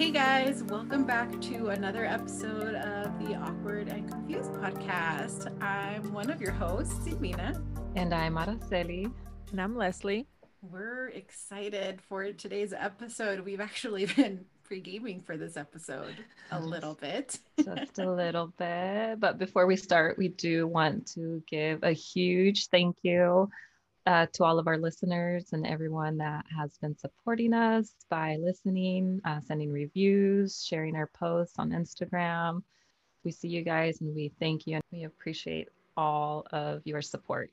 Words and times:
Hey 0.00 0.12
guys, 0.12 0.62
welcome 0.62 1.04
back 1.04 1.42
to 1.42 1.68
another 1.68 2.06
episode 2.06 2.74
of 2.74 3.18
the 3.18 3.34
Awkward 3.34 3.88
and 3.88 4.10
Confused 4.10 4.50
podcast. 4.52 5.62
I'm 5.62 6.14
one 6.14 6.30
of 6.30 6.40
your 6.40 6.52
hosts, 6.52 7.06
Mina. 7.20 7.62
And 7.96 8.14
I'm 8.14 8.36
Araceli. 8.36 9.12
And 9.50 9.60
I'm 9.60 9.76
Leslie. 9.76 10.26
We're 10.62 11.08
excited 11.08 12.00
for 12.00 12.32
today's 12.32 12.72
episode. 12.72 13.40
We've 13.40 13.60
actually 13.60 14.06
been 14.16 14.46
pre-gaming 14.62 15.20
for 15.20 15.36
this 15.36 15.58
episode 15.58 16.14
a 16.50 16.58
little 16.58 16.94
bit. 16.94 17.38
Just 17.62 17.98
a 17.98 18.10
little 18.10 18.54
bit. 18.56 19.20
But 19.20 19.36
before 19.36 19.66
we 19.66 19.76
start, 19.76 20.16
we 20.16 20.28
do 20.28 20.66
want 20.66 21.08
to 21.08 21.42
give 21.46 21.82
a 21.82 21.92
huge 21.92 22.68
thank 22.68 22.96
you 23.02 23.50
uh, 24.06 24.26
to 24.32 24.44
all 24.44 24.58
of 24.58 24.66
our 24.66 24.78
listeners 24.78 25.52
and 25.52 25.66
everyone 25.66 26.16
that 26.18 26.44
has 26.56 26.78
been 26.78 26.96
supporting 26.96 27.52
us 27.52 27.94
by 28.08 28.36
listening, 28.40 29.20
uh, 29.24 29.40
sending 29.40 29.70
reviews, 29.70 30.64
sharing 30.64 30.96
our 30.96 31.08
posts 31.08 31.58
on 31.58 31.70
Instagram. 31.70 32.62
We 33.24 33.30
see 33.30 33.48
you 33.48 33.62
guys 33.62 34.00
and 34.00 34.14
we 34.14 34.32
thank 34.40 34.66
you 34.66 34.76
and 34.76 34.84
we 34.90 35.04
appreciate 35.04 35.68
all 35.96 36.46
of 36.52 36.80
your 36.84 37.02
support. 37.02 37.50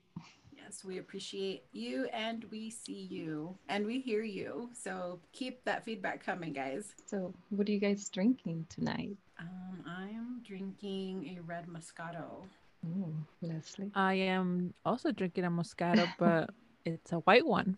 Yes, 0.56 0.84
we 0.84 0.98
appreciate 0.98 1.64
you 1.72 2.06
and 2.12 2.44
we 2.50 2.70
see 2.70 3.06
you 3.10 3.56
and 3.68 3.86
we 3.86 4.00
hear 4.00 4.22
you. 4.22 4.70
So 4.72 5.20
keep 5.32 5.64
that 5.64 5.84
feedback 5.84 6.24
coming, 6.24 6.52
guys. 6.52 6.94
So, 7.06 7.32
what 7.50 7.68
are 7.68 7.72
you 7.72 7.78
guys 7.78 8.08
drinking 8.08 8.66
tonight? 8.68 9.16
Um, 9.38 9.84
I'm 9.86 10.42
drinking 10.42 11.36
a 11.38 11.42
red 11.42 11.66
Moscato. 11.68 12.44
Mm, 12.86 12.98
Ooh, 13.00 13.14
Leslie. 13.42 13.90
I 13.94 14.14
am 14.14 14.74
also 14.84 15.12
drinking 15.12 15.44
a 15.44 15.50
Moscato, 15.50 16.08
but 16.18 16.50
it's 16.84 17.12
a 17.12 17.16
white 17.18 17.46
one. 17.46 17.76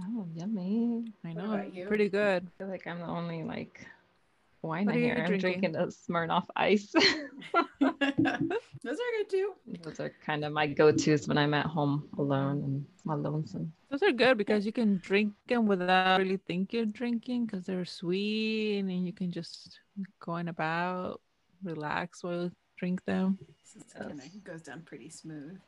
Oh, 0.00 0.26
yummy. 0.34 1.04
I 1.24 1.32
know. 1.32 1.64
Pretty 1.86 2.08
good. 2.08 2.46
I 2.46 2.50
feel 2.58 2.68
like 2.68 2.86
I'm 2.86 2.98
the 3.00 3.06
only 3.06 3.42
like 3.42 3.86
wine 4.62 4.86
What 4.86 4.96
are 4.96 4.98
you 4.98 5.06
here. 5.06 5.14
I'm 5.18 5.26
drinking? 5.26 5.72
drinking 5.72 5.76
a 5.76 5.86
Smirnoff 5.86 6.46
Ice. 6.56 6.92
Those 7.52 8.98
are 8.98 9.12
good 9.18 9.30
too. 9.30 9.52
Those 9.82 10.00
are 10.00 10.12
kind 10.24 10.44
of 10.44 10.52
my 10.52 10.66
go-tos 10.66 11.28
when 11.28 11.38
I'm 11.38 11.54
at 11.54 11.66
home 11.66 12.08
alone 12.18 12.62
and 12.64 12.86
my 13.04 13.14
lonesome. 13.14 13.72
Those 13.90 14.02
are 14.02 14.12
good 14.12 14.38
because 14.38 14.66
you 14.66 14.72
can 14.72 14.98
drink 14.98 15.32
them 15.48 15.66
without 15.66 16.18
really 16.18 16.36
think 16.36 16.72
you're 16.72 16.86
drinking 16.86 17.46
because 17.46 17.64
they're 17.64 17.84
sweet 17.84 18.78
and 18.80 19.06
you 19.06 19.12
can 19.12 19.30
just 19.30 19.78
go 20.20 20.32
on 20.32 20.48
about, 20.48 21.20
relax 21.62 22.22
while 22.24 22.44
you 22.44 22.50
drink 22.82 23.04
them. 23.04 23.38
This 23.60 23.76
is 23.76 23.92
kinda- 23.92 24.28
goes 24.42 24.60
down 24.62 24.82
pretty 24.82 25.08
smooth 25.08 25.54
for 25.56 25.60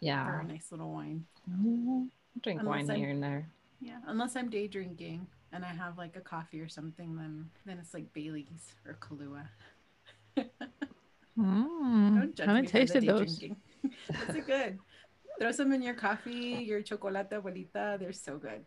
Yeah. 0.00 0.40
a 0.40 0.44
nice 0.44 0.72
little 0.72 0.90
wine. 0.90 1.26
Mm, 1.46 2.08
drink 2.40 2.60
Unless 2.60 2.70
wine 2.78 2.90
I'm- 2.90 2.98
here 2.98 3.10
and 3.10 3.22
there. 3.22 3.46
Yeah, 3.82 4.00
unless 4.06 4.34
I'm 4.34 4.48
day 4.48 4.66
drinking 4.66 5.26
and 5.52 5.62
I 5.62 5.68
have 5.68 5.98
like 5.98 6.16
a 6.16 6.22
coffee 6.22 6.62
or 6.62 6.68
something, 6.68 7.16
then 7.16 7.50
then 7.66 7.76
it's 7.78 7.92
like 7.92 8.10
Bailey's 8.14 8.74
or 8.86 8.94
Kahlua. 8.94 9.46
Mm, 11.38 12.34
Don't 12.34 12.46
haven't 12.48 12.66
for 12.66 12.72
tasted 12.72 13.04
those. 13.06 13.38
Those 14.26 14.36
are 14.36 14.40
good. 14.40 14.78
Throw 15.38 15.52
some 15.52 15.72
in 15.72 15.82
your 15.82 15.94
coffee, 15.94 16.64
your 16.64 16.80
chocolate 16.80 17.28
abuelita. 17.28 17.98
They're 17.98 18.12
so 18.12 18.38
good. 18.38 18.64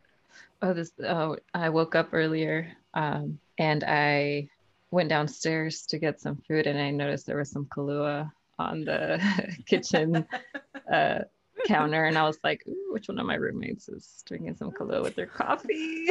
Oh, 0.61 0.71
this. 0.73 0.91
Oh, 0.99 1.37
I 1.55 1.69
woke 1.69 1.95
up 1.95 2.09
earlier, 2.13 2.71
um, 2.93 3.39
and 3.57 3.83
I 3.87 4.49
went 4.95 5.09
downstairs 5.09 5.85
to 5.87 5.99
get 5.99 6.21
some 6.21 6.37
food, 6.47 6.65
and 6.67 6.79
I 6.79 6.89
noticed 6.89 7.27
there 7.27 7.37
was 7.37 7.51
some 7.51 7.65
Kahlua 7.65 8.31
on 8.57 8.85
the 8.85 9.21
kitchen 9.65 10.25
uh, 10.91 11.19
counter, 11.67 12.05
and 12.05 12.17
I 12.17 12.23
was 12.23 12.39
like, 12.43 12.63
Ooh, 12.67 12.93
"Which 12.93 13.09
one 13.09 13.19
of 13.19 13.25
my 13.25 13.35
roommates 13.35 13.89
is 13.89 14.23
drinking 14.25 14.55
some 14.55 14.71
Kahlua 14.71 15.03
with 15.03 15.15
their 15.15 15.25
coffee?" 15.25 16.05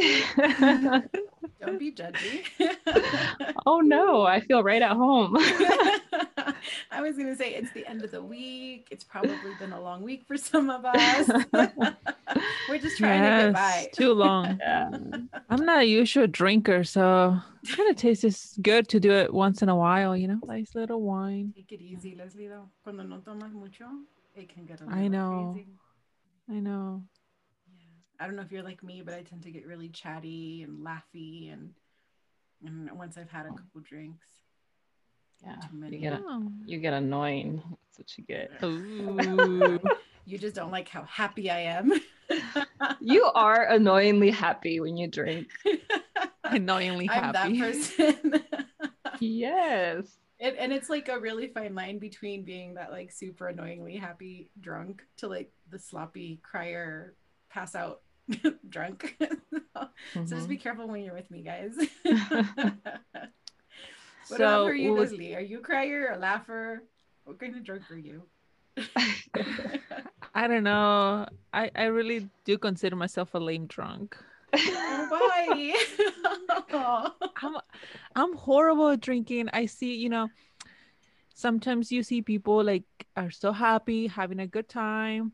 Don't 1.61 1.79
be 1.79 1.93
judgy. 1.93 2.45
oh 3.67 3.81
no, 3.81 4.23
I 4.23 4.41
feel 4.41 4.63
right 4.63 4.83
at 4.83 4.93
home. 4.93 5.37
I 6.91 7.03
was 7.03 7.17
gonna 7.17 7.37
say 7.37 7.55
it's 7.55 7.73
the 7.73 7.87
end 7.87 8.03
of 8.03 8.11
the 8.11 8.23
week. 8.23 8.89
It's 8.91 9.05
probably 9.05 9.37
been 9.59 9.73
a 9.73 9.81
long 9.81 10.03
week 10.03 10.25
for 10.27 10.37
some 10.37 10.71
of 10.71 10.85
us. 10.85 11.29
We're 12.69 12.79
just 12.79 12.99
trying 12.99 13.23
to 13.23 13.47
get 13.47 13.55
by. 13.55 13.89
Too 13.93 14.13
long. 14.13 14.59
yeah. 14.61 14.91
I'm 15.51 15.65
not 15.65 15.83
a 15.83 15.85
usual 15.85 16.27
drinker, 16.27 16.85
so 16.85 17.39
it 17.63 17.77
kind 17.77 17.91
of 17.91 17.97
tastes 17.97 18.57
good 18.59 18.89
to 18.89 19.01
do 19.01 19.13
it 19.13 19.33
once 19.33 19.63
in 19.63 19.69
a 19.69 19.77
while, 19.77 20.17
you 20.17 20.29
know, 20.29 20.41
nice 20.47 20.75
little 20.75 21.03
wine. 21.03 21.53
Take 21.55 21.73
it 21.73 21.83
easy, 21.83 22.15
Leslie. 22.17 22.49
Though, 22.49 22.69
cuando 22.83 23.03
no 23.03 23.19
tomas 23.19 23.53
mucho, 23.53 23.87
it 24.35 24.53
can 24.53 24.65
get 24.65 24.81
a 24.81 24.85
I 24.85 24.87
little 24.87 25.05
I 25.05 25.09
know. 25.09 25.53
crazy. 25.55 25.69
I 26.51 26.61
know. 26.61 27.03
Yeah. 27.69 27.85
I 28.21 28.27
don't 28.27 28.37
know 28.37 28.43
if 28.43 28.53
you're 28.53 28.63
like 28.63 28.83
me, 28.83 29.03
but 29.03 29.15
I 29.15 29.23
tend 29.23 29.43
to 29.43 29.51
get 29.51 29.67
really 29.67 29.89
chatty 29.89 30.63
and 30.63 30.85
laughy, 30.85 31.53
and 31.53 31.71
and 32.65 32.91
once 32.99 33.19
I've 33.19 33.31
had 33.31 33.47
a 33.47 33.51
oh. 33.51 33.55
couple 33.55 33.81
drinks, 33.83 34.27
Yeah, 35.47 35.89
you 35.91 35.99
get 35.99 36.23
Oh. 36.25 36.49
you 36.67 36.79
get 36.79 36.95
annoying. 36.95 37.63
That's 37.97 37.99
what 37.99 38.19
you 38.19 38.25
get. 38.25 38.51
Ooh. 38.63 39.79
You 40.27 40.39
just 40.39 40.55
don't 40.55 40.71
like 40.71 40.89
how 40.89 41.03
happy 41.03 41.51
I 41.51 41.61
am. 41.61 41.93
You 43.01 43.25
are 43.35 43.67
annoyingly 43.69 44.31
happy 44.31 44.81
when 44.81 44.97
you 44.97 45.07
drink. 45.07 45.49
Annoyingly 46.45 47.07
happy. 47.07 47.39
I'm 47.39 47.59
that 47.59 47.61
person. 47.61 48.43
Yes. 49.21 50.07
It, 50.39 50.57
and 50.59 50.73
it's 50.73 50.89
like 50.89 51.09
a 51.11 51.19
really 51.21 51.49
fine 51.49 51.75
line 51.75 51.99
between 51.99 52.43
being 52.43 52.75
that 52.75 52.91
like 52.91 53.13
super 53.13 53.49
annoyingly 53.49 53.97
happy 53.97 54.51
drunk 54.61 55.03
to 55.19 55.29
like 55.29 55.51
the 55.71 55.79
sloppy 55.79 56.41
crier 56.43 57.15
pass 57.51 57.75
out 57.75 58.01
drunk. 58.71 59.17
so 59.21 60.21
just 60.25 60.47
Mhm. 60.47 60.49
be 60.49 60.57
careful 60.57 60.89
when 60.89 61.03
you're 61.03 61.13
with 61.15 61.31
me, 61.31 61.43
guys. 61.43 61.77
What 64.29 64.39
so, 64.39 64.67
for 64.67 64.75
you, 64.75 64.93
what 64.93 65.01
was- 65.01 65.13
Are 65.13 65.41
you 65.41 65.59
a 65.59 65.63
crier, 65.63 66.09
or 66.11 66.15
a 66.15 66.19
laugher? 66.19 66.83
What 67.25 67.39
kind 67.39 67.57
of 67.57 67.65
drunk 67.65 67.91
are 67.91 67.97
you? 67.97 68.23
I 70.35 70.49
don't 70.49 70.65
know. 70.65 71.27
I, 71.53 71.71
I 71.75 71.85
really 71.85 72.29
do 72.45 72.59
consider 72.59 72.97
myself 72.97 73.35
a 73.35 73.39
lame 73.39 73.67
drunk. 73.67 74.17
Why? 74.53 75.75
I'm 77.43 77.57
I'm 78.15 78.37
horrible 78.37 78.91
at 78.91 79.01
drinking. 79.01 79.49
I 79.53 79.67
see, 79.67 79.95
you 79.95 80.09
know, 80.09 80.29
sometimes 81.35 81.93
you 81.93 82.03
see 82.03 82.23
people 82.23 82.63
like 82.63 82.85
are 83.17 83.31
so 83.31 83.53
happy, 83.53 84.07
having 84.07 84.41
a 84.41 84.47
good 84.47 84.69
time. 84.69 85.33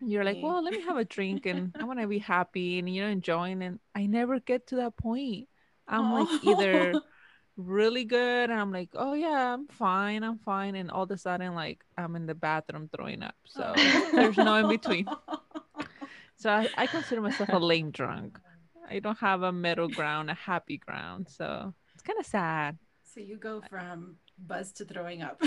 You're 0.00 0.24
like, 0.24 0.38
well, 0.42 0.62
let 0.62 0.74
me 0.74 0.82
have 0.82 0.98
a 0.98 1.04
drink 1.04 1.46
and 1.46 1.74
I 1.78 1.84
want 1.84 2.00
to 2.00 2.06
be 2.06 2.18
happy 2.18 2.78
and 2.78 2.88
you 2.88 3.02
know 3.02 3.08
enjoying. 3.08 3.62
And 3.62 3.78
I 3.94 4.06
never 4.06 4.38
get 4.40 4.66
to 4.68 4.76
that 4.76 4.96
point. 4.96 5.48
I'm 5.88 6.12
like 6.12 6.44
either 6.44 6.92
oh. 6.96 7.00
Really 7.56 8.04
good 8.04 8.50
and 8.50 8.60
I'm 8.60 8.72
like, 8.72 8.90
oh 8.94 9.14
yeah, 9.14 9.54
I'm 9.54 9.66
fine, 9.68 10.22
I'm 10.22 10.38
fine, 10.38 10.74
and 10.74 10.90
all 10.90 11.04
of 11.04 11.10
a 11.10 11.18
sudden 11.18 11.54
like 11.54 11.84
I'm 11.96 12.16
in 12.16 12.26
the 12.26 12.34
bathroom 12.34 12.88
throwing 12.94 13.22
up. 13.22 13.34
So 13.46 13.72
there's 14.12 14.36
no 14.36 14.56
in 14.56 14.68
between. 14.68 15.06
So 16.36 16.50
I, 16.50 16.68
I 16.76 16.86
consider 16.86 17.20
myself 17.22 17.48
a 17.52 17.58
lame 17.58 17.90
drunk. 17.90 18.38
I 18.88 18.98
don't 18.98 19.18
have 19.18 19.42
a 19.42 19.52
middle 19.52 19.88
ground, 19.88 20.30
a 20.30 20.34
happy 20.34 20.76
ground. 20.76 21.28
So 21.30 21.72
it's 21.94 22.02
kind 22.02 22.20
of 22.20 22.26
sad. 22.26 22.78
So 23.02 23.20
you 23.20 23.36
go 23.36 23.62
from 23.68 24.16
buzz 24.46 24.72
to 24.72 24.84
throwing 24.84 25.22
up. 25.22 25.42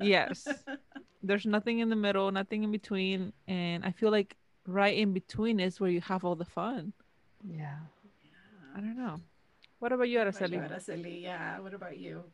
Yes. 0.00 0.46
There's 1.22 1.46
nothing 1.46 1.80
in 1.80 1.88
the 1.88 1.96
middle, 1.96 2.30
nothing 2.30 2.62
in 2.62 2.70
between. 2.70 3.32
And 3.48 3.84
I 3.84 3.90
feel 3.90 4.10
like 4.10 4.36
right 4.66 4.96
in 4.96 5.12
between 5.12 5.58
is 5.58 5.80
where 5.80 5.90
you 5.90 6.00
have 6.02 6.24
all 6.24 6.36
the 6.36 6.44
fun. 6.44 6.92
Yeah. 7.44 7.78
I 8.76 8.80
don't 8.80 8.96
know. 8.96 9.16
What 9.78 9.92
about 9.92 10.08
you, 10.08 10.18
What 10.18 10.28
about 10.28 10.50
you, 10.50 10.58
Araceli? 10.58 10.70
Araceli? 10.70 11.22
Yeah. 11.22 11.60
What 11.60 11.74
about 11.74 11.98
you? 11.98 12.24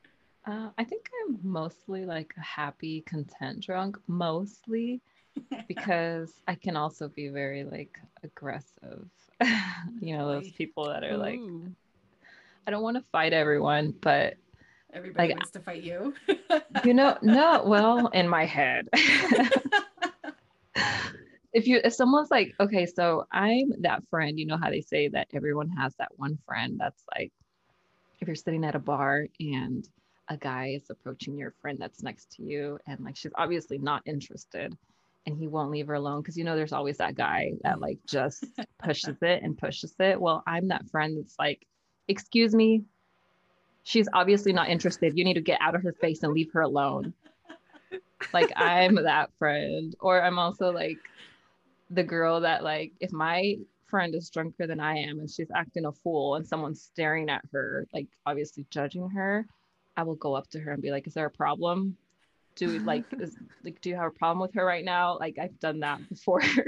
Uh, 0.46 0.70
I 0.78 0.84
think 0.84 1.08
I'm 1.26 1.38
mostly 1.42 2.04
like 2.04 2.34
a 2.36 2.40
happy, 2.40 3.02
content 3.02 3.60
drunk, 3.60 3.98
mostly 4.06 5.00
because 5.68 6.32
I 6.48 6.54
can 6.54 6.76
also 6.76 7.08
be 7.08 7.28
very 7.28 7.64
like 7.64 7.98
aggressive. 8.22 9.06
you 10.00 10.16
know, 10.16 10.28
those 10.28 10.50
people 10.52 10.86
that 10.88 11.02
are 11.04 11.16
like, 11.16 11.38
Ooh. 11.38 11.70
I 12.66 12.70
don't 12.70 12.82
want 12.82 12.96
to 12.96 13.02
fight 13.10 13.32
everyone, 13.32 13.94
but 14.00 14.36
Everybody 14.94 15.28
Like- 15.30 15.36
wants 15.38 15.50
to 15.50 15.58
fight 15.60 15.82
you. 15.82 16.14
you 16.84 16.94
know, 16.94 17.18
no, 17.20 17.62
well, 17.66 18.06
in 18.08 18.28
my 18.28 18.44
head. 18.44 18.88
If 21.54 21.68
you 21.68 21.80
if 21.84 21.94
someone's 21.94 22.30
like 22.30 22.52
okay 22.60 22.84
so 22.84 23.26
i'm 23.32 23.72
that 23.80 24.02
friend 24.10 24.38
you 24.38 24.44
know 24.44 24.58
how 24.58 24.68
they 24.68 24.80
say 24.80 25.08
that 25.08 25.28
everyone 25.32 25.70
has 25.70 25.94
that 25.96 26.10
one 26.16 26.36
friend 26.44 26.76
that's 26.78 27.02
like 27.16 27.32
if 28.20 28.28
you're 28.28 28.34
sitting 28.34 28.64
at 28.64 28.74
a 28.74 28.78
bar 28.78 29.26
and 29.40 29.88
a 30.28 30.36
guy 30.36 30.78
is 30.80 30.90
approaching 30.90 31.36
your 31.36 31.54
friend 31.62 31.78
that's 31.80 32.02
next 32.02 32.32
to 32.32 32.42
you 32.42 32.78
and 32.86 33.00
like 33.00 33.16
she's 33.16 33.32
obviously 33.36 33.78
not 33.78 34.02
interested 34.04 34.76
and 35.26 35.38
he 35.38 35.48
won't 35.48 35.70
leave 35.70 35.86
her 35.86 35.94
alone 35.94 36.20
because 36.20 36.36
you 36.36 36.44
know 36.44 36.56
there's 36.56 36.72
always 36.72 36.98
that 36.98 37.14
guy 37.14 37.52
that 37.62 37.80
like 37.80 37.98
just 38.06 38.44
pushes 38.82 39.16
it 39.22 39.42
and 39.42 39.56
pushes 39.56 39.94
it. 39.98 40.20
Well 40.20 40.42
i'm 40.46 40.68
that 40.68 40.88
friend 40.90 41.16
that's 41.16 41.36
like 41.38 41.66
excuse 42.08 42.54
me 42.54 42.84
she's 43.86 44.08
obviously 44.14 44.52
not 44.52 44.70
interested. 44.70 45.16
You 45.16 45.24
need 45.24 45.34
to 45.34 45.42
get 45.42 45.60
out 45.60 45.74
of 45.74 45.82
her 45.82 45.92
face 45.92 46.22
and 46.22 46.32
leave 46.32 46.50
her 46.52 46.62
alone. 46.62 47.12
Like 48.32 48.50
i'm 48.56 48.94
that 48.96 49.30
friend. 49.38 49.94
Or 50.00 50.22
i'm 50.22 50.38
also 50.38 50.72
like 50.72 50.98
the 51.90 52.02
girl 52.02 52.40
that 52.40 52.64
like 52.64 52.92
if 53.00 53.12
my 53.12 53.56
friend 53.86 54.14
is 54.14 54.30
drunker 54.30 54.66
than 54.66 54.80
I 54.80 54.96
am 54.96 55.20
and 55.20 55.30
she's 55.30 55.50
acting 55.54 55.86
a 55.86 55.92
fool 55.92 56.36
and 56.36 56.46
someone's 56.46 56.82
staring 56.82 57.28
at 57.30 57.42
her, 57.52 57.86
like 57.92 58.08
obviously 58.26 58.66
judging 58.70 59.08
her, 59.10 59.46
I 59.96 60.02
will 60.02 60.16
go 60.16 60.34
up 60.34 60.48
to 60.50 60.60
her 60.60 60.72
and 60.72 60.82
be 60.82 60.90
like, 60.90 61.06
"Is 61.06 61.14
there 61.14 61.26
a 61.26 61.30
problem? 61.30 61.96
Do 62.56 62.78
like 62.80 63.04
is 63.20 63.36
like 63.62 63.80
do 63.80 63.90
you 63.90 63.96
have 63.96 64.06
a 64.06 64.18
problem 64.18 64.40
with 64.40 64.54
her 64.54 64.64
right 64.64 64.84
now?" 64.84 65.18
Like 65.18 65.38
I've 65.38 65.58
done 65.60 65.80
that 65.80 66.08
before. 66.08 66.42
so 66.42 66.58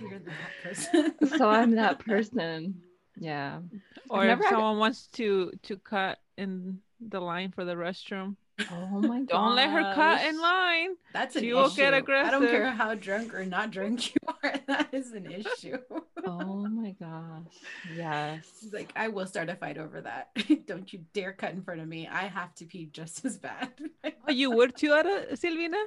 you're 0.00 0.20
that 0.20 1.14
so 1.38 1.48
I'm 1.48 1.72
that 1.72 1.98
person. 2.06 2.80
Yeah. 3.18 3.60
Or 4.08 4.24
if 4.24 4.40
someone 4.44 4.74
had... 4.74 4.80
wants 4.80 5.08
to 5.14 5.52
to 5.64 5.76
cut 5.78 6.18
in 6.36 6.78
the 7.00 7.20
line 7.20 7.50
for 7.52 7.64
the 7.64 7.74
restroom. 7.74 8.36
Oh 8.70 9.00
my 9.00 9.20
god. 9.20 9.28
Don't 9.28 9.54
let 9.54 9.70
her 9.70 9.94
cut 9.94 10.24
in 10.26 10.40
line. 10.40 10.96
That's 11.12 11.36
an 11.36 11.42
she 11.42 11.48
issue. 11.48 11.56
will 11.56 11.70
get 11.70 11.94
aggressive. 11.94 12.28
I 12.28 12.30
don't 12.38 12.50
care 12.50 12.70
how 12.70 12.94
drunk 12.94 13.34
or 13.34 13.44
not 13.44 13.70
drunk 13.70 14.14
you 14.14 14.20
are. 14.42 14.54
That 14.66 14.88
is 14.92 15.12
an 15.12 15.30
issue. 15.30 15.78
oh 16.24 16.66
my 16.68 16.92
gosh. 16.98 17.54
Yes. 17.94 18.66
like 18.72 18.92
I 18.96 19.08
will 19.08 19.26
start 19.26 19.48
a 19.48 19.56
fight 19.56 19.78
over 19.78 20.00
that. 20.00 20.30
don't 20.66 20.92
you 20.92 21.04
dare 21.12 21.32
cut 21.32 21.52
in 21.52 21.62
front 21.62 21.80
of 21.80 21.88
me. 21.88 22.08
I 22.08 22.24
have 22.26 22.54
to 22.56 22.64
pee 22.66 22.86
just 22.86 23.24
as 23.24 23.38
bad. 23.38 23.72
oh, 24.04 24.32
you 24.32 24.50
were 24.50 24.68
too, 24.68 24.92
Ara, 24.92 25.36
Silvina? 25.36 25.82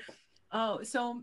Oh, 0.51 0.83
so 0.83 1.21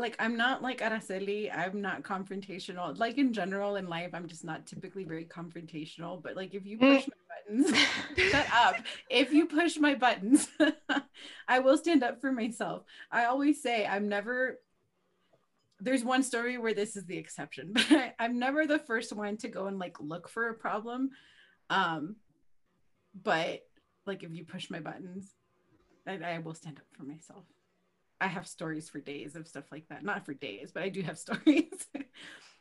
like 0.00 0.16
I'm 0.18 0.36
not 0.36 0.62
like 0.62 0.80
Araceli. 0.80 1.54
I'm 1.54 1.80
not 1.80 2.02
confrontational. 2.02 2.98
Like 2.98 3.18
in 3.18 3.32
general 3.32 3.76
in 3.76 3.88
life, 3.88 4.10
I'm 4.14 4.26
just 4.26 4.44
not 4.44 4.66
typically 4.66 5.04
very 5.04 5.26
confrontational. 5.26 6.22
But 6.22 6.36
like 6.36 6.54
if 6.54 6.66
you 6.66 6.78
push 6.78 7.04
mm. 7.04 7.08
my 7.08 7.29
buttons, 7.50 7.72
shut 8.16 8.46
up. 8.52 8.76
If 9.08 9.32
you 9.32 9.46
push 9.46 9.76
my 9.76 9.94
buttons, 9.94 10.48
I 11.48 11.58
will 11.60 11.76
stand 11.76 12.02
up 12.02 12.20
for 12.20 12.32
myself. 12.32 12.82
I 13.10 13.26
always 13.26 13.62
say 13.62 13.86
I'm 13.86 14.08
never. 14.08 14.58
There's 15.82 16.04
one 16.04 16.22
story 16.22 16.58
where 16.58 16.74
this 16.74 16.94
is 16.94 17.06
the 17.06 17.16
exception, 17.16 17.70
but 17.74 17.90
I, 17.90 18.14
I'm 18.18 18.38
never 18.38 18.66
the 18.66 18.78
first 18.78 19.12
one 19.12 19.36
to 19.38 19.48
go 19.48 19.66
and 19.66 19.78
like 19.78 19.96
look 20.00 20.28
for 20.28 20.48
a 20.48 20.54
problem. 20.54 21.10
Um, 21.70 22.16
but 23.20 23.62
like 24.06 24.22
if 24.22 24.32
you 24.32 24.44
push 24.44 24.70
my 24.70 24.80
buttons, 24.80 25.34
I, 26.06 26.18
I 26.18 26.38
will 26.38 26.54
stand 26.54 26.78
up 26.78 26.86
for 26.96 27.04
myself. 27.04 27.44
I 28.20 28.26
have 28.26 28.46
stories 28.46 28.90
for 28.90 29.00
days 29.00 29.34
of 29.34 29.48
stuff 29.48 29.64
like 29.72 29.88
that. 29.88 30.04
Not 30.04 30.26
for 30.26 30.34
days, 30.34 30.72
but 30.72 30.82
I 30.82 30.90
do 30.90 31.00
have 31.02 31.18
stories. 31.18 31.86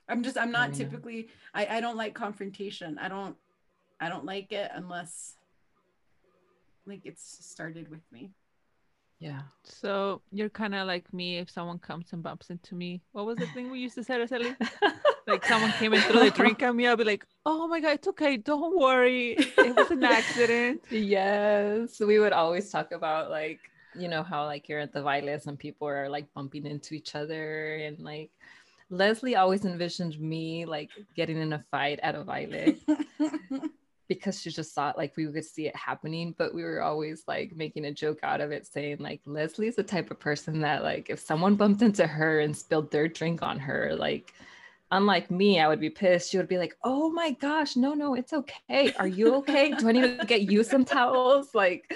I'm 0.07 0.23
just 0.23 0.37
I'm 0.37 0.51
not 0.51 0.73
typically 0.73 1.27
I, 1.53 1.77
I 1.77 1.81
don't 1.81 1.97
like 1.97 2.13
confrontation. 2.15 2.97
I 2.97 3.09
don't 3.09 3.35
I 3.99 4.09
don't 4.09 4.25
like 4.25 4.51
it 4.51 4.71
unless 4.73 5.35
like 6.85 7.01
it's 7.05 7.45
started 7.45 7.89
with 7.89 8.01
me. 8.11 8.31
Yeah. 9.19 9.41
So 9.63 10.21
you're 10.31 10.49
kind 10.49 10.73
of 10.73 10.87
like 10.87 11.13
me 11.13 11.39
if 11.39 11.49
someone 11.49 11.77
comes 11.77 12.13
and 12.13 12.23
bumps 12.23 12.49
into 12.49 12.73
me. 12.73 13.01
What 13.11 13.25
was 13.25 13.37
the 13.37 13.47
thing 13.47 13.69
we 13.69 13.79
used 13.79 13.95
to 13.95 14.03
say, 14.03 14.15
Araceli? 14.15 14.55
like 15.27 15.45
someone 15.45 15.73
came 15.73 15.93
and 15.93 16.01
threw 16.03 16.21
a 16.21 16.29
drink 16.29 16.63
at 16.63 16.73
me, 16.73 16.87
I'll 16.87 16.95
be 16.95 17.03
like, 17.03 17.25
oh 17.45 17.67
my 17.67 17.81
God, 17.81 17.95
it's 17.95 18.07
okay. 18.07 18.37
Don't 18.37 18.79
worry. 18.79 19.35
It 19.37 19.75
was 19.75 19.91
an 19.91 20.05
accident. 20.05 20.81
yes. 20.89 21.99
We 21.99 22.19
would 22.19 22.31
always 22.31 22.69
talk 22.69 22.93
about 22.93 23.29
like 23.29 23.59
you 23.95 24.07
know 24.07 24.23
how 24.23 24.45
like 24.45 24.69
you're 24.69 24.79
at 24.79 24.93
the 24.93 25.01
bailes 25.01 25.47
and 25.47 25.57
people 25.57 25.87
are 25.87 26.09
like 26.09 26.31
bumping 26.33 26.65
into 26.65 26.93
each 26.93 27.15
other 27.15 27.75
and 27.75 27.99
like 27.99 28.29
Leslie 28.89 29.35
always 29.35 29.65
envisioned 29.65 30.19
me 30.19 30.65
like 30.65 30.89
getting 31.15 31.37
in 31.37 31.53
a 31.53 31.63
fight 31.71 31.99
at 32.01 32.15
a 32.15 32.23
baile 32.23 32.75
because 34.09 34.41
she 34.41 34.49
just 34.49 34.73
thought 34.73 34.97
like 34.97 35.15
we 35.15 35.31
could 35.31 35.45
see 35.45 35.67
it 35.67 35.75
happening, 35.75 36.35
but 36.37 36.53
we 36.53 36.63
were 36.63 36.81
always 36.81 37.23
like 37.27 37.55
making 37.55 37.85
a 37.85 37.93
joke 37.93 38.19
out 38.23 38.41
of 38.41 38.51
it, 38.51 38.67
saying 38.67 38.97
like 38.99 39.21
Leslie's 39.25 39.77
the 39.77 39.83
type 39.83 40.11
of 40.11 40.19
person 40.19 40.59
that 40.59 40.83
like 40.83 41.09
if 41.09 41.19
someone 41.19 41.55
bumped 41.55 41.81
into 41.81 42.05
her 42.05 42.41
and 42.41 42.57
spilled 42.57 42.91
their 42.91 43.07
drink 43.07 43.41
on 43.41 43.59
her, 43.59 43.95
like 43.95 44.33
unlike 44.91 45.29
me, 45.29 45.59
I 45.59 45.67
would 45.67 45.79
be 45.79 45.89
pissed. 45.89 46.31
She 46.31 46.37
would 46.37 46.47
be 46.47 46.57
like, 46.57 46.75
"Oh 46.83 47.11
my 47.11 47.31
gosh, 47.31 47.75
no, 47.75 47.93
no, 47.93 48.15
it's 48.15 48.33
okay. 48.33 48.91
Are 48.97 49.07
you 49.07 49.35
okay? 49.35 49.71
Do 49.71 49.87
I 49.87 49.91
need 49.91 50.19
to 50.19 50.25
get 50.25 50.41
you 50.51 50.63
some 50.63 50.83
towels?" 50.85 51.53
Like, 51.53 51.95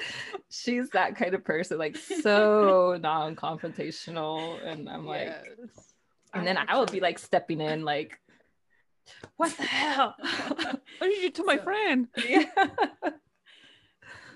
she's 0.49 0.89
that 0.91 1.15
kind 1.15 1.33
of 1.33 1.43
person, 1.43 1.77
like 1.77 1.97
so 1.97 2.97
non-confrontational, 3.01 4.63
and 4.65 4.87
I'm 4.87 5.05
like, 5.05 5.27
yes. 5.27 5.93
and 6.33 6.45
then 6.45 6.57
I 6.57 6.79
would 6.79 6.91
be 6.91 6.99
like 6.99 7.17
stepping 7.17 7.61
in, 7.61 7.83
like, 7.83 8.19
"What 9.37 9.55
the 9.57 9.63
hell? 9.63 10.15
what 10.57 10.81
did 11.01 11.21
you 11.21 11.29
do 11.29 11.41
to 11.41 11.45
my 11.45 11.57
so, 11.57 11.63
friend?" 11.63 12.07
Yeah. 12.27 12.45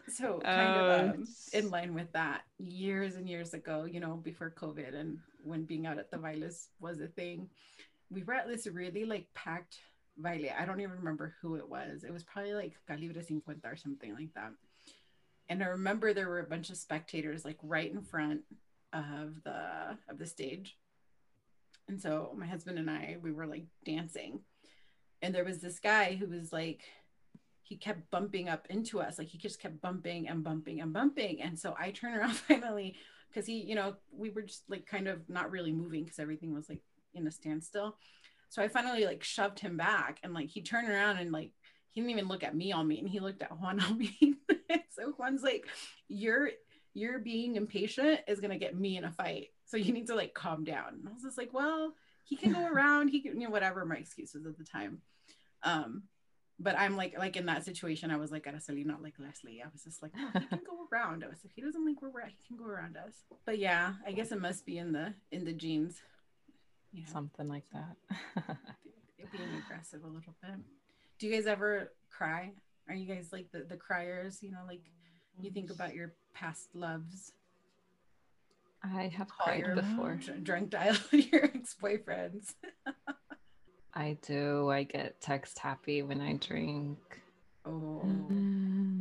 so 0.10 0.40
kind 0.40 0.78
uh, 0.78 0.84
of 0.84 1.10
um, 1.16 1.28
in 1.54 1.69
line 1.69 1.94
with 1.94 2.12
that, 2.14 2.42
years 2.58 3.16
and 3.16 3.30
years 3.30 3.54
ago, 3.54 3.86
you 3.86 4.00
know, 4.00 4.16
before 4.16 4.52
COVID, 4.52 4.96
and 4.96 5.19
when 5.44 5.64
being 5.66 5.86
out 5.86 6.00
at 6.00 6.12
the 6.12 6.18
bailes 6.18 6.69
was 6.80 7.00
a 7.00 7.08
thing 7.08 7.50
we 8.10 8.24
were 8.24 8.34
at 8.34 8.48
this 8.48 8.68
really 8.68 9.06
like 9.06 9.28
packed 9.34 9.80
baile. 10.22 10.54
I 10.58 10.66
don't 10.66 10.80
even 10.80 10.98
remember 10.98 11.36
who 11.42 11.56
it 11.56 11.68
was. 11.68 12.04
It 12.04 12.14
was 12.14 12.24
probably 12.24 12.54
like 12.54 12.74
Calibre 12.88 13.22
50 13.22 13.42
or 13.64 13.75
something 13.75 14.14
like 14.14 14.34
that. 14.36 14.52
And 15.50 15.64
I 15.64 15.68
remember 15.68 16.14
there 16.14 16.30
were 16.30 16.40
a 16.40 16.48
bunch 16.48 16.69
of 16.69 16.78
spectators 16.78 17.46
like 17.46 17.58
right 17.64 17.92
in 17.92 18.02
front 18.02 18.42
of 18.94 19.44
the 19.44 19.98
of 20.10 20.18
the 20.18 20.25
stage. 20.25 20.78
And 21.88 22.02
so 22.02 22.34
my 22.38 22.46
husband 22.46 22.80
and 22.80 22.90
I, 22.90 23.18
we 23.22 23.31
were 23.31 23.48
like 23.48 23.66
dancing. 23.86 24.42
And 25.22 25.34
there 25.34 25.46
was 25.46 25.60
this 25.60 25.80
guy 25.80 26.16
who 26.16 26.28
was 26.28 26.52
like, 26.54 26.84
he 27.68 27.75
kept 27.75 28.10
bumping 28.12 28.48
up 28.48 28.66
into 28.69 29.02
us. 29.02 29.18
Like 29.18 29.28
he 29.28 29.38
just 29.38 29.60
kept 29.60 29.81
bumping 29.81 30.30
and 30.30 30.44
bumping 30.44 30.80
and 30.80 30.94
bumping. 30.94 31.42
And 31.42 31.60
so 31.60 31.75
I 31.78 31.92
turned 31.92 32.16
around 32.16 32.34
finally 32.48 32.96
because 33.30 33.46
he, 33.46 33.62
you 33.62 33.75
know, 33.75 33.96
we 34.12 34.30
were 34.30 34.44
just 34.44 34.64
like 34.69 34.86
kind 34.86 35.08
of 35.08 35.30
not 35.30 35.52
really 35.52 35.74
moving 35.74 36.04
because 36.04 36.19
everything 36.19 36.54
was 36.54 36.69
like 36.69 36.81
in 37.14 37.28
a 37.28 37.31
standstill. 37.31 37.98
So 38.50 38.62
I 38.62 38.69
finally 38.69 39.06
like 39.06 39.24
shoved 39.24 39.60
him 39.60 39.75
back 39.75 40.19
and 40.24 40.34
like 40.34 40.48
he 40.48 40.62
turned 40.62 40.90
around 40.90 41.18
and 41.18 41.31
like 41.31 41.52
he 41.92 42.00
didn't 42.00 42.12
even 42.12 42.30
look 42.30 42.44
at 42.44 42.56
me 42.56 42.72
on 42.72 42.88
me 42.88 43.00
and 43.00 43.10
he 43.10 43.19
looked 43.19 43.42
at 43.42 43.60
Juan 43.60 43.80
on 43.81 43.98
me. 43.98 44.18
so 44.90 45.12
Juan's 45.18 45.44
like, 45.44 45.66
You're 46.08 46.52
you're 46.94 47.19
being 47.19 47.58
impatient 47.58 48.22
is 48.28 48.40
gonna 48.40 48.58
get 48.58 48.78
me 48.78 48.98
in 48.98 49.04
a 49.04 49.12
fight. 49.12 49.50
So 49.66 49.75
you 49.75 49.92
need 49.92 50.08
to 50.08 50.16
like 50.16 50.34
calm 50.34 50.64
down. 50.64 50.94
And 51.00 51.10
I 51.10 51.12
was 51.12 51.24
just 51.24 51.38
like, 51.38 51.54
Well, 51.54 51.94
he 52.28 52.36
can 52.36 52.54
go 52.54 52.66
around, 52.68 53.10
he 53.10 53.22
can, 53.22 53.40
you 53.40 53.48
know, 53.48 53.52
whatever 53.52 53.86
my 53.86 53.96
excuses 53.96 54.46
at 54.46 54.58
the 54.58 54.64
time. 54.64 55.00
Um, 55.64 56.04
but 56.60 56.78
I'm 56.78 56.98
like, 56.98 57.18
like 57.18 57.36
in 57.38 57.46
that 57.46 57.66
situation, 57.66 58.12
I 58.12 58.18
was 58.18 58.32
like, 58.32 58.46
Araceli, 58.46 58.86
not 58.86 59.04
like 59.04 59.14
Leslie. 59.20 59.62
I 59.64 59.68
was 59.72 59.84
just 59.84 60.02
like, 60.02 60.12
oh, 60.18 60.30
he 60.34 60.48
can 60.48 60.60
go 60.66 60.88
around 60.92 61.24
us. 61.24 61.38
If 61.44 61.52
he 61.56 61.62
doesn't 61.62 61.86
like 61.86 62.02
where 62.02 62.12
we're 62.12 62.22
at, 62.22 62.30
he 62.30 62.48
can 62.48 62.58
go 62.58 62.70
around 62.70 62.98
us. 62.98 63.14
But 63.46 63.60
yeah, 63.60 63.94
I 64.06 64.12
guess 64.12 64.32
it 64.32 64.42
must 64.42 64.66
be 64.66 64.78
in 64.78 64.92
the 64.92 65.14
in 65.32 65.46
the 65.46 65.54
genes 65.54 66.02
yeah. 66.94 67.06
something 67.06 67.48
like 67.48 67.66
that. 67.74 67.96
being 69.32 69.50
aggressive 69.66 70.04
a 70.04 70.08
little 70.08 70.36
bit. 70.42 70.56
Do 71.20 71.28
you 71.28 71.34
guys 71.34 71.48
ever 71.48 71.92
cry? 72.10 72.52
Are 72.88 72.96
you 72.96 73.06
guys 73.06 73.30
like 73.32 73.52
the, 73.52 73.66
the 73.68 73.76
criers? 73.76 74.42
You 74.42 74.52
know, 74.52 74.62
like 74.66 74.81
you 75.42 75.52
think 75.52 75.69
about 75.69 75.94
your 75.94 76.14
past 76.34 76.69
loves. 76.74 77.34
I 78.84 79.12
have 79.16 79.30
cried 79.30 79.76
before. 79.76 80.19
Drunk 80.44 80.69
dial 80.69 80.96
your 81.12 81.46
ex 81.46 81.76
boyfriends. 81.81 82.54
I 83.94 84.18
do. 84.26 84.69
I 84.69 84.84
get 84.84 85.19
text 85.22 85.60
happy 85.60 86.04
when 86.04 86.22
I 86.22 86.34
drink. 86.34 86.98
Oh. 87.66 88.02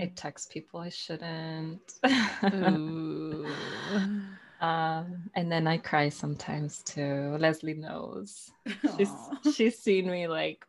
I 0.00 0.10
text 0.16 0.50
people 0.50 0.80
I 0.80 0.88
shouldn't. 0.88 1.94
Um, 4.60 5.30
and 5.34 5.52
then 5.52 5.66
I 5.66 5.76
cry 5.76 6.08
sometimes 6.08 6.82
too. 6.82 7.36
Leslie 7.38 7.74
knows. 7.74 8.50
She's 8.96 9.12
she's 9.54 9.78
seen 9.78 10.10
me 10.10 10.28
like 10.28 10.64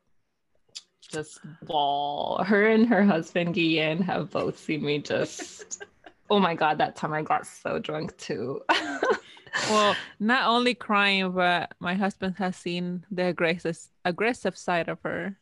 just 1.10 1.40
bawl. 1.64 2.44
Her 2.44 2.68
and 2.68 2.86
her 2.88 3.04
husband 3.04 3.56
Guillen 3.56 4.02
have 4.02 4.32
both 4.32 4.60
seen 4.60 4.84
me 4.84 5.00
just 5.00 5.84
oh 6.30 6.40
my 6.40 6.56
god, 6.56 6.78
that 6.80 6.96
time 6.96 7.14
I 7.14 7.22
got 7.22 7.46
so 7.46 7.80
drunk 7.80 8.18
too. 8.18 8.62
well, 9.70 9.96
not 10.20 10.48
only 10.48 10.74
crying, 10.74 11.32
but 11.32 11.74
my 11.80 11.94
husband 11.94 12.36
has 12.38 12.56
seen 12.56 13.06
the 13.12 13.28
aggressive 13.28 13.78
aggressive 14.06 14.58
side 14.58 14.90
of 14.90 15.00
her. 15.02 15.38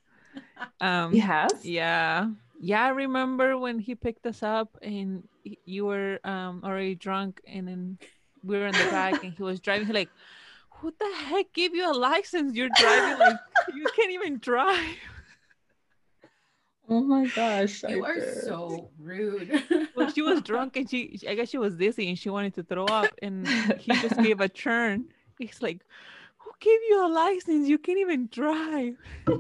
Um 0.81 1.11
he 1.11 1.19
has? 1.19 1.65
Yeah. 1.65 2.29
Yeah, 2.59 2.85
I 2.85 2.89
remember 2.89 3.57
when 3.57 3.79
he 3.79 3.95
picked 3.95 4.25
us 4.25 4.41
up 4.41 4.77
and 4.81 5.27
you 5.43 5.85
were 5.85 6.19
um 6.23 6.61
already 6.63 6.95
drunk 6.95 7.41
and 7.45 7.67
then 7.67 7.97
we 8.43 8.57
were 8.57 8.67
in 8.67 8.73
the 8.73 8.89
back 8.91 9.23
and 9.23 9.33
he 9.33 9.43
was 9.43 9.59
driving. 9.65 9.87
He 9.87 9.93
like, 9.93 10.09
who 10.69 10.93
the 10.97 11.11
heck 11.25 11.51
gave 11.53 11.73
you 11.73 11.89
a 11.89 11.93
license? 11.93 12.55
You're 12.55 12.69
driving 12.77 13.19
like 13.19 13.37
you 13.73 13.85
can't 13.95 14.11
even 14.11 14.39
drive. 14.39 14.97
Oh 16.87 17.01
my 17.01 17.25
gosh. 17.27 17.83
You 17.83 18.05
I 18.05 18.09
are 18.09 18.15
did. 18.15 18.43
so 18.43 18.89
rude. 18.99 19.63
well, 19.95 20.11
she 20.11 20.21
was 20.21 20.41
drunk 20.43 20.77
and 20.77 20.89
she, 20.89 21.19
I 21.27 21.35
guess 21.35 21.49
she 21.49 21.57
was 21.57 21.75
dizzy 21.75 22.09
and 22.09 22.17
she 22.17 22.29
wanted 22.29 22.53
to 22.55 22.63
throw 22.63 22.85
up 22.85 23.11
and 23.21 23.47
he 23.79 23.91
just 23.93 24.21
gave 24.21 24.39
a 24.41 24.49
turn. 24.49 25.05
He's 25.39 25.61
like, 25.61 25.83
who 26.37 26.51
gave 26.59 26.79
you 26.89 27.05
a 27.05 27.09
license? 27.09 27.67
You 27.67 27.77
can't 27.77 27.99
even 27.99 28.27
drive. 28.31 28.97
it, 29.27 29.39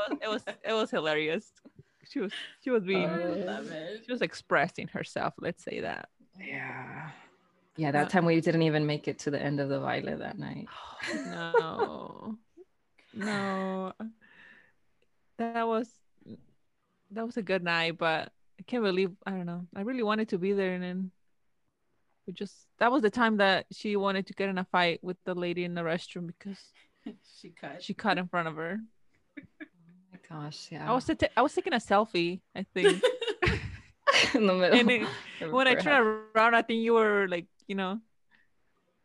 was, 0.00 0.18
it 0.22 0.28
was, 0.28 0.44
it 0.64 0.72
was 0.72 0.90
hilarious. 0.90 1.52
She 2.04 2.20
was, 2.20 2.32
she 2.64 2.70
was 2.70 2.84
being, 2.84 3.08
she 4.06 4.10
was 4.10 4.22
expressing 4.22 4.88
herself. 4.88 5.34
Let's 5.38 5.62
say 5.62 5.80
that. 5.80 6.08
Yeah. 6.40 7.10
Yeah, 7.76 7.92
that 7.92 8.10
time 8.10 8.24
we 8.24 8.40
didn't 8.40 8.62
even 8.62 8.86
make 8.86 9.06
it 9.06 9.18
to 9.20 9.30
the 9.30 9.40
end 9.40 9.60
of 9.60 9.68
the 9.68 9.78
baile 9.78 10.18
that 10.18 10.38
night. 10.38 10.66
Oh, 11.14 12.36
no. 13.14 13.92
no. 13.92 13.92
That 15.38 15.68
was 15.68 15.88
that 17.12 17.26
was 17.26 17.36
a 17.36 17.42
good 17.42 17.62
night, 17.62 17.98
but 17.98 18.32
I 18.58 18.62
can't 18.66 18.82
believe 18.82 19.10
I 19.26 19.30
don't 19.30 19.46
know. 19.46 19.66
I 19.74 19.82
really 19.82 20.02
wanted 20.02 20.28
to 20.30 20.38
be 20.38 20.52
there 20.52 20.74
and 20.74 20.82
then 20.82 21.10
we 22.26 22.32
just 22.32 22.66
that 22.78 22.92
was 22.92 23.02
the 23.02 23.10
time 23.10 23.38
that 23.38 23.66
she 23.72 23.96
wanted 23.96 24.26
to 24.26 24.34
get 24.34 24.48
in 24.48 24.58
a 24.58 24.64
fight 24.64 25.02
with 25.02 25.16
the 25.24 25.34
lady 25.34 25.64
in 25.64 25.74
the 25.74 25.82
restroom 25.82 26.26
because 26.26 26.58
she 27.40 27.50
cut. 27.50 27.82
she 27.82 27.94
cut 27.94 28.18
in 28.18 28.28
front 28.28 28.48
of 28.48 28.56
her. 28.56 28.80
Oh 29.38 29.66
my 30.12 30.18
gosh, 30.28 30.68
yeah. 30.70 30.90
I 30.90 30.94
was 30.94 31.06
ta- 31.06 31.34
I 31.36 31.42
was 31.42 31.54
taking 31.54 31.72
a 31.72 31.76
selfie, 31.78 32.40
I 32.54 32.64
think. 32.74 33.02
in 34.34 34.46
the 34.46 34.54
middle. 34.54 34.78
and 34.78 34.90
it, 35.40 35.52
when 35.52 35.68
I 35.68 35.74
turned 35.74 36.20
around, 36.34 36.54
I 36.54 36.62
think 36.62 36.82
you 36.82 36.94
were 36.94 37.26
like, 37.28 37.46
you 37.66 37.74
know, 37.74 38.00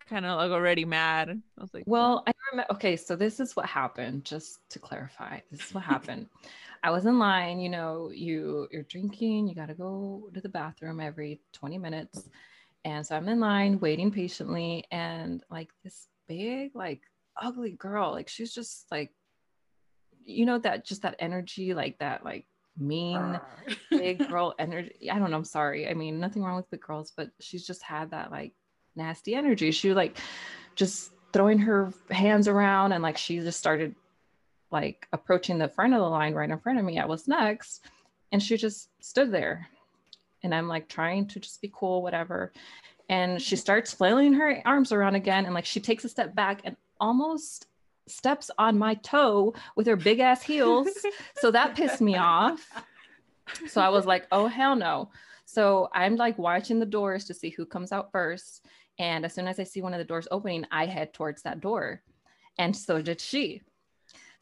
kind 0.10 0.26
of 0.26 0.38
like 0.38 0.52
already 0.52 0.86
mad. 0.86 1.30
I 1.30 1.62
was 1.62 1.74
like, 1.74 1.84
Well, 1.86 2.24
I 2.28 2.34
remember. 2.52 2.74
Okay, 2.74 2.96
so 2.96 3.16
this 3.16 3.40
is 3.40 3.56
what 3.56 3.66
happened. 3.66 4.26
Just 4.26 4.60
to 4.72 4.80
clarify, 4.80 5.40
this 5.52 5.68
is 5.68 5.74
what 5.74 5.84
happened. 5.84 6.28
I 6.84 6.92
was 6.92 7.06
in 7.06 7.18
line. 7.18 7.60
You 7.60 7.70
know, 7.70 8.12
you 8.14 8.68
you're 8.72 8.84
drinking. 8.84 9.48
You 9.48 9.56
got 9.56 9.68
to 9.68 9.74
go 9.74 10.30
to 10.34 10.42
the 10.42 10.50
bathroom 10.50 11.00
every 11.00 11.42
20 11.54 11.78
minutes, 11.78 12.30
and 12.86 13.06
so 13.06 13.16
I'm 13.16 13.30
in 13.30 13.40
line 13.40 13.80
waiting 13.80 14.12
patiently, 14.12 14.86
and 14.92 15.44
like 15.50 15.70
this 15.84 16.08
big, 16.28 16.76
like 16.76 17.02
ugly 17.42 17.72
girl, 17.72 18.12
like 18.12 18.28
she's 18.28 18.54
just 18.54 18.86
like, 18.92 19.12
you 20.24 20.46
know, 20.46 20.60
that 20.60 20.86
just 20.86 21.02
that 21.04 21.16
energy, 21.20 21.74
like 21.74 21.98
that, 22.00 22.24
like 22.24 22.46
mean 22.78 23.40
big 23.90 24.28
girl 24.30 24.54
energy. 24.60 25.10
I 25.10 25.20
don't 25.20 25.32
know. 25.32 25.38
I'm 25.38 25.46
sorry. 25.46 25.88
I 25.88 25.94
mean, 25.94 26.20
nothing 26.20 26.44
wrong 26.44 26.58
with 26.58 26.70
the 26.70 26.78
girls, 26.78 27.14
but 27.16 27.30
she's 27.40 27.66
just 27.66 27.82
had 27.82 28.12
that 28.12 28.32
like 28.32 28.54
nasty 28.96 29.36
energy. 29.36 29.72
She 29.72 29.90
was 29.90 29.96
like 29.96 30.18
just 30.76 31.12
throwing 31.32 31.60
her 31.60 31.92
hands 32.10 32.48
around 32.48 32.92
and 32.92 33.02
like 33.02 33.18
she 33.18 33.40
just 33.40 33.58
started 33.58 33.96
like 34.74 35.08
approaching 35.14 35.58
the 35.58 35.70
front 35.70 35.94
of 35.94 36.02
the 36.02 36.10
line 36.10 36.34
right 36.34 36.50
in 36.50 36.60
front 36.60 36.80
of 36.80 36.84
me. 36.84 37.00
I 37.00 37.06
was 37.06 37.28
next. 37.28 37.86
And 38.34 38.44
she 38.44 38.58
just 38.58 38.90
stood 39.00 39.32
there. 39.32 39.70
And 40.44 40.54
I'm 40.54 40.68
like 40.68 40.90
trying 40.90 41.28
to 41.28 41.40
just 41.40 41.62
be 41.62 41.72
cool, 41.74 42.02
whatever. 42.02 42.52
And 43.08 43.42
she 43.42 43.56
starts 43.56 43.94
flailing 43.94 44.34
her 44.34 44.62
arms 44.66 44.92
around 44.92 45.16
again. 45.16 45.46
And 45.46 45.54
like 45.54 45.66
she 45.66 45.80
takes 45.80 46.04
a 46.04 46.10
step 46.10 46.36
back 46.36 46.62
and 46.66 46.76
almost 47.00 47.68
steps 48.08 48.52
on 48.58 48.78
my 48.78 48.96
toe 48.96 49.54
with 49.78 49.88
her 49.88 49.96
big 49.96 50.20
ass 50.20 50.42
heels. 50.42 50.90
so 51.38 51.52
that 51.52 51.76
pissed 51.76 52.02
me 52.02 52.18
off. 52.18 52.68
So 53.68 53.80
I 53.80 53.90
was 53.90 54.06
like, 54.06 54.28
oh, 54.32 54.48
hell 54.48 54.76
no. 54.76 55.12
So 55.46 55.90
I'm 55.94 56.16
like 56.16 56.38
watching 56.38 56.80
the 56.80 56.86
doors 56.86 57.26
to 57.26 57.34
see 57.34 57.50
who 57.50 57.66
comes 57.66 57.92
out 57.92 58.12
first. 58.12 58.66
And 59.00 59.26
as 59.26 59.34
soon 59.34 59.48
as 59.48 59.60
I 59.60 59.64
see 59.64 59.82
one 59.82 59.94
of 59.94 60.00
the 60.00 60.06
doors 60.06 60.28
opening, 60.32 60.66
I 60.72 60.86
head 60.86 61.14
towards 61.14 61.44
that 61.44 61.62
door. 61.62 62.02
And 62.58 62.76
so 62.76 63.02
did 63.02 63.22
she. 63.22 63.62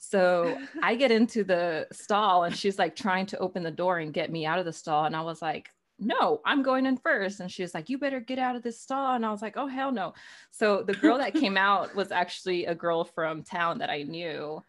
So 0.01 0.57
I 0.83 0.95
get 0.95 1.11
into 1.11 1.43
the 1.43 1.87
stall 1.93 2.43
and 2.43 2.55
she's 2.55 2.77
like 2.77 2.95
trying 2.95 3.27
to 3.27 3.37
open 3.37 3.63
the 3.63 3.71
door 3.71 3.99
and 3.99 4.13
get 4.13 4.31
me 4.31 4.45
out 4.45 4.59
of 4.59 4.65
the 4.65 4.73
stall. 4.73 5.05
And 5.05 5.15
I 5.15 5.21
was 5.21 5.41
like, 5.41 5.69
no, 5.99 6.41
I'm 6.43 6.63
going 6.63 6.87
in 6.87 6.97
first. 6.97 7.39
And 7.39 7.51
she 7.51 7.61
was 7.61 7.75
like, 7.75 7.87
you 7.87 7.99
better 7.99 8.19
get 8.19 8.39
out 8.39 8.55
of 8.55 8.63
this 8.63 8.81
stall. 8.81 9.13
And 9.15 9.25
I 9.25 9.31
was 9.31 9.41
like, 9.41 9.55
oh, 9.55 9.67
hell 9.67 9.91
no. 9.91 10.15
So 10.49 10.81
the 10.81 10.95
girl 10.95 11.19
that 11.19 11.35
came 11.35 11.55
out 11.55 11.95
was 11.95 12.11
actually 12.11 12.65
a 12.65 12.73
girl 12.73 13.03
from 13.03 13.43
town 13.43 13.77
that 13.77 13.91
I 13.91 14.01
knew. 14.01 14.63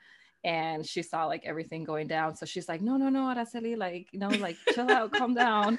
And 0.44 0.84
she 0.84 1.02
saw 1.02 1.24
like 1.24 1.46
everything 1.46 1.84
going 1.84 2.08
down. 2.08 2.36
So 2.36 2.44
she's 2.44 2.68
like, 2.68 2.82
no, 2.82 2.96
no, 2.96 3.08
no, 3.08 3.20
Araceli, 3.20 3.78
like, 3.78 4.08
you 4.12 4.18
know, 4.18 4.28
like 4.28 4.56
chill 4.74 4.90
out, 4.90 5.12
calm 5.12 5.34
down. 5.34 5.78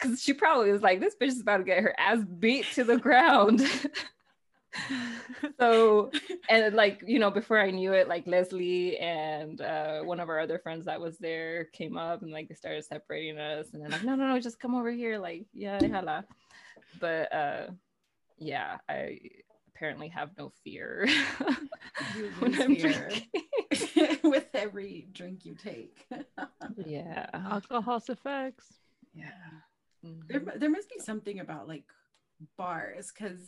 Cause 0.00 0.22
she 0.22 0.32
probably 0.32 0.72
was 0.72 0.82
like, 0.82 1.00
this 1.00 1.16
bitch 1.20 1.28
is 1.28 1.40
about 1.40 1.58
to 1.58 1.64
get 1.64 1.82
her 1.82 1.94
ass 1.98 2.20
beat 2.38 2.64
to 2.74 2.84
the 2.84 2.96
ground. 2.96 3.60
so 5.58 6.10
and 6.48 6.74
like 6.74 7.02
you 7.06 7.18
know 7.18 7.30
before 7.30 7.58
i 7.58 7.70
knew 7.70 7.92
it 7.92 8.08
like 8.08 8.26
leslie 8.26 8.96
and 8.98 9.60
uh, 9.60 10.00
one 10.02 10.20
of 10.20 10.28
our 10.28 10.38
other 10.38 10.58
friends 10.58 10.84
that 10.86 11.00
was 11.00 11.18
there 11.18 11.64
came 11.72 11.96
up 11.96 12.22
and 12.22 12.30
like 12.32 12.48
they 12.48 12.54
started 12.54 12.84
separating 12.84 13.38
us 13.38 13.68
and 13.72 13.82
then 13.82 13.90
like 13.90 14.04
no 14.04 14.14
no 14.14 14.26
no 14.28 14.38
just 14.40 14.60
come 14.60 14.74
over 14.74 14.90
here 14.90 15.18
like 15.18 15.46
yeah 15.52 15.80
hala. 15.88 16.24
but 17.00 17.32
uh 17.32 17.66
yeah 18.38 18.76
i 18.88 19.18
apparently 19.74 20.08
have 20.08 20.30
no 20.38 20.52
fear 20.64 21.06
when 22.38 22.60
I'm 22.60 22.74
fear 22.74 23.10
with 24.24 24.46
every 24.54 25.08
drink 25.12 25.44
you 25.44 25.54
take. 25.54 26.06
yeah 26.86 27.26
alcohol's 27.34 28.08
effects. 28.08 28.66
yeah 29.14 29.24
there, 30.28 30.40
Mhm. 30.40 30.46
mu- 30.46 30.58
there 30.58 30.70
must 30.70 30.88
be 30.88 31.00
something 31.00 31.40
about 31.40 31.66
like 31.68 31.84
bars 32.56 33.10
because 33.12 33.40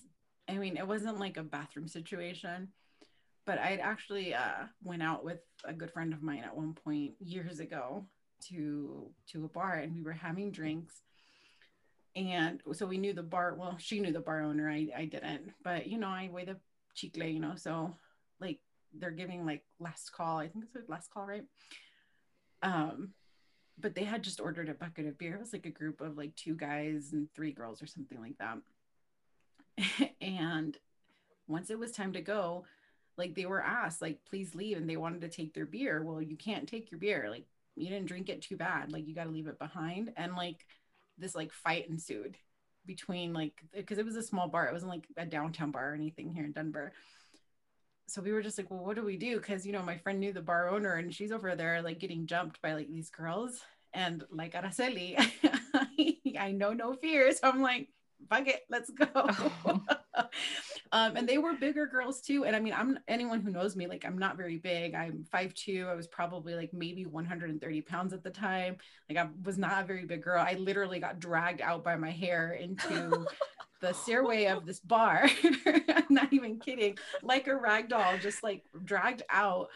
I 0.51 0.59
mean 0.59 0.77
it 0.77 0.87
wasn't 0.87 1.21
like 1.21 1.37
a 1.37 1.43
bathroom 1.43 1.89
situation, 1.89 2.69
but 3.47 3.59
I'd 3.59 3.81
actually 3.81 4.35
uh, 4.35 4.67
went 4.83 5.03
out 5.03 5.25
with 5.25 5.41
a 5.65 5.73
good 5.73 5.91
friend 5.91 6.13
of 6.13 6.23
mine 6.23 6.43
at 6.45 6.57
one 6.57 6.75
point 6.75 7.15
years 7.21 7.61
ago 7.61 8.05
to 8.49 9.11
to 9.29 9.45
a 9.45 9.49
bar 9.49 9.75
and 9.75 9.95
we 9.95 10.03
were 10.03 10.13
having 10.13 10.51
drinks. 10.51 11.03
And 12.17 12.61
so 12.73 12.87
we 12.87 12.99
knew 12.99 13.13
the 13.13 13.23
bar. 13.23 13.55
Well, 13.55 13.77
she 13.79 14.01
knew 14.01 14.13
the 14.13 14.21
bar 14.21 14.43
owner. 14.43 14.69
I, 14.69 14.89
I 14.97 15.05
didn't, 15.05 15.53
but 15.63 15.87
you 15.87 15.97
know, 15.97 16.09
I 16.09 16.29
weigh 16.33 16.45
the 16.45 16.57
chicle, 16.95 17.25
you 17.25 17.39
know. 17.39 17.55
So 17.55 17.95
like 18.41 18.59
they're 18.99 19.13
giving 19.13 19.47
like 19.47 19.63
last 19.79 20.13
call. 20.13 20.39
I 20.39 20.49
think 20.49 20.65
it's 20.65 20.75
a 20.75 20.91
last 20.91 21.11
call, 21.13 21.27
right? 21.27 21.45
Um, 22.63 23.11
but 23.79 23.95
they 23.95 24.05
had 24.05 24.23
just 24.23 24.41
ordered 24.41 24.69
a 24.69 24.75
bucket 24.75 25.07
of 25.07 25.19
beer. 25.19 25.35
It 25.35 25.41
was 25.41 25.53
like 25.53 25.67
a 25.67 25.71
group 25.71 26.01
of 26.01 26.17
like 26.17 26.35
two 26.37 26.55
guys 26.55 27.11
and 27.13 27.29
three 27.35 27.53
girls 27.53 27.83
or 27.83 27.87
something 27.87 28.21
like 28.21 28.37
that. 28.39 28.59
and 30.21 30.77
once 31.47 31.71
it 31.71 31.79
was 31.79 31.93
time 31.93 32.13
to 32.13 32.21
go, 32.21 32.65
like 33.17 33.35
they 33.35 33.47
were 33.47 33.63
asked, 33.63 34.01
like, 34.01 34.19
please 34.29 34.55
leave. 34.55 34.77
And 34.77 34.89
they 34.89 34.97
wanted 34.97 35.21
to 35.23 35.29
take 35.29 35.55
their 35.55 35.67
beer. 35.67 36.03
Well, 36.03 36.23
you 36.23 36.37
can't 36.37 36.69
take 36.69 36.91
your 36.91 37.01
beer. 37.01 37.29
Like, 37.31 37.45
you 37.77 37.89
didn't 37.89 38.09
drink 38.09 38.29
it 38.29 38.43
too 38.43 38.57
bad. 38.57 38.93
Like, 38.93 39.07
you 39.07 39.15
got 39.15 39.25
to 39.25 39.31
leave 39.31 39.47
it 39.47 39.59
behind. 39.59 40.13
And 40.17 40.35
like 40.35 40.65
this 41.19 41.35
like 41.35 41.53
fight 41.53 41.89
ensued 41.89 42.37
between 42.87 43.33
like, 43.33 43.53
because 43.75 43.99
it 43.99 44.07
was 44.07 44.17
a 44.17 44.23
small 44.23 44.49
bar. 44.49 44.67
It 44.67 44.73
wasn't 44.73 44.93
like 44.93 45.07
a 45.17 45.27
downtown 45.27 45.71
bar 45.71 45.91
or 45.91 45.95
anything 45.95 46.33
here 46.33 46.45
in 46.45 46.53
Denver. 46.53 46.93
So 48.07 48.23
we 48.23 48.33
were 48.33 48.43
just 48.43 48.59
like, 48.59 48.71
well, 48.71 48.85
what 48.85 48.97
do 48.97 49.05
we 49.05 49.17
do? 49.17 49.37
Because, 49.37 49.65
you 49.65 49.73
know, 49.73 49.83
my 49.83 49.99
friend 49.99 50.19
knew 50.19 50.33
the 50.33 50.41
bar 50.41 50.69
owner 50.71 50.95
and 50.95 51.15
she's 51.15 51.31
over 51.31 51.55
there 51.55 51.81
like 51.83 52.01
getting 52.01 52.27
jumped 52.27 52.61
by 52.61 52.73
like 52.73 52.89
these 52.89 53.11
girls. 53.11 53.61
And 53.93 54.25
like 54.33 54.55
Araceli, 54.55 55.17
I 56.39 56.53
know 56.53 56.73
no 56.73 56.95
fear. 56.95 57.31
So 57.33 57.49
I'm 57.49 57.61
like, 57.61 57.89
fuck 58.29 58.49
it, 58.49 58.61
let's 58.69 58.91
go. 58.91 59.07
Oh. 59.67 59.81
um, 60.93 61.17
and 61.17 61.29
they 61.29 61.39
were 61.39 61.55
bigger 61.55 61.87
girls 61.87 62.21
too. 62.21 62.45
And 62.45 62.55
I 62.55 62.61
mean, 62.61 62.75
I'm 62.77 62.99
anyone 63.09 63.41
who 63.41 63.51
knows 63.51 63.77
me, 63.77 63.87
like 63.87 64.05
I'm 64.05 64.19
not 64.19 64.37
very 64.37 64.59
big. 64.59 64.95
I'm 64.95 65.25
5'2. 65.33 65.89
I 65.89 65.95
was 65.95 66.07
probably 66.07 66.55
like 66.55 66.71
maybe 66.73 67.07
130 67.07 67.81
pounds 67.83 68.13
at 68.13 68.23
the 68.23 68.31
time. 68.31 68.77
Like 69.09 69.19
I 69.19 69.29
was 69.45 69.59
not 69.59 69.83
a 69.83 69.87
very 69.87 70.05
big 70.05 70.23
girl. 70.23 70.45
I 70.47 70.55
literally 70.55 70.99
got 70.99 71.21
dragged 71.21 71.61
out 71.61 71.85
by 71.85 71.97
my 71.97 72.11
hair 72.11 72.53
into 72.53 73.27
the 73.81 73.93
stairway 73.93 74.47
of 74.47 74.67
this 74.67 74.81
bar. 74.81 75.29
I'm 75.65 76.05
not 76.11 76.33
even 76.33 76.59
kidding. 76.59 76.99
Like 77.23 77.47
a 77.47 77.57
rag 77.57 77.89
doll, 77.89 78.19
just 78.19 78.43
like 78.43 78.65
dragged 78.85 79.23
out. 79.31 79.69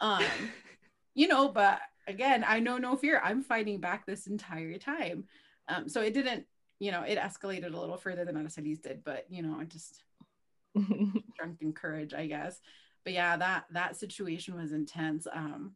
Um, 0.00 0.24
you 1.14 1.28
know, 1.28 1.48
but 1.48 1.80
again, 2.06 2.44
I 2.46 2.60
know 2.60 2.78
no 2.78 2.96
fear. 2.96 3.20
I'm 3.22 3.42
fighting 3.42 3.80
back 3.80 4.06
this 4.06 4.26
entire 4.26 4.78
time. 4.78 5.24
Um, 5.68 5.88
so 5.88 6.02
it 6.02 6.12
didn't, 6.12 6.46
you 6.80 6.90
know, 6.92 7.02
it 7.02 7.18
escalated 7.18 7.72
a 7.74 7.78
little 7.78 7.96
further 7.96 8.24
than 8.24 8.36
Araceli's 8.36 8.80
did, 8.80 9.04
but 9.04 9.26
you 9.30 9.42
know, 9.42 9.56
I 9.60 9.64
just 9.64 10.02
drunken 11.36 11.72
courage, 11.72 12.14
I 12.14 12.26
guess. 12.26 12.60
But 13.04 13.12
yeah, 13.12 13.36
that 13.36 13.64
that 13.72 13.96
situation 13.96 14.56
was 14.56 14.72
intense. 14.72 15.26
Um, 15.32 15.72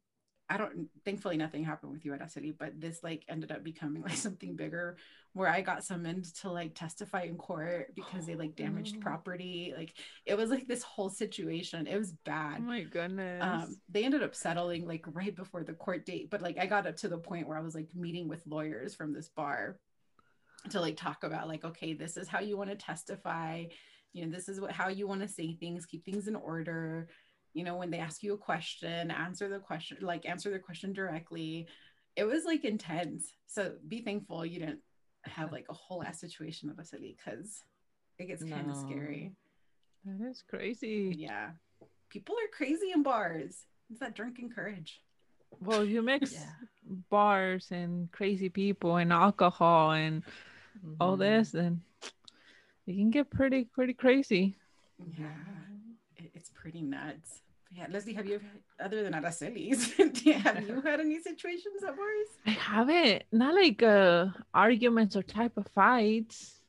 I 0.50 0.56
don't 0.56 0.88
thankfully 1.04 1.36
nothing 1.36 1.62
happened 1.62 1.92
with 1.92 2.06
you 2.06 2.14
at 2.14 2.20
Araceli, 2.20 2.54
but 2.58 2.80
this 2.80 3.02
like 3.02 3.22
ended 3.28 3.52
up 3.52 3.62
becoming 3.62 4.02
like 4.02 4.12
something 4.16 4.56
bigger 4.56 4.96
where 5.34 5.48
I 5.48 5.60
got 5.60 5.84
summoned 5.84 6.24
to 6.36 6.50
like 6.50 6.74
testify 6.74 7.24
in 7.24 7.36
court 7.36 7.94
because 7.94 8.24
they 8.26 8.34
like 8.34 8.56
damaged 8.56 8.96
Oh. 8.96 9.00
property. 9.00 9.74
Like 9.76 9.92
it 10.24 10.38
was 10.38 10.48
like 10.50 10.66
this 10.66 10.82
whole 10.82 11.10
situation. 11.10 11.86
It 11.86 11.98
was 11.98 12.12
bad. 12.24 12.54
Oh 12.56 12.60
bad 12.60 12.62
my 12.66 12.82
goodness. 12.82 13.42
um 13.44 13.76
they 13.90 14.04
ended 14.04 14.22
up 14.22 14.34
settling 14.34 14.86
like 14.86 15.04
right 15.12 15.36
before 15.36 15.64
the 15.64 15.74
court 15.74 16.06
date 16.06 16.30
but 16.30 16.40
like 16.40 16.56
i 16.58 16.64
got 16.66 16.86
up 16.86 16.96
to 16.96 17.08
the 17.08 17.18
point 17.18 17.46
where 17.46 17.58
i 17.58 17.60
was 17.60 17.74
like 17.74 17.88
meeting 17.94 18.26
with 18.28 18.42
lawyers 18.46 18.94
from 18.94 19.12
this 19.12 19.28
bar 19.28 19.78
to 20.70 20.80
like 20.80 20.96
talk 20.96 21.24
about 21.24 21.48
like 21.48 21.64
okay 21.64 21.92
this 21.94 22.16
is 22.16 22.28
how 22.28 22.40
you 22.40 22.56
want 22.56 22.70
to 22.70 22.76
testify. 22.76 23.64
You 24.12 24.26
know 24.26 24.32
this 24.34 24.48
is 24.48 24.60
what 24.60 24.72
how 24.72 24.88
you 24.88 25.06
want 25.06 25.20
to 25.22 25.28
say 25.28 25.54
things 25.54 25.86
keep 25.86 26.04
things 26.04 26.28
in 26.28 26.36
order. 26.36 27.08
You 27.54 27.64
know 27.64 27.76
when 27.76 27.90
they 27.90 27.98
ask 27.98 28.22
you 28.22 28.34
a 28.34 28.38
question 28.38 29.10
answer 29.10 29.48
the 29.48 29.58
question 29.58 29.98
like 30.00 30.26
answer 30.28 30.50
the 30.50 30.58
question 30.58 30.92
directly. 30.92 31.66
It 32.16 32.24
was 32.24 32.44
like 32.44 32.64
intense. 32.64 33.32
So 33.46 33.74
be 33.86 34.02
thankful 34.02 34.44
you 34.44 34.58
didn't 34.60 34.80
have 35.24 35.52
like 35.52 35.66
a 35.68 35.74
whole 35.74 36.02
ass 36.02 36.20
situation 36.20 36.70
of 36.70 36.78
a 36.78 36.84
city 36.84 37.16
because 37.16 37.62
it 38.18 38.26
gets 38.26 38.42
kind 38.42 38.68
of 38.70 38.76
scary. 38.76 39.32
That 40.04 40.28
is 40.28 40.42
crazy. 40.48 41.14
yeah. 41.16 41.50
People 42.08 42.34
are 42.36 42.56
crazy 42.56 42.90
in 42.92 43.02
bars. 43.02 43.64
It's 43.90 44.00
that 44.00 44.16
drinking 44.16 44.50
courage. 44.50 45.00
Well, 45.60 45.84
you 45.84 46.02
mix 46.02 46.32
Yeah. 46.32 46.50
bars 47.10 47.68
and 47.70 48.10
crazy 48.12 48.48
people 48.48 48.96
and 48.96 49.12
alcohol 49.12 49.92
and 49.92 50.22
all 51.00 51.16
Mhm. 51.16 51.20
this, 51.20 51.54
and 51.54 51.80
it 52.86 52.94
can 52.94 53.10
get 53.10 53.30
pretty 53.30 53.64
pretty 53.64 53.94
crazy. 53.94 54.56
Yeah, 55.18 55.28
it's 56.34 56.50
pretty 56.50 56.82
nuts. 56.82 57.42
Yeah, 57.70 57.86
Leslie, 57.90 58.14
have 58.14 58.26
you 58.26 58.40
other 58.80 59.02
than 59.02 59.12
Araceli's, 59.12 59.92
have 60.44 60.62
you 60.66 60.80
had 60.80 61.00
any 61.00 61.20
situations 61.20 61.82
at 61.86 61.94
bars? 61.96 62.28
I 62.46 62.50
haven't. 62.50 63.24
Not 63.32 63.54
like 63.54 63.82
uh 63.82 64.26
arguments 64.54 65.16
or 65.16 65.22
type 65.22 65.56
of 65.56 65.66
fights. 65.68 66.60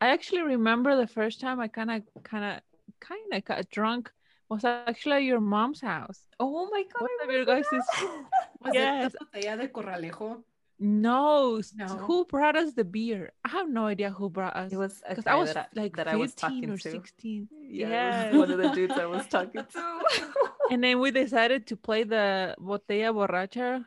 I 0.00 0.08
actually 0.08 0.42
remember 0.42 0.96
the 0.96 1.06
first 1.06 1.40
time 1.40 1.58
I 1.60 1.68
kind 1.68 1.90
of, 1.90 2.02
kind 2.22 2.44
of, 2.44 2.60
kind 3.00 3.32
of 3.32 3.44
got 3.44 3.70
drunk 3.70 4.10
was 4.50 4.64
actually 4.64 5.16
at 5.16 5.22
your 5.22 5.40
mom's 5.40 5.80
house. 5.80 6.20
Oh 6.38 6.68
my 6.70 6.82
god! 6.82 7.00
One 7.02 7.10
of 7.24 7.30
your 7.34 7.44
guys' 7.44 7.64
Was 8.60 8.74
Yes. 8.74 9.14
it 9.14 9.18
the 9.32 9.40
de 9.56 9.68
Corralejo? 9.68 10.42
No, 10.80 11.60
No. 11.76 11.86
who 11.86 12.24
brought 12.24 12.56
us 12.56 12.74
the 12.74 12.84
beer? 12.84 13.32
I 13.44 13.48
have 13.50 13.68
no 13.68 13.86
idea 13.86 14.10
who 14.10 14.28
brought 14.28 14.56
us. 14.56 14.72
It 14.72 14.76
was 14.76 15.02
because 15.08 15.26
I 15.26 15.36
was 15.36 15.54
that 15.54 15.70
I, 15.76 15.80
like 15.80 15.96
that 15.96 16.06
15 16.06 16.14
I 16.14 16.16
was 16.20 16.34
talking 16.34 16.70
or 16.70 16.76
to. 16.78 16.90
16. 16.90 17.48
Yeah, 17.60 17.88
Yeah. 18.32 18.36
one 18.36 18.50
of 18.50 18.58
the 18.58 18.70
dudes 18.70 18.94
I 18.94 19.06
was 19.06 19.26
talking 19.36 19.64
to. 19.64 20.00
and 20.70 20.82
then 20.82 20.98
we 20.98 21.10
decided 21.10 21.66
to 21.68 21.76
play 21.76 22.02
the 22.02 22.56
botella 22.60 23.14
borracha 23.14 23.84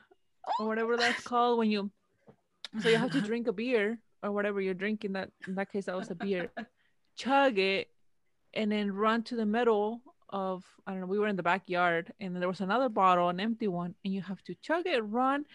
or 0.59 0.67
whatever 0.67 0.95
that's 0.95 1.21
called 1.31 1.57
when 1.59 1.69
you 1.69 1.91
so 2.79 2.89
you 2.89 2.97
have 2.97 3.11
to 3.11 3.21
drink 3.21 3.47
a 3.47 3.53
beer 3.53 3.99
or 4.23 4.31
whatever 4.31 4.61
you're 4.61 4.73
drinking 4.73 5.13
that 5.13 5.29
in 5.47 5.55
that 5.55 5.71
case 5.71 5.85
that 5.85 5.95
was 5.95 6.09
a 6.11 6.15
beer 6.15 6.51
chug 7.15 7.57
it 7.57 7.89
and 8.53 8.71
then 8.71 8.91
run 8.91 9.23
to 9.23 9.35
the 9.35 9.45
middle 9.45 10.01
of 10.29 10.63
i 10.85 10.91
don't 10.91 11.01
know 11.01 11.07
we 11.07 11.19
were 11.19 11.27
in 11.27 11.35
the 11.35 11.43
backyard 11.43 12.13
and 12.19 12.35
there 12.35 12.47
was 12.47 12.61
another 12.61 12.89
bottle 12.89 13.29
an 13.29 13.39
empty 13.39 13.67
one 13.67 13.95
and 14.03 14.13
you 14.13 14.21
have 14.21 14.41
to 14.43 14.53
chug 14.61 14.85
it 14.85 14.99
run 14.99 15.45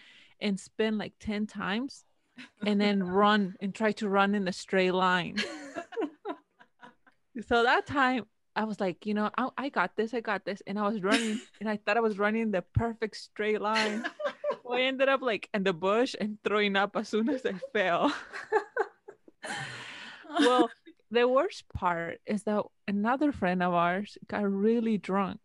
and 0.43 0.59
spin 0.59 0.99
like 0.99 1.13
10 1.19 1.47
times 1.47 2.03
and 2.65 2.79
then 2.79 3.01
run 3.21 3.55
and 3.59 3.73
try 3.73 3.91
to 3.93 4.07
run 4.07 4.35
in 4.35 4.47
a 4.47 4.53
straight 4.53 4.93
line 4.93 5.37
so 7.47 7.63
that 7.63 7.87
time 7.87 8.25
I 8.55 8.65
was 8.65 8.79
like, 8.79 9.05
you 9.05 9.13
know, 9.13 9.31
I, 9.37 9.49
I 9.57 9.69
got 9.69 9.95
this, 9.95 10.13
I 10.13 10.19
got 10.19 10.45
this. 10.45 10.61
And 10.67 10.77
I 10.77 10.87
was 10.87 11.01
running 11.01 11.39
and 11.59 11.69
I 11.69 11.77
thought 11.77 11.97
I 11.97 12.01
was 12.01 12.19
running 12.19 12.51
the 12.51 12.61
perfect 12.73 13.17
straight 13.17 13.61
line. 13.61 14.05
Well, 14.65 14.79
I 14.79 14.83
ended 14.83 15.09
up 15.09 15.21
like 15.21 15.49
in 15.53 15.63
the 15.63 15.73
bush 15.73 16.15
and 16.21 16.37
throwing 16.45 16.77
up 16.77 16.95
as 16.95 17.09
soon 17.09 17.27
as 17.27 17.45
I 17.45 17.53
fell. 17.73 18.13
well, 20.39 20.69
the 21.11 21.27
worst 21.27 21.65
part 21.73 22.21
is 22.25 22.43
that 22.43 22.63
another 22.87 23.33
friend 23.33 23.61
of 23.61 23.73
ours 23.73 24.17
got 24.29 24.49
really 24.49 24.97
drunk. 24.97 25.41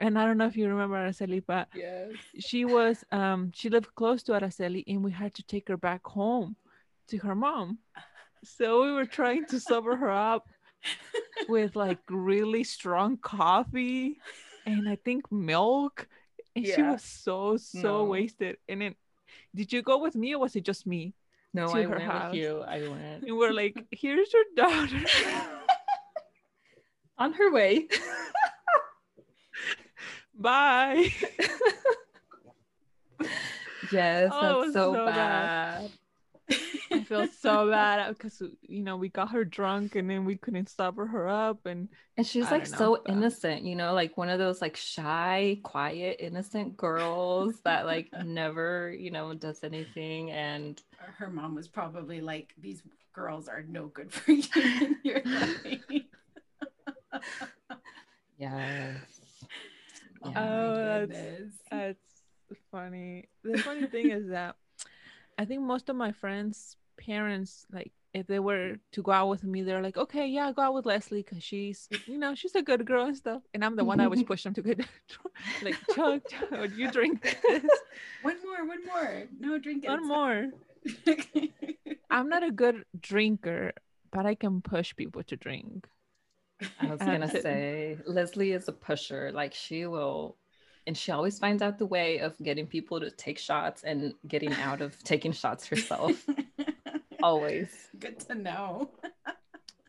And 0.00 0.18
I 0.18 0.26
don't 0.26 0.38
know 0.38 0.46
if 0.46 0.56
you 0.56 0.68
remember 0.68 0.96
Araceli, 0.96 1.42
but 1.44 1.68
yes. 1.74 2.10
she 2.38 2.64
was 2.64 3.04
um 3.10 3.50
she 3.54 3.68
lived 3.68 3.94
close 3.94 4.22
to 4.24 4.32
Araceli 4.32 4.84
and 4.86 5.02
we 5.02 5.10
had 5.10 5.34
to 5.34 5.42
take 5.42 5.68
her 5.68 5.76
back 5.76 6.06
home 6.06 6.56
to 7.08 7.18
her 7.18 7.34
mom. 7.34 7.78
So 8.44 8.84
we 8.84 8.92
were 8.92 9.06
trying 9.06 9.46
to 9.46 9.58
sober 9.58 9.96
her 9.96 10.10
up 10.10 10.48
with 11.48 11.74
like 11.74 11.98
really 12.08 12.64
strong 12.64 13.16
coffee 13.16 14.18
and 14.66 14.88
I 14.88 14.96
think 15.04 15.30
milk. 15.32 16.06
And 16.54 16.66
she 16.66 16.82
was 16.82 17.02
so 17.02 17.56
so 17.56 17.82
No. 17.82 18.04
wasted. 18.04 18.56
And 18.68 18.82
then 18.82 18.94
did 19.54 19.72
you 19.72 19.82
go 19.82 19.98
with 19.98 20.14
me 20.14 20.34
or 20.34 20.40
was 20.40 20.54
it 20.56 20.64
just 20.64 20.86
me? 20.86 21.14
No, 21.54 21.70
I 21.70 21.86
went 21.86 22.02
house. 22.02 22.32
with 22.32 22.40
you. 22.40 22.60
I 22.60 22.86
went 22.86 23.24
And 23.26 23.36
we're 23.36 23.52
like, 23.52 23.74
here's 23.90 24.32
your 24.32 24.44
daughter. 24.54 25.00
on 27.18 27.32
her 27.32 27.52
way. 27.52 27.88
Bye. 30.38 31.12
yes, 33.92 34.30
Oh, 34.32 34.40
that's 34.40 34.66
was 34.66 34.72
so, 34.74 34.94
so 34.94 35.06
bad. 35.06 35.90
bad. 35.90 35.90
I 36.90 37.04
feel 37.04 37.26
so 37.28 37.68
bad 37.70 38.08
because 38.16 38.42
you 38.62 38.82
know 38.82 38.96
we 38.96 39.08
got 39.10 39.30
her 39.32 39.44
drunk 39.44 39.96
and 39.96 40.08
then 40.08 40.24
we 40.24 40.36
couldn't 40.36 40.70
sober 40.70 41.04
her 41.06 41.28
up 41.28 41.66
and 41.66 41.88
And 42.16 42.26
she's 42.26 42.46
I 42.46 42.52
like 42.52 42.62
don't 42.64 42.72
know, 42.72 42.78
so 42.78 43.02
but- 43.04 43.12
innocent, 43.12 43.64
you 43.64 43.76
know, 43.76 43.92
like 43.92 44.16
one 44.16 44.30
of 44.30 44.38
those 44.38 44.62
like 44.62 44.76
shy, 44.76 45.58
quiet, 45.62 46.16
innocent 46.20 46.76
girls 46.76 47.60
that 47.64 47.84
like 47.84 48.08
never, 48.24 48.90
you 48.98 49.10
know, 49.10 49.34
does 49.34 49.62
anything. 49.64 50.30
And 50.30 50.80
Her 51.18 51.28
mom 51.28 51.54
was 51.54 51.68
probably 51.68 52.20
like, 52.22 52.54
"These 52.58 52.82
girls 53.12 53.48
are 53.48 53.62
no 53.68 53.86
good 53.88 54.12
for 54.12 54.32
you 54.32 54.44
in 54.56 54.96
your 55.02 55.20
life." 55.24 56.02
yes. 58.38 59.17
Oh, 60.22 60.32
Oh, 60.34 61.06
that's- 61.06 61.52
that's 61.70 62.60
funny. 62.70 63.28
The 63.44 63.58
funny 63.58 63.86
thing 63.86 64.10
is 64.10 64.28
that 64.28 64.56
I 65.38 65.44
think 65.44 65.62
most 65.62 65.88
of 65.88 65.96
my 65.96 66.12
friends' 66.12 66.76
parents 66.96 67.66
like 67.72 67.92
if 68.14 68.26
they 68.26 68.38
were 68.40 68.76
to 68.92 69.02
go 69.02 69.12
out 69.12 69.28
with 69.28 69.44
me, 69.44 69.62
they're 69.62 69.82
like, 69.82 69.98
okay, 69.98 70.26
yeah, 70.26 70.50
go 70.50 70.62
out 70.62 70.72
with 70.74 70.86
Leslie 70.86 71.22
because 71.22 71.42
she's, 71.44 71.88
you 72.06 72.16
know, 72.18 72.34
she's 72.34 72.54
a 72.54 72.62
good 72.62 72.86
girl 72.86 73.04
and 73.04 73.16
stuff. 73.16 73.42
And 73.52 73.62
I'm 73.62 73.76
the 73.76 73.84
one 73.84 74.00
I 74.00 74.04
always 74.04 74.22
push 74.22 74.42
them 74.44 74.54
to 74.54 74.62
get 74.62 74.80
like, 75.62 75.76
chug, 75.94 76.22
chug, 76.26 76.72
you 76.74 76.90
drink 76.90 77.20
this, 77.22 77.36
One 78.22 78.36
more, 78.42 78.66
one 78.66 78.84
more. 78.86 79.24
No, 79.38 79.58
drink 79.58 79.84
it. 79.84 79.90
one 79.90 80.08
more. 80.08 80.46
I'm 82.10 82.28
not 82.30 82.42
a 82.42 82.50
good 82.50 82.84
drinker, 82.98 83.72
but 84.10 84.24
I 84.26 84.34
can 84.34 84.62
push 84.62 84.96
people 84.96 85.22
to 85.24 85.36
drink. 85.36 85.86
I 86.80 86.86
was 86.86 87.00
Um, 87.00 87.06
gonna 87.08 87.28
say 87.40 87.98
Leslie 88.06 88.52
is 88.52 88.68
a 88.68 88.72
pusher. 88.72 89.30
Like 89.32 89.54
she 89.54 89.86
will 89.86 90.36
and 90.86 90.96
she 90.96 91.12
always 91.12 91.38
finds 91.38 91.62
out 91.62 91.76
the 91.78 91.86
way 91.86 92.18
of 92.18 92.36
getting 92.38 92.66
people 92.66 92.98
to 93.00 93.10
take 93.10 93.38
shots 93.38 93.84
and 93.84 94.14
getting 94.26 94.52
out 94.54 94.80
of 94.80 94.98
taking 95.04 95.32
shots 95.32 95.66
herself. 95.66 96.24
always. 97.22 97.88
Good 97.98 98.20
to 98.20 98.34
know. 98.34 98.90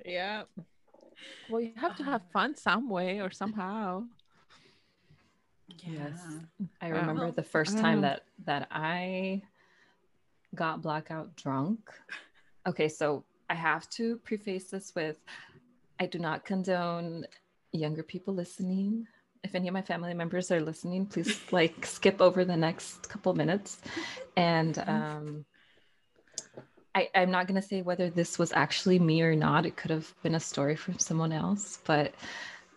Yeah. 0.05 0.43
Well, 1.49 1.61
you 1.61 1.73
have 1.75 1.95
to 1.97 2.03
have 2.03 2.21
fun 2.33 2.55
some 2.55 2.89
way 2.89 3.21
or 3.21 3.29
somehow. 3.29 4.05
Yes. 5.85 6.19
I 6.81 6.87
remember 6.87 7.23
Well, 7.25 7.31
the 7.31 7.43
first 7.43 7.77
time 7.77 8.01
that 8.01 8.23
that 8.45 8.67
I 8.71 9.43
got 10.55 10.81
blackout 10.81 11.35
drunk. 11.35 11.91
Okay, 12.65 12.87
so 12.89 13.23
I 13.49 13.55
have 13.55 13.87
to 13.91 14.17
preface 14.17 14.69
this 14.71 14.93
with 14.95 15.17
I 15.99 16.05
do 16.05 16.19
not 16.19 16.45
condone 16.45 17.25
younger 17.71 18.03
people 18.03 18.33
listening. 18.33 19.05
If 19.43 19.55
any 19.55 19.67
of 19.67 19.73
my 19.73 19.81
family 19.81 20.13
members 20.13 20.51
are 20.51 20.61
listening, 20.61 21.05
please 21.05 21.39
like 21.51 21.85
skip 21.85 22.21
over 22.21 22.45
the 22.45 22.57
next 22.57 23.09
couple 23.09 23.33
minutes. 23.33 23.79
And 24.35 24.77
um 24.79 25.45
I, 26.95 27.09
I'm 27.13 27.31
not 27.31 27.47
gonna 27.47 27.61
say 27.61 27.81
whether 27.81 28.09
this 28.09 28.39
was 28.39 28.51
actually 28.51 28.99
me 28.99 29.21
or 29.21 29.35
not. 29.35 29.65
It 29.65 29.77
could 29.77 29.91
have 29.91 30.13
been 30.23 30.35
a 30.35 30.39
story 30.39 30.75
from 30.75 30.97
someone 30.99 31.31
else, 31.31 31.79
but 31.85 32.13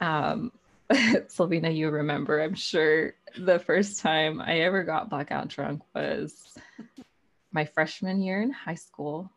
um 0.01 0.53
Sylvina, 0.93 1.75
you 1.75 1.89
remember, 1.89 2.43
I'm 2.43 2.55
sure 2.55 3.15
the 3.39 3.59
first 3.59 4.01
time 4.01 4.43
I 4.43 4.61
ever 4.61 4.83
got 4.83 5.09
blackout 5.09 5.49
drunk 5.49 5.83
was 5.95 6.59
my 7.53 7.65
freshman 7.65 8.21
year 8.21 8.43
in 8.43 8.51
high 8.51 8.75
school, 8.75 9.31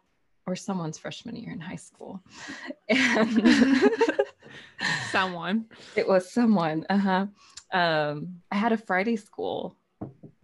or 0.48 0.56
someone's 0.56 0.98
freshman 0.98 1.36
year 1.36 1.52
in 1.52 1.60
high 1.60 1.76
school. 1.76 2.22
And 2.90 3.92
Someone. 5.12 5.66
it 5.96 6.08
was 6.08 6.32
someone. 6.32 6.86
Uh-huh. 6.90 7.28
Um, 7.72 8.42
I 8.52 8.56
had 8.56 8.72
a 8.74 8.78
Friday 8.78 9.16
school 9.16 9.76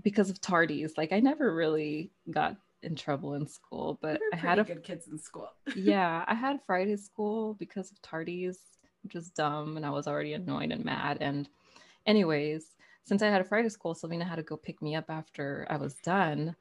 because 0.01 0.29
of 0.29 0.41
tardies. 0.41 0.97
Like 0.97 1.11
I 1.11 1.19
never 1.19 1.53
really 1.53 2.11
got 2.29 2.57
in 2.83 2.95
trouble 2.95 3.35
in 3.35 3.47
school, 3.47 3.99
but 4.01 4.19
I 4.33 4.35
had 4.35 4.59
a 4.59 4.63
good 4.63 4.83
kids 4.83 5.07
in 5.07 5.17
school. 5.19 5.49
yeah, 5.75 6.25
I 6.27 6.33
had 6.33 6.59
Friday 6.65 6.95
school 6.97 7.53
because 7.55 7.91
of 7.91 8.01
tardies, 8.01 8.57
which 9.03 9.13
was 9.13 9.29
dumb, 9.29 9.77
and 9.77 9.85
I 9.85 9.89
was 9.91 10.07
already 10.07 10.33
annoyed 10.33 10.71
and 10.71 10.83
mad. 10.83 11.19
And, 11.21 11.47
anyways, 12.05 12.75
since 13.03 13.21
I 13.21 13.27
had 13.27 13.41
a 13.41 13.45
Friday 13.45 13.69
school, 13.69 13.93
Selena 13.93 14.25
had 14.25 14.37
to 14.37 14.43
go 14.43 14.57
pick 14.57 14.81
me 14.81 14.95
up 14.95 15.09
after 15.09 15.67
I 15.69 15.77
was 15.77 15.95
done. 15.95 16.55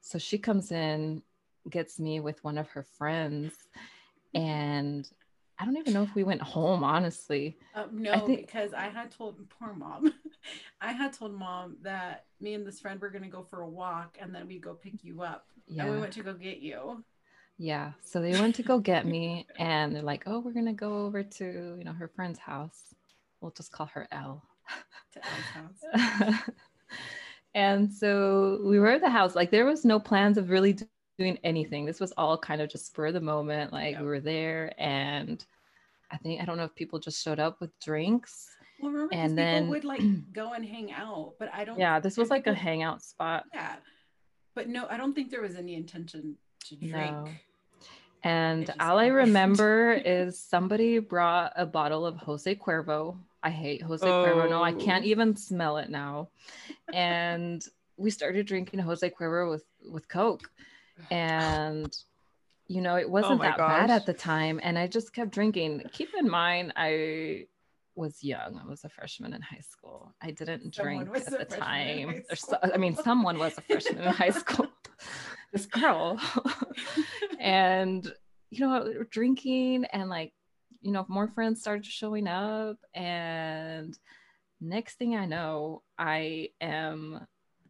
So 0.00 0.18
she 0.18 0.38
comes 0.38 0.72
in, 0.72 1.22
gets 1.70 1.98
me 1.98 2.20
with 2.20 2.42
one 2.44 2.58
of 2.58 2.68
her 2.70 2.84
friends, 2.96 3.54
and 4.34 5.08
I 5.58 5.64
don't 5.64 5.76
even 5.76 5.94
know 5.94 6.02
if 6.02 6.14
we 6.14 6.24
went 6.24 6.42
home, 6.42 6.84
honestly. 6.84 7.56
Um, 7.74 7.88
no, 7.92 8.18
think- 8.20 8.46
because 8.46 8.72
I 8.72 8.88
had 8.88 9.10
told 9.10 9.38
poor 9.48 9.72
mom, 9.72 10.12
I 10.80 10.92
had 10.92 11.12
told 11.12 11.34
mom 11.34 11.78
that 11.82 12.26
me 12.40 12.54
and 12.54 12.66
this 12.66 12.80
friend 12.80 13.00
were 13.00 13.10
gonna 13.10 13.28
go 13.28 13.42
for 13.42 13.62
a 13.62 13.68
walk 13.68 14.18
and 14.20 14.34
then 14.34 14.46
we'd 14.46 14.62
go 14.62 14.74
pick 14.74 15.02
you 15.02 15.22
up. 15.22 15.48
And 15.68 15.90
we 15.90 16.00
went 16.00 16.12
to 16.12 16.22
go 16.22 16.32
get 16.32 16.58
you. 16.58 17.02
Yeah. 17.58 17.92
So 18.04 18.20
they 18.20 18.32
went 18.32 18.54
to 18.56 18.62
go 18.62 18.78
get 18.78 19.06
me, 19.06 19.46
and 19.58 19.94
they're 19.94 20.02
like, 20.02 20.24
oh, 20.26 20.40
we're 20.40 20.52
going 20.52 20.66
to 20.66 20.72
go 20.72 21.06
over 21.06 21.22
to, 21.22 21.74
you 21.78 21.84
know, 21.84 21.92
her 21.92 22.08
friend's 22.08 22.38
house. 22.38 22.94
We'll 23.40 23.50
just 23.50 23.72
call 23.72 23.86
her 23.86 24.06
Elle. 24.12 24.42
to 25.12 25.20
Elle's 25.24 26.30
house. 26.30 26.40
and 27.54 27.92
so 27.92 28.60
we 28.64 28.78
were 28.78 28.90
at 28.90 29.00
the 29.00 29.10
house 29.10 29.34
like 29.34 29.50
there 29.50 29.64
was 29.64 29.84
no 29.84 29.98
plans 29.98 30.36
of 30.36 30.50
really 30.50 30.76
doing 31.18 31.38
anything 31.44 31.84
this 31.86 32.00
was 32.00 32.12
all 32.16 32.36
kind 32.36 32.60
of 32.60 32.68
just 32.68 32.86
spur 32.86 33.06
of 33.06 33.14
the 33.14 33.20
moment 33.20 33.72
like 33.72 33.92
Yep. 33.92 34.00
we 34.02 34.06
were 34.06 34.20
there 34.20 34.72
and 34.78 35.44
i 36.10 36.16
think 36.16 36.40
i 36.40 36.44
don't 36.44 36.56
know 36.56 36.64
if 36.64 36.74
people 36.74 36.98
just 36.98 37.22
showed 37.22 37.38
up 37.40 37.60
with 37.60 37.70
drinks 37.80 38.50
Well, 38.80 38.92
remember, 38.92 39.14
And 39.14 39.30
people 39.32 39.36
then- 39.44 39.68
would 39.68 39.84
like 39.84 40.02
go 40.32 40.52
and 40.52 40.64
hang 40.64 40.92
out, 40.92 41.34
but 41.38 41.48
I 41.54 41.64
don't. 41.64 41.78
yeah 41.78 41.98
this 42.00 42.16
was 42.16 42.28
like 42.30 42.46
a 42.46 42.54
hangout 42.54 43.02
spot 43.02 43.44
Yeah, 43.54 43.76
but 44.54 44.68
no, 44.68 44.86
I 44.90 44.96
don't 44.96 45.14
think 45.14 45.30
there 45.30 45.40
was 45.42 45.56
any 45.56 45.74
intention 45.74 46.36
to 46.68 46.76
drink. 46.76 46.92
No. 47.12 47.26
and 48.22 48.72
all 48.80 48.98
i 48.98 49.06
remember 49.24 49.92
is 49.92 50.38
somebody 50.38 50.98
brought 50.98 51.52
a 51.56 51.64
bottle 51.64 52.04
of 52.06 52.16
jose 52.18 52.54
cuervo 52.56 53.16
I 53.42 53.50
hate 53.50 53.80
Jose 53.80 54.04
Cuervo. 54.04 54.50
No, 54.50 54.60
I 54.60 54.72
can't 54.72 55.04
Oh. 55.04 55.08
even 55.08 55.36
smell 55.36 55.76
it 55.76 55.88
now. 55.88 56.30
And 56.92 57.64
we 57.96 58.10
started 58.10 58.44
drinking 58.44 58.80
Jose 58.80 59.08
Cuervo 59.08 59.48
with 59.48 59.64
with 59.88 60.08
Coke, 60.08 60.50
and 61.10 61.96
you 62.68 62.80
know 62.80 62.96
it 62.96 63.08
wasn't 63.08 63.40
Oh 63.40 63.42
that 63.42 63.58
bad 63.58 63.90
at 63.90 64.06
the 64.06 64.14
time. 64.14 64.60
And 64.62 64.78
I 64.78 64.86
just 64.86 65.12
kept 65.14 65.30
drinking. 65.30 65.82
Keep 65.92 66.10
in 66.18 66.28
mind, 66.28 66.72
I 66.76 67.46
was 67.94 68.22
young. 68.22 68.60
I 68.62 68.68
was 68.68 68.84
a 68.84 68.88
freshman 68.88 69.32
in 69.32 69.40
high 69.42 69.60
school. 69.60 70.14
I 70.20 70.30
didn't 70.30 70.74
Someone 70.74 71.06
drink 71.06 71.26
at 71.26 71.38
the 71.38 71.56
time. 71.56 72.22
Or 72.30 72.36
so. 72.36 72.58
I 72.62 72.76
mean, 72.76 72.94
someone 72.94 73.38
was 73.38 73.56
a 73.58 73.62
freshman 73.62 74.02
in 74.02 74.12
high 74.12 74.30
school. 74.42 74.68
this 75.52 75.66
girl, 75.66 76.20
and 77.40 78.12
you 78.50 78.60
know, 78.60 79.04
drinking 79.10 79.86
and 79.86 80.08
like, 80.08 80.32
you 80.80 80.92
know, 80.92 81.04
more 81.08 81.28
friends 81.28 81.60
started 81.60 81.86
showing 81.86 82.28
up. 82.28 82.76
And 82.94 83.98
next 84.60 84.98
thing 84.98 85.16
I 85.16 85.26
know, 85.26 85.82
I 85.98 86.50
am 86.60 87.26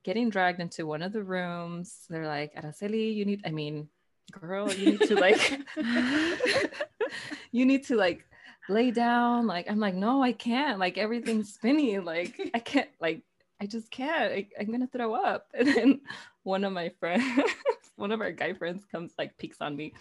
getting 0.06 0.30
dragged 0.30 0.60
into 0.60 0.86
one 0.86 1.02
of 1.02 1.12
the 1.12 1.22
rooms. 1.22 2.06
They're 2.08 2.28
like, 2.28 2.54
Araceli, 2.54 3.12
you 3.12 3.24
need, 3.24 3.42
I 3.44 3.50
mean, 3.50 3.88
girl, 4.30 4.72
you 4.72 4.92
need 4.92 5.08
to 5.08 5.16
like, 5.16 5.60
you 7.50 7.66
need 7.66 7.84
to 7.86 7.96
like 7.96 8.24
lay 8.68 8.92
down. 8.92 9.48
Like, 9.48 9.68
I'm 9.68 9.80
like, 9.80 9.96
no, 9.96 10.22
I 10.22 10.30
can't. 10.30 10.78
Like, 10.78 10.96
everything's 10.96 11.52
spinning. 11.52 12.04
Like, 12.04 12.52
I 12.54 12.60
can't, 12.60 12.88
like, 13.00 13.22
I 13.60 13.66
just 13.66 13.90
can't. 13.90 14.32
I, 14.32 14.46
I'm 14.60 14.70
gonna 14.70 14.86
throw 14.86 15.14
up. 15.14 15.48
And 15.58 15.68
then 15.68 16.00
one 16.44 16.62
of 16.62 16.72
my 16.72 16.90
friends, 17.00 17.50
one 17.96 18.12
of 18.12 18.20
our 18.20 18.30
guy 18.30 18.52
friends 18.52 18.84
comes 18.84 19.12
like 19.18 19.36
peeks 19.38 19.56
on 19.60 19.74
me 19.74 19.92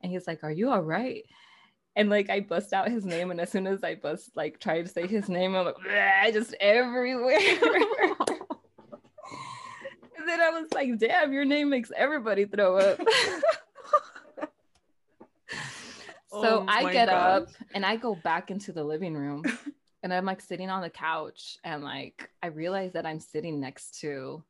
and 0.00 0.12
he's 0.12 0.28
like, 0.28 0.44
Are 0.44 0.52
you 0.52 0.70
all 0.70 0.82
right? 0.82 1.24
And 1.96 2.08
like 2.08 2.30
I 2.30 2.38
bust 2.38 2.72
out 2.72 2.88
his 2.88 3.04
name, 3.04 3.32
and 3.32 3.40
as 3.40 3.50
soon 3.50 3.66
as 3.66 3.82
I 3.82 3.96
bust 3.96 4.30
like 4.36 4.60
try 4.60 4.80
to 4.80 4.88
say 4.88 5.08
his 5.08 5.28
name, 5.28 5.56
I'm 5.56 5.64
like 5.64 6.32
just 6.32 6.54
everywhere. 6.60 8.14
Then 10.30 10.40
I 10.40 10.50
was 10.50 10.68
like, 10.72 10.96
damn, 10.98 11.32
your 11.32 11.44
name 11.44 11.68
makes 11.70 11.90
everybody 11.96 12.44
throw 12.44 12.76
up. 12.78 13.00
so 16.30 16.60
Oh 16.62 16.64
I 16.68 16.92
get 16.92 17.08
gosh. 17.08 17.42
up 17.42 17.48
and 17.74 17.84
I 17.84 17.96
go 17.96 18.14
back 18.14 18.50
into 18.50 18.72
the 18.72 18.84
living 18.84 19.14
room 19.14 19.42
and 20.02 20.14
I'm 20.14 20.24
like 20.24 20.40
sitting 20.40 20.70
on 20.70 20.82
the 20.82 20.90
couch 20.90 21.58
and 21.64 21.82
like 21.82 22.30
I 22.42 22.46
realize 22.48 22.92
that 22.92 23.04
I'm 23.06 23.20
sitting 23.20 23.60
next 23.60 24.00
to 24.00 24.42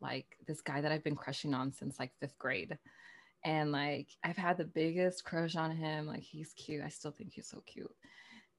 like 0.00 0.26
this 0.46 0.60
guy 0.60 0.80
that 0.80 0.90
I've 0.92 1.04
been 1.04 1.16
crushing 1.16 1.54
on 1.54 1.72
since 1.72 1.98
like 1.98 2.10
fifth 2.20 2.38
grade. 2.38 2.76
And 3.44 3.72
like 3.72 4.08
I've 4.24 4.36
had 4.36 4.58
the 4.58 4.64
biggest 4.64 5.24
crush 5.24 5.56
on 5.56 5.70
him. 5.70 6.06
Like 6.06 6.22
he's 6.22 6.52
cute. 6.54 6.82
I 6.84 6.88
still 6.88 7.12
think 7.12 7.32
he's 7.32 7.48
so 7.48 7.62
cute. 7.64 7.94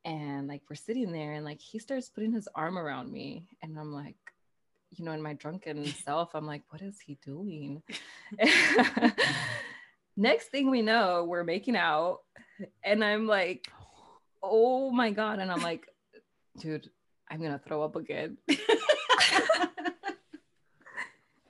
And 0.06 0.48
like 0.48 0.62
we're 0.70 0.76
sitting 0.76 1.12
there 1.12 1.34
and 1.34 1.46
like 1.46 1.60
he 1.60 1.78
starts 1.78 2.10
putting 2.10 2.32
his 2.32 2.48
arm 2.56 2.78
around 2.80 3.12
me. 3.12 3.46
And 3.62 3.78
I'm 3.78 3.94
like, 3.94 4.16
you 4.92 5.06
know, 5.06 5.12
in 5.12 5.22
my 5.22 5.34
drunken 5.34 5.86
self, 6.06 6.36
I'm 6.36 6.46
like, 6.46 6.64
what 6.70 6.82
is 6.82 7.00
he 7.00 7.18
doing? 7.26 7.82
Next 10.18 10.48
thing 10.48 10.70
we 10.70 10.82
know, 10.82 11.26
we're 11.28 11.44
making 11.44 11.76
out. 11.76 12.20
And 12.84 13.04
I'm 13.04 13.28
like, 13.28 13.68
oh 14.44 14.92
my 14.92 15.12
God. 15.12 15.40
And 15.40 15.52
I'm 15.52 15.62
like, 15.62 15.88
dude, 16.60 16.90
I'm 17.30 17.40
going 17.40 17.54
to 17.54 17.60
throw 17.60 17.84
up 17.84 17.96
again. 17.96 18.38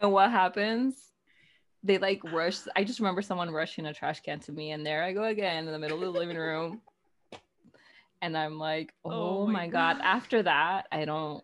And 0.02 0.12
what 0.12 0.32
happens? 0.32 0.96
They 1.84 2.00
like 2.00 2.24
rush. 2.24 2.60
I 2.76 2.84
just 2.84 3.00
remember 3.00 3.22
someone 3.22 3.52
rushing 3.52 3.86
a 3.86 3.94
trash 3.94 4.20
can 4.22 4.40
to 4.42 4.52
me, 4.52 4.72
and 4.72 4.86
there 4.86 5.04
I 5.04 5.14
go 5.14 5.24
again 5.24 5.68
in 5.68 5.72
the 5.72 5.80
middle 5.80 5.98
of 5.98 6.14
the 6.14 6.20
living 6.20 6.38
room. 6.38 6.82
And 8.22 8.38
I'm 8.38 8.58
like, 8.60 8.94
oh, 9.06 9.12
Oh 9.12 9.48
my 9.48 9.54
my 9.54 9.68
god. 9.68 9.98
God. 9.98 10.04
After 10.04 10.44
that, 10.44 10.88
I 10.92 11.06
don't, 11.06 11.44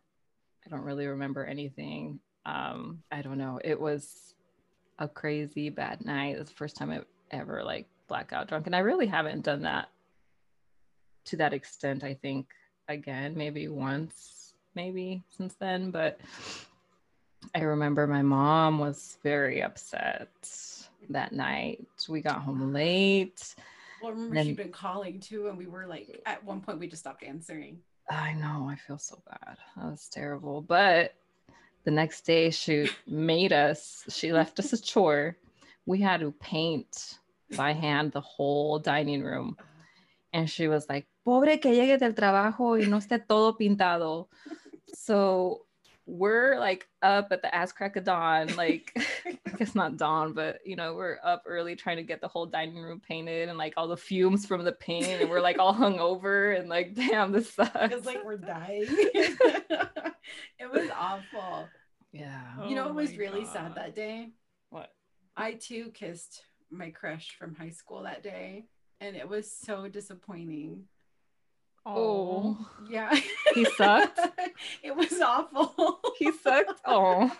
I 0.68 0.76
don't 0.76 0.84
really 0.84 1.08
remember 1.08 1.46
anything. 1.46 2.20
Um, 2.46 3.02
I 3.10 3.22
don't 3.22 3.38
know. 3.38 3.60
It 3.64 3.80
was 3.80 4.34
a 5.00 5.08
crazy 5.08 5.70
bad 5.70 6.06
night. 6.06 6.36
It 6.36 6.40
was 6.40 6.50
the 6.50 6.56
first 6.56 6.76
time 6.76 6.92
I 6.92 7.02
ever 7.32 7.64
like 7.64 7.88
blackout 8.10 8.50
drunk, 8.50 8.66
and 8.66 8.76
I 8.76 8.80
really 8.80 9.08
haven't 9.08 9.46
done 9.46 9.62
that 9.62 9.90
to 11.26 11.38
that 11.38 11.54
extent. 11.54 12.04
I 12.04 12.16
think 12.16 12.48
again, 12.90 13.34
maybe 13.36 13.70
once, 13.70 14.56
maybe 14.76 15.24
since 15.30 15.56
then, 15.56 15.90
but 15.92 16.20
I 17.56 17.62
remember 17.62 18.06
my 18.06 18.22
mom 18.22 18.80
was 18.80 19.18
very 19.24 19.62
upset 19.64 20.30
that 21.10 21.32
night. 21.32 21.86
We 22.10 22.22
got 22.22 22.42
home 22.42 22.74
late. 22.74 23.56
Well, 24.02 24.12
I 24.12 24.16
remember 24.16 24.44
she'd 24.44 24.58
been 24.58 24.72
calling 24.72 25.22
too, 25.22 25.48
and 25.48 25.58
we 25.58 25.68
were 25.68 25.88
like, 25.88 26.22
at 26.26 26.44
one 26.44 26.60
point, 26.60 26.80
we 26.80 26.88
just 26.88 27.02
stopped 27.02 27.24
answering. 27.24 27.80
I 28.10 28.34
know, 28.34 28.68
I 28.70 28.76
feel 28.76 28.98
so 28.98 29.22
bad. 29.30 29.58
That 29.76 29.86
was 29.86 30.08
terrible. 30.10 30.62
But 30.62 31.14
the 31.84 31.92
next 31.92 32.22
day, 32.26 32.50
she 32.52 32.90
made 33.06 33.54
us, 33.54 34.06
she 34.10 34.32
left 34.32 34.60
us 34.60 34.74
a 34.74 34.82
chore. 34.82 35.36
We 35.86 36.02
had 36.02 36.22
to 36.22 36.32
paint 36.32 37.20
by 37.56 37.74
hand 37.74 38.12
the 38.12 38.22
whole 38.22 38.80
dining 38.80 39.24
room. 39.24 39.58
And 40.34 40.50
she 40.50 40.68
was 40.68 40.88
like, 40.90 41.08
Pobre 41.26 41.58
que 41.60 41.72
llegue 41.72 42.00
del 42.00 42.14
trabajo 42.14 42.78
y 42.82 42.88
no 42.88 42.98
esté 42.98 43.26
todo 43.28 43.58
pintado. 43.58 44.28
So 44.94 45.67
we're 46.08 46.58
like 46.58 46.88
up 47.02 47.28
at 47.32 47.42
the 47.42 47.54
ass 47.54 47.74
crack 47.74 47.98
of 47.98 48.06
dawn, 48.06 48.56
like 48.56 48.92
I 49.26 49.52
guess 49.58 49.76
not 49.76 49.98
dawn, 49.98 50.32
but 50.32 50.60
you 50.66 50.78
know, 50.78 50.96
we're 50.96 51.18
up 51.24 51.44
early 51.46 51.76
trying 51.76 51.98
to 51.98 52.04
get 52.04 52.22
the 52.22 52.30
whole 52.30 52.46
dining 52.46 52.82
room 52.82 53.02
painted 53.06 53.50
and 53.50 53.58
like 53.58 53.74
all 53.76 53.90
the 53.90 53.98
fumes 53.98 54.46
from 54.46 54.64
the 54.64 54.72
paint, 54.72 55.22
and 55.22 55.30
we're 55.30 55.42
like 55.42 55.60
all 55.60 55.74
hung 55.74 56.00
over 56.00 56.54
and 56.54 56.70
like, 56.70 56.96
damn, 56.96 57.34
this 57.34 57.54
sucks. 57.54 57.94
It's 57.94 58.06
like 58.06 58.24
we're 58.24 58.38
dying. 58.38 58.86
it 58.88 60.72
was 60.72 60.90
awful. 60.98 61.68
yeah. 62.14 62.66
you 62.66 62.76
know, 62.76 62.86
Oh 62.86 62.90
it 62.90 62.96
was 62.96 63.12
my 63.12 63.18
really 63.18 63.46
sad 63.46 63.76
that 63.76 63.94
day. 63.94 64.30
What? 64.70 64.90
I 65.36 65.54
too 65.54 65.92
kissed 65.94 66.42
my 66.72 66.90
crush 66.90 67.36
from 67.38 67.54
high 67.54 67.70
school 67.70 68.04
that 68.04 68.24
day, 68.24 68.66
and 69.02 69.18
it 69.18 69.28
was 69.28 69.52
so 69.52 69.90
disappointing. 69.90 70.86
Oh, 71.96 72.58
Yeah, 72.90 73.18
he 73.54 73.66
sucked. 73.78 74.20
it 74.84 74.96
was 74.96 75.20
awful. 75.22 76.00
He 76.18 76.32
sucked. 76.32 76.82
Oh, 76.86 77.32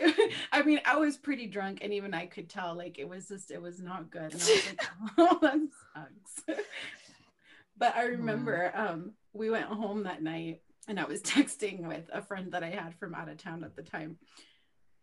I 0.52 0.62
mean, 0.62 0.80
I 0.84 0.96
was 0.96 1.16
pretty 1.16 1.46
drunk, 1.46 1.78
and 1.82 1.92
even 1.92 2.12
I 2.14 2.26
could 2.26 2.48
tell, 2.48 2.74
like, 2.74 2.98
it 2.98 3.08
was 3.08 3.28
just, 3.28 3.50
it 3.50 3.60
was 3.62 3.80
not 3.80 4.10
good. 4.10 4.32
And 4.32 4.42
I 4.42 4.46
was 4.46 4.66
like, 4.66 4.88
oh, 5.18 5.38
that 5.42 5.58
sucks. 5.94 6.60
but 7.76 7.96
I 7.96 8.04
remember 8.04 8.72
um, 8.74 9.12
we 9.32 9.50
went 9.50 9.66
home 9.66 10.02
that 10.04 10.22
night, 10.22 10.60
and 10.88 10.98
I 10.98 11.04
was 11.04 11.22
texting 11.22 11.86
with 11.86 12.08
a 12.12 12.22
friend 12.22 12.52
that 12.52 12.64
I 12.64 12.70
had 12.70 12.94
from 12.96 13.14
out 13.14 13.28
of 13.28 13.38
town 13.38 13.64
at 13.64 13.76
the 13.76 13.82
time. 13.82 14.18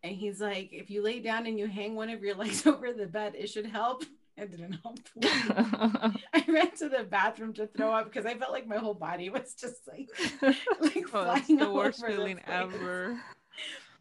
And 0.03 0.13
he's 0.15 0.41
like, 0.41 0.69
if 0.73 0.89
you 0.89 1.01
lay 1.01 1.19
down 1.19 1.47
and 1.47 1.57
you 1.57 1.67
hang 1.67 1.95
one 1.95 2.09
of 2.09 2.21
your 2.21 2.35
legs 2.35 2.67
over 2.67 2.91
the 2.91 3.07
bed, 3.07 3.35
it 3.37 3.49
should 3.49 3.65
help. 3.67 4.03
It 4.35 4.49
didn't 4.51 4.79
help. 4.81 4.99
I 5.23 6.43
ran 6.47 6.71
to 6.77 6.89
the 6.89 7.03
bathroom 7.03 7.53
to 7.53 7.67
throw 7.67 7.91
up 7.93 8.05
because 8.05 8.25
I 8.25 8.35
felt 8.35 8.51
like 8.51 8.67
my 8.67 8.77
whole 8.77 8.95
body 8.95 9.29
was 9.29 9.53
just 9.53 9.87
like, 9.87 10.09
like 10.81 11.05
Oh, 11.13 11.23
flying 11.23 11.57
the 11.57 11.69
worst 11.71 12.03
feeling 12.05 12.39
ever. 12.47 13.19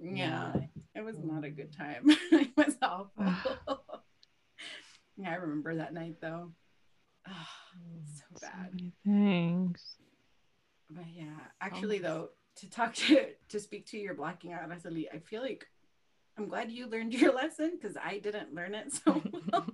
Yeah, 0.01 0.55
it 0.95 1.05
was 1.05 1.17
not 1.23 1.45
a 1.45 1.51
good 1.51 1.77
time. 1.77 2.05
it 2.09 2.51
was 2.57 2.77
awful. 2.81 3.13
yeah, 5.17 5.31
I 5.31 5.35
remember 5.35 5.77
that 5.77 5.95
night 5.95 6.17
though. 6.21 6.53
Ah, 7.29 7.49
so 8.17 8.25
bad. 8.41 8.73
many 8.75 8.93
things. 9.05 9.97
But 10.91 11.05
yeah, 11.15 11.39
actually 11.61 11.99
though, 11.99 12.31
to 12.57 12.71
talk 12.71 12.95
to 12.97 13.27
to 13.49 13.61
speak 13.61 13.87
to 13.87 13.99
your 13.99 14.15
blacking 14.15 14.53
out, 14.53 14.69
Araceli, 14.69 15.05
I 15.13 15.19
feel 15.19 15.43
like 15.43 15.67
I'm 16.37 16.49
glad 16.49 16.73
you 16.73 16.87
learned 16.89 17.15
your 17.15 17.33
lesson 17.33 17.73
because 17.81 17.97
I 18.03 18.19
didn't 18.19 18.55
learn 18.55 18.75
it 18.75 18.93
so 18.93 19.23
well. 19.53 19.67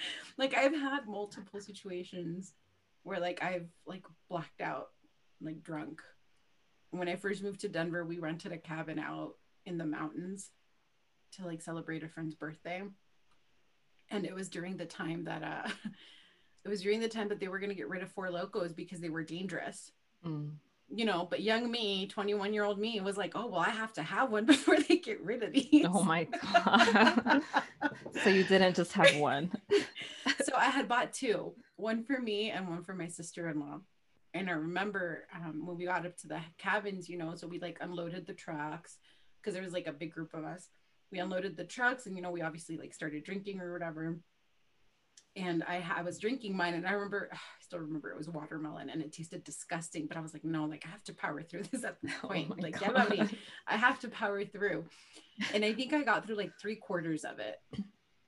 like 0.38 0.54
I've 0.54 0.74
had 0.74 1.06
multiple 1.06 1.60
situations 1.60 2.54
where 3.02 3.20
like 3.20 3.42
I've 3.42 3.68
like 3.86 4.04
blacked 4.28 4.60
out, 4.60 4.88
like 5.40 5.62
drunk. 5.62 6.02
When 6.90 7.08
I 7.08 7.16
first 7.16 7.42
moved 7.42 7.60
to 7.60 7.68
Denver, 7.68 8.04
we 8.04 8.18
rented 8.18 8.52
a 8.52 8.58
cabin 8.58 8.98
out 8.98 9.34
in 9.66 9.76
the 9.78 9.84
mountains 9.84 10.50
to 11.32 11.44
like 11.44 11.60
celebrate 11.60 12.02
a 12.02 12.08
friend's 12.08 12.34
birthday. 12.34 12.82
And 14.10 14.24
it 14.24 14.34
was 14.34 14.48
during 14.48 14.76
the 14.76 14.86
time 14.86 15.24
that 15.24 15.42
uh 15.42 15.68
it 16.64 16.68
was 16.68 16.82
during 16.82 17.00
the 17.00 17.08
time 17.08 17.28
that 17.28 17.40
they 17.40 17.48
were 17.48 17.58
going 17.58 17.70
to 17.70 17.74
get 17.76 17.88
rid 17.88 18.02
of 18.02 18.10
Four 18.10 18.28
Lokos 18.28 18.74
because 18.74 19.00
they 19.00 19.10
were 19.10 19.22
dangerous 19.22 19.92
Mm. 20.26 20.50
You 20.90 21.04
know, 21.04 21.26
but 21.28 21.42
young 21.42 21.70
me, 21.70 22.06
21 22.06 22.54
year 22.54 22.64
old 22.64 22.78
me 22.78 23.00
was 23.00 23.16
like, 23.16 23.32
oh, 23.34 23.46
well, 23.46 23.60
I 23.60 23.70
have 23.70 23.92
to 23.94 24.02
have 24.02 24.30
one 24.30 24.46
before 24.46 24.78
they 24.78 24.96
get 24.96 25.22
rid 25.22 25.42
of 25.42 25.52
these. 25.52 25.86
Oh 25.88 26.02
my 26.02 26.24
god. 26.54 27.42
so 28.22 28.30
you 28.30 28.44
didn't 28.44 28.76
just 28.76 28.92
have 28.92 29.16
one. 29.16 29.50
so 30.42 30.52
I 30.56 30.66
had 30.66 30.88
bought 30.88 31.12
two, 31.12 31.52
one 31.76 32.04
for 32.04 32.20
me 32.20 32.50
and 32.50 32.68
one 32.68 32.82
for 32.82 32.94
my 32.94 33.08
sister 33.08 33.48
in 33.48 33.60
law. 33.60 33.80
And 34.34 34.48
I 34.48 34.52
remember 34.52 35.26
um, 35.34 35.66
when 35.66 35.76
we 35.76 35.86
got 35.86 36.06
up 36.06 36.16
to 36.18 36.28
the 36.28 36.40
cabins, 36.58 37.08
you 37.08 37.18
know, 37.18 37.34
so 37.34 37.46
we 37.46 37.58
like 37.58 37.78
unloaded 37.80 38.26
the 38.26 38.34
trucks 38.34 38.98
because 39.40 39.54
there 39.54 39.62
was 39.62 39.72
like 39.72 39.86
a 39.86 39.92
big 39.92 40.12
group 40.12 40.34
of 40.34 40.44
us. 40.44 40.68
We 41.10 41.18
unloaded 41.18 41.56
the 41.56 41.64
trucks 41.64 42.06
and, 42.06 42.16
you 42.16 42.22
know, 42.22 42.30
we 42.30 42.42
obviously 42.42 42.76
like 42.76 42.92
started 42.92 43.24
drinking 43.24 43.60
or 43.60 43.72
whatever. 43.72 44.18
And 45.38 45.62
I, 45.64 45.84
I 45.96 46.02
was 46.02 46.18
drinking 46.18 46.56
mine 46.56 46.74
and 46.74 46.86
I 46.86 46.92
remember 46.92 47.28
I 47.32 47.36
still 47.60 47.78
remember 47.78 48.10
it 48.10 48.16
was 48.18 48.28
watermelon 48.28 48.90
and 48.90 49.00
it 49.02 49.12
tasted 49.12 49.44
disgusting 49.44 50.06
but 50.06 50.16
I 50.16 50.20
was 50.20 50.32
like 50.32 50.44
no 50.44 50.64
like 50.64 50.84
I 50.86 50.90
have 50.90 51.04
to 51.04 51.14
power 51.14 51.42
through 51.42 51.62
this 51.70 51.84
at 51.84 51.96
this 52.02 52.12
Oh 52.24 52.28
point 52.28 52.48
my 52.50 52.56
like 52.62 52.80
yeah, 52.80 52.92
buddy, 52.92 53.22
I 53.66 53.76
have 53.76 53.98
to 54.00 54.08
power 54.08 54.44
through. 54.44 54.84
And 55.54 55.64
I 55.64 55.72
think 55.72 55.92
I 55.92 56.02
got 56.02 56.26
through 56.26 56.36
like 56.36 56.52
three 56.60 56.76
quarters 56.76 57.24
of 57.24 57.38
it. 57.38 57.56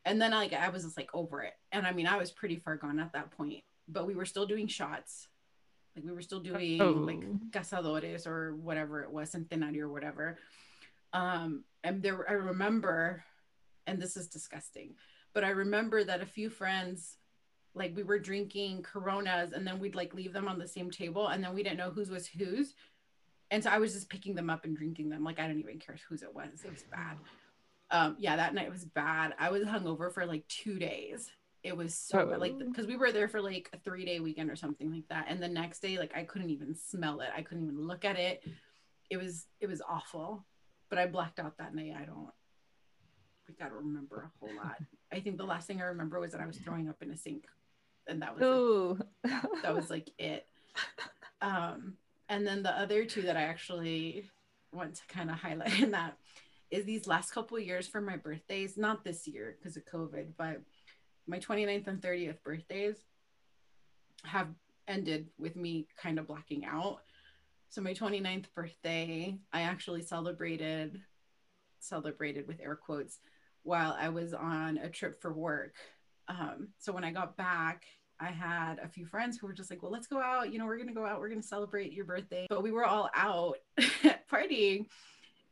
And 0.04 0.20
then 0.20 0.30
like 0.30 0.52
I 0.52 0.68
was 0.70 0.84
just 0.84 0.96
like 0.96 1.10
over 1.14 1.42
it. 1.42 1.54
And 1.72 1.86
I 1.86 1.92
mean 1.92 2.06
I 2.06 2.16
was 2.16 2.30
pretty 2.30 2.56
far 2.56 2.76
gone 2.76 2.98
at 3.00 3.12
that 3.12 3.30
point 3.32 3.62
but 3.88 4.06
we 4.06 4.14
were 4.14 4.24
still 4.26 4.46
doing 4.46 4.68
shots. 4.68 5.26
Like 5.96 6.04
we 6.04 6.12
were 6.12 6.22
still 6.22 6.40
doing 6.40 6.78
like 7.06 7.18
Oh. 7.24 7.38
cazadores 7.50 8.26
or 8.26 8.54
whatever 8.54 9.02
it 9.02 9.10
was 9.10 9.32
centenario 9.32 9.80
or 9.80 9.88
whatever. 9.88 10.38
Um 11.12 11.64
and 11.82 12.02
there 12.02 12.28
I 12.28 12.34
remember 12.34 13.24
and 13.86 14.00
this 14.00 14.16
is 14.16 14.28
disgusting 14.28 14.94
but 15.32 15.44
I 15.44 15.50
remember 15.50 16.02
that 16.04 16.22
a 16.22 16.26
few 16.26 16.50
friends 16.50 17.16
like 17.74 17.94
we 17.94 18.02
were 18.02 18.18
drinking 18.18 18.82
coronas 18.82 19.52
and 19.52 19.64
then 19.66 19.78
we'd 19.78 19.94
like 19.94 20.12
leave 20.12 20.32
them 20.32 20.48
on 20.48 20.58
the 20.58 20.66
same 20.66 20.90
table 20.90 21.28
and 21.28 21.42
then 21.42 21.54
we 21.54 21.62
didn't 21.62 21.78
know 21.78 21.90
whose 21.90 22.10
was 22.10 22.26
whose. 22.26 22.74
And 23.52 23.62
so 23.62 23.70
I 23.70 23.78
was 23.78 23.92
just 23.92 24.08
picking 24.08 24.34
them 24.34 24.50
up 24.50 24.64
and 24.64 24.76
drinking 24.76 25.08
them 25.10 25.22
like 25.22 25.38
I 25.38 25.46
didn't 25.46 25.60
even 25.60 25.78
care 25.78 25.96
whose 26.08 26.22
it 26.22 26.34
was. 26.34 26.64
It 26.64 26.70
was 26.72 26.82
bad. 26.90 27.16
Um 27.92 28.16
yeah 28.18 28.36
that 28.36 28.54
night 28.54 28.70
was 28.70 28.84
bad. 28.84 29.34
I 29.38 29.50
was 29.50 29.62
hungover 29.62 30.12
for 30.12 30.26
like 30.26 30.46
two 30.48 30.78
days. 30.80 31.30
It 31.62 31.76
was 31.76 31.94
so 31.94 32.26
bad. 32.26 32.40
like 32.40 32.54
Oh. 32.60 32.64
because 32.68 32.86
we 32.88 32.96
were 32.96 33.12
there 33.12 33.28
for 33.28 33.40
like 33.40 33.70
a 33.72 33.78
three 33.78 34.04
day 34.04 34.18
weekend 34.18 34.50
or 34.50 34.56
something 34.56 34.90
like 34.92 35.06
that 35.08 35.26
and 35.28 35.40
the 35.40 35.48
next 35.48 35.80
day 35.80 35.96
like 35.96 36.16
I 36.16 36.24
couldn't 36.24 36.50
even 36.50 36.74
smell 36.74 37.20
it. 37.20 37.28
I 37.36 37.42
couldn't 37.42 37.64
even 37.64 37.86
look 37.86 38.04
at 38.04 38.18
it. 38.18 38.42
It 39.10 39.16
was 39.16 39.46
it 39.60 39.68
was 39.68 39.80
awful. 39.88 40.44
But 40.88 40.98
I 40.98 41.06
blacked 41.06 41.38
out 41.38 41.56
that 41.58 41.72
night. 41.72 41.94
I 41.96 42.04
don't 42.04 42.30
I 43.48 43.52
gotta 43.62 43.76
remember 43.76 44.28
a 44.28 44.38
whole 44.44 44.56
lot 44.56 44.74
I 45.12 45.20
think 45.20 45.38
the 45.38 45.44
last 45.44 45.66
thing 45.66 45.80
I 45.80 45.86
remember 45.86 46.20
was 46.20 46.32
that 46.32 46.40
I 46.40 46.46
was 46.46 46.56
throwing 46.58 46.88
up 46.88 47.02
in 47.02 47.10
a 47.10 47.16
sink 47.16 47.46
and 48.06 48.22
that 48.22 48.38
was 48.38 48.98
like, 49.24 49.62
that 49.62 49.74
was 49.74 49.90
like 49.90 50.10
it. 50.18 50.46
Um, 51.42 51.94
and 52.28 52.46
then 52.46 52.62
the 52.62 52.78
other 52.78 53.04
two 53.04 53.22
that 53.22 53.36
I 53.36 53.42
actually 53.42 54.28
want 54.72 54.94
to 54.96 55.06
kind 55.08 55.30
of 55.30 55.36
highlight 55.36 55.80
in 55.80 55.90
that 55.92 56.16
is 56.70 56.84
these 56.84 57.06
last 57.06 57.32
couple 57.32 57.56
of 57.56 57.64
years 57.64 57.86
for 57.86 58.00
my 58.00 58.16
birthdays, 58.16 58.76
not 58.76 59.04
this 59.04 59.26
year 59.26 59.56
because 59.58 59.76
of 59.76 59.84
COVID, 59.86 60.28
but 60.36 60.60
my 61.26 61.38
29th 61.38 61.86
and 61.86 62.00
30th 62.00 62.42
birthdays 62.44 62.96
have 64.24 64.48
ended 64.86 65.28
with 65.38 65.56
me 65.56 65.86
kind 65.96 66.18
of 66.18 66.26
blacking 66.26 66.64
out. 66.64 67.00
So 67.70 67.80
my 67.80 67.94
29th 67.94 68.46
birthday, 68.54 69.36
I 69.52 69.62
actually 69.62 70.02
celebrated 70.02 71.00
celebrated 71.82 72.46
with 72.46 72.60
air 72.60 72.76
quotes 72.76 73.20
while 73.62 73.96
I 73.98 74.08
was 74.08 74.34
on 74.34 74.78
a 74.78 74.88
trip 74.88 75.20
for 75.20 75.32
work. 75.32 75.74
Um, 76.28 76.68
so 76.78 76.92
when 76.92 77.04
I 77.04 77.10
got 77.10 77.36
back, 77.36 77.84
I 78.20 78.30
had 78.30 78.78
a 78.78 78.88
few 78.88 79.06
friends 79.06 79.38
who 79.38 79.46
were 79.46 79.52
just 79.52 79.70
like, 79.70 79.82
well, 79.82 79.90
let's 79.90 80.06
go 80.06 80.20
out. 80.20 80.52
You 80.52 80.58
know, 80.58 80.66
we're 80.66 80.76
going 80.76 80.88
to 80.88 80.94
go 80.94 81.06
out. 81.06 81.20
We're 81.20 81.30
going 81.30 81.40
to 81.40 81.46
celebrate 81.46 81.92
your 81.92 82.04
birthday. 82.04 82.46
But 82.48 82.62
we 82.62 82.70
were 82.70 82.84
all 82.84 83.10
out 83.14 83.56
partying. 84.30 84.86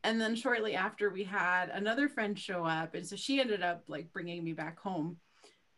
And 0.04 0.20
then 0.20 0.36
shortly 0.36 0.74
after, 0.74 1.10
we 1.10 1.24
had 1.24 1.70
another 1.70 2.08
friend 2.08 2.38
show 2.38 2.64
up. 2.64 2.94
And 2.94 3.06
so 3.06 3.16
she 3.16 3.40
ended 3.40 3.62
up 3.62 3.84
like 3.88 4.12
bringing 4.12 4.44
me 4.44 4.52
back 4.52 4.78
home. 4.78 5.16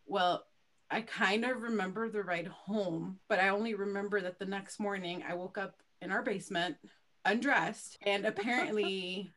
Well, 0.05 0.43
I 0.91 1.01
kind 1.01 1.45
of 1.45 1.61
remember 1.61 2.09
the 2.09 2.23
ride 2.23 2.47
home, 2.47 3.19
but 3.29 3.39
I 3.39 3.49
only 3.49 3.73
remember 3.73 4.19
that 4.21 4.37
the 4.37 4.45
next 4.45 4.79
morning 4.79 5.23
I 5.27 5.33
woke 5.33 5.57
up 5.57 5.75
in 6.01 6.11
our 6.11 6.21
basement 6.21 6.75
undressed. 7.23 7.97
And 8.01 8.25
apparently, 8.25 9.31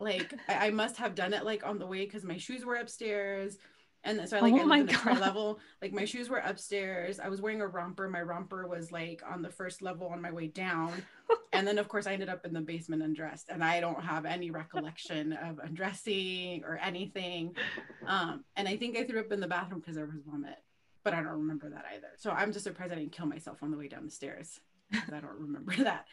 like, 0.00 0.34
I, 0.48 0.66
I 0.68 0.70
must 0.70 0.96
have 0.96 1.14
done 1.14 1.32
it 1.32 1.44
like 1.44 1.64
on 1.64 1.78
the 1.78 1.86
way 1.86 2.04
because 2.04 2.24
my 2.24 2.36
shoes 2.36 2.64
were 2.64 2.76
upstairs. 2.76 3.58
And 4.02 4.26
so 4.26 4.38
I 4.38 4.40
like 4.40 4.54
Oh 4.54 4.64
my 4.64 4.82
God. 4.82 5.18
level. 5.20 5.60
Like 5.82 5.92
my 5.92 6.06
shoes 6.06 6.30
were 6.30 6.38
upstairs. 6.38 7.20
I 7.20 7.28
was 7.28 7.42
wearing 7.42 7.60
a 7.60 7.66
romper. 7.66 8.08
My 8.08 8.22
romper 8.22 8.66
was 8.66 8.90
like 8.90 9.22
on 9.30 9.42
the 9.42 9.50
first 9.50 9.82
level 9.82 10.06
on 10.08 10.22
my 10.22 10.30
way 10.32 10.46
down. 10.46 11.02
and 11.52 11.66
then 11.68 11.76
of 11.78 11.86
course 11.88 12.06
I 12.06 12.14
ended 12.14 12.30
up 12.30 12.46
in 12.46 12.54
the 12.54 12.62
basement 12.62 13.02
undressed. 13.02 13.50
And 13.50 13.62
I 13.62 13.78
don't 13.80 14.02
have 14.02 14.24
any 14.24 14.50
recollection 14.50 15.34
of 15.34 15.58
undressing 15.58 16.64
or 16.64 16.78
anything. 16.82 17.54
Um, 18.06 18.42
and 18.56 18.66
I 18.66 18.78
think 18.78 18.96
I 18.96 19.04
threw 19.04 19.20
up 19.20 19.32
in 19.32 19.40
the 19.40 19.46
bathroom 19.48 19.80
because 19.80 19.96
there 19.96 20.06
was 20.06 20.22
vomit, 20.26 20.56
but 21.04 21.12
I 21.12 21.16
don't 21.16 21.40
remember 21.40 21.68
that 21.68 21.84
either. 21.94 22.08
So 22.16 22.30
I'm 22.30 22.52
just 22.52 22.64
surprised 22.64 22.92
I 22.92 22.96
didn't 22.96 23.12
kill 23.12 23.26
myself 23.26 23.62
on 23.62 23.70
the 23.70 23.76
way 23.76 23.88
down 23.88 24.06
the 24.06 24.10
stairs. 24.10 24.60
I 24.94 25.20
don't 25.20 25.40
remember 25.40 25.74
that. 25.84 26.06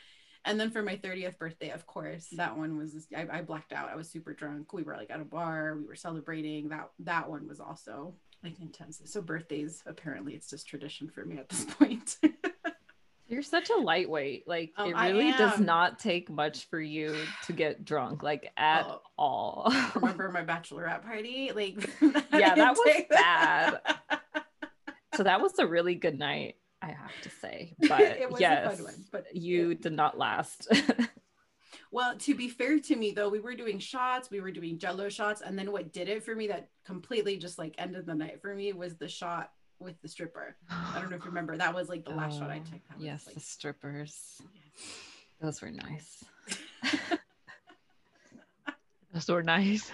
And 0.45 0.60
then 0.60 0.71
for 0.71 0.82
my 0.82 0.95
30th 0.95 1.38
birthday, 1.38 1.69
of 1.71 1.86
course, 1.86 2.28
that 2.38 2.58
one 2.58 2.78
was 2.78 3.08
I, 3.15 3.28
I 3.32 3.41
blacked 3.41 3.73
out. 3.73 3.89
I 3.89 3.95
was 3.95 4.10
super 4.10 4.34
drunk. 4.34 4.73
We 4.73 4.84
were 4.84 4.95
like 4.95 5.10
at 5.12 5.19
a 5.19 5.26
bar. 5.26 5.76
We 5.78 5.86
were 5.86 5.95
celebrating. 5.95 6.69
That 6.69 6.89
that 7.00 7.30
one 7.30 7.47
was 7.47 7.60
also 7.60 8.15
like 8.43 8.60
intense. 8.62 9.02
So 9.06 9.21
birthdays, 9.21 9.84
apparently, 9.86 10.34
it's 10.34 10.50
just 10.50 10.67
tradition 10.67 11.10
for 11.10 11.26
me 11.26 11.38
at 11.38 11.50
this 11.50 11.65
point. 11.80 12.17
You're 13.30 13.41
such 13.43 13.69
a 13.69 13.76
lightweight. 13.76 14.47
Like 14.47 14.71
Um, 14.78 14.89
it 14.89 14.95
really 14.95 15.34
does 15.34 15.60
not 15.60 16.00
take 16.00 16.30
much 16.30 16.69
for 16.69 16.80
you 16.80 17.13
to 17.47 17.52
get 17.54 17.84
drunk, 17.84 18.23
like 18.23 18.54
at 18.56 18.86
Oh, 18.88 19.02
all. 19.17 19.73
remember 19.95 20.32
my 20.32 20.45
bachelorette 20.45 21.04
party? 21.04 21.52
Like 21.54 21.89
Yeah, 22.32 22.56
that 22.56 22.78
was 22.78 23.04
bad. 23.10 23.80
so 25.15 25.23
that 25.23 25.41
was 25.41 25.60
a 25.60 25.67
really 25.67 25.95
good 25.95 26.17
night, 26.17 26.56
I 26.88 26.91
have 26.91 27.21
to 27.21 27.30
say. 27.30 27.76
But 27.89 28.02
It 28.02 28.30
was 28.30 28.39
a 28.39 28.41
yes, 28.41 28.76
fun 28.76 28.86
one, 28.86 29.06
but 29.12 29.36
you 29.36 29.76
did 29.76 29.93
not 29.93 30.17
last. 30.17 30.67
Well, 31.91 32.17
to 32.17 32.36
be 32.36 32.50
fair 32.50 32.80
to 32.80 32.95
me 32.95 33.12
though, 33.12 33.30
we 33.30 33.39
were 33.39 33.56
doing 33.56 33.80
shots, 33.80 34.30
we 34.30 34.41
were 34.41 34.52
doing 34.52 34.78
jello 34.78 35.08
shots, 35.10 35.41
and 35.41 35.58
then 35.58 35.71
what 35.71 35.93
did 35.93 36.10
it 36.10 36.23
for 36.23 36.36
me 36.36 36.47
that 36.47 36.69
completely 36.86 37.38
just 37.38 37.58
like 37.58 37.76
ended 37.78 38.06
the 38.06 38.13
night 38.15 38.41
for 38.41 38.54
me 38.54 38.73
was 38.73 38.95
the 38.97 39.08
shot 39.08 39.52
with 39.80 39.95
the 40.02 40.08
stripper. 40.10 40.58
I 40.69 41.00
don't 41.00 41.10
know 41.10 41.15
if 41.17 41.23
you 41.23 41.30
remember, 41.30 41.56
that 41.56 41.73
was 41.73 41.88
like 41.88 42.04
the 42.04 42.12
last 42.12 42.39
shot 42.39 42.50
I 42.50 42.58
Oh, 42.65 42.69
took. 42.71 42.88
That 42.89 42.97
was, 42.97 43.06
Yes, 43.06 43.26
like, 43.26 43.36
the 43.36 43.41
strippers. 43.41 44.41
Oh, 44.41 44.47
Those 45.41 45.62
were 45.62 45.71
nice. 45.71 46.26
Those 49.13 49.28
were 49.30 49.43
nice. 49.43 49.91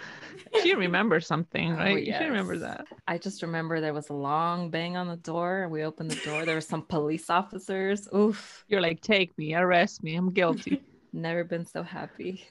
She 0.61 0.73
remembers 0.75 1.27
something, 1.27 1.73
Oh, 1.73 1.77
right? 1.77 2.05
She 2.05 2.11
remembers 2.11 2.61
that. 2.61 2.85
I 3.07 3.17
just 3.17 3.41
remember 3.41 3.79
there 3.79 3.93
was 3.93 4.09
a 4.09 4.13
long 4.13 4.69
bang 4.69 4.97
on 4.97 5.07
the 5.07 5.17
door. 5.17 5.67
We 5.69 5.83
opened 5.83 6.11
the 6.11 6.25
door. 6.25 6.45
There 6.45 6.55
were 6.55 6.61
some 6.61 6.81
police 6.83 7.29
officers. 7.29 8.07
Oof, 8.15 8.65
You're 8.67 8.81
like, 8.81 9.01
take 9.01 9.37
me, 9.37 9.53
arrest 9.55 10.03
me. 10.03 10.15
I'm 10.15 10.31
guilty. 10.31 10.81
never 11.13 11.43
been 11.43 11.65
so 11.65 11.83
happy. 11.83 12.43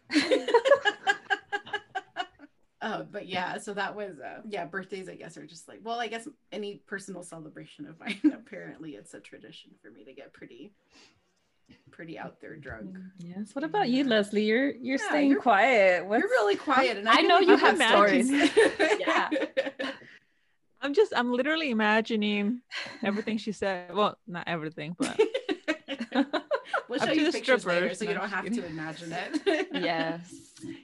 uh, 2.81 3.03
but 3.11 3.27
yeah, 3.29 3.59
so 3.59 3.75
that 3.75 3.95
was 3.95 4.19
uh, 4.21 4.41
yeah, 4.49 4.65
birthdays 4.65 5.09
I 5.09 5.17
guess 5.17 5.37
are 5.37 5.47
just 5.47 5.69
like 5.69 5.81
well, 5.83 5.99
I 6.01 6.07
guess 6.09 6.29
any 6.53 6.81
personal 6.87 7.23
celebration 7.23 7.87
of 7.87 7.99
mine. 7.99 8.21
Apparently, 8.35 8.93
it's 8.93 9.15
a 9.15 9.21
tradition 9.21 9.73
for 9.83 9.91
me 9.91 10.05
to 10.05 10.13
get 10.13 10.33
pretty, 10.33 10.73
pretty 11.91 12.19
out 12.19 12.41
there 12.41 12.57
drunk. 12.57 12.97
Yes. 13.19 13.55
What 13.55 13.65
about 13.65 13.89
you, 13.89 14.05
Leslie? 14.05 14.45
You're 14.45 14.71
you're 14.71 14.99
Yeah, 14.99 15.09
staying 15.09 15.31
you're- 15.31 15.41
quiet. 15.43 16.07
What's... 16.07 16.21
You're 16.23 16.31
really 16.31 16.57
quiet, 16.57 16.97
and 16.97 17.09
I 17.09 17.17
can 17.17 17.29
know 17.29 17.39
you 17.39 17.55
imagine. 17.55 17.81
have 17.81 17.89
stories. 17.91 18.31
yeah. 19.01 19.29
I'm 20.81 20.95
just, 20.95 21.13
I'm 21.15 21.33
literally 21.33 21.71
imagining 21.71 22.61
everything 23.05 23.39
she 23.39 23.53
said. 23.53 23.95
Well, 23.95 24.19
not 24.27 24.49
everything, 24.49 24.97
but 24.99 25.17
we'll 26.89 26.99
show 26.99 27.13
you 27.13 27.27
the 27.27 27.31
pictures 27.33 27.65
later, 27.65 27.95
so 27.95 28.05
you 28.05 28.15
don't 28.15 28.29
have 28.29 28.51
to 28.51 28.67
imagine 28.67 29.13
it. 29.13 29.69
yes. 29.73 30.35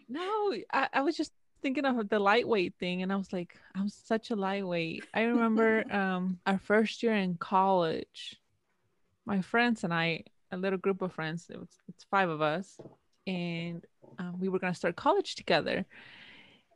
no, 0.09 0.55
I, 0.73 0.88
I 0.93 1.01
was 1.01 1.17
just 1.17 1.33
thinking 1.62 1.85
of 1.85 2.09
the 2.09 2.21
lightweight 2.21 2.75
thing, 2.79 3.03
and 3.03 3.12
I 3.12 3.17
was 3.17 3.33
like, 3.33 3.57
I'm 3.75 3.88
such 3.88 4.31
a 4.31 4.37
lightweight. 4.37 5.05
I 5.12 5.23
remember 5.23 5.85
um 5.93 6.38
our 6.47 6.59
first 6.59 7.03
year 7.03 7.14
in 7.14 7.35
college, 7.35 8.37
my 9.27 9.43
friends 9.43 9.83
and 9.83 9.93
I, 9.93 10.23
a 10.51 10.57
little 10.57 10.79
group 10.79 11.03
of 11.03 11.13
friends, 11.13 11.47
it 11.51 11.59
was 11.59 11.69
it's 11.89 12.05
five 12.11 12.29
of 12.29 12.41
us, 12.41 12.81
and 13.27 13.85
um, 14.19 14.39
we 14.41 14.49
were 14.49 14.59
gonna 14.59 14.75
start 14.75 14.97
college 14.97 15.35
together. 15.35 15.87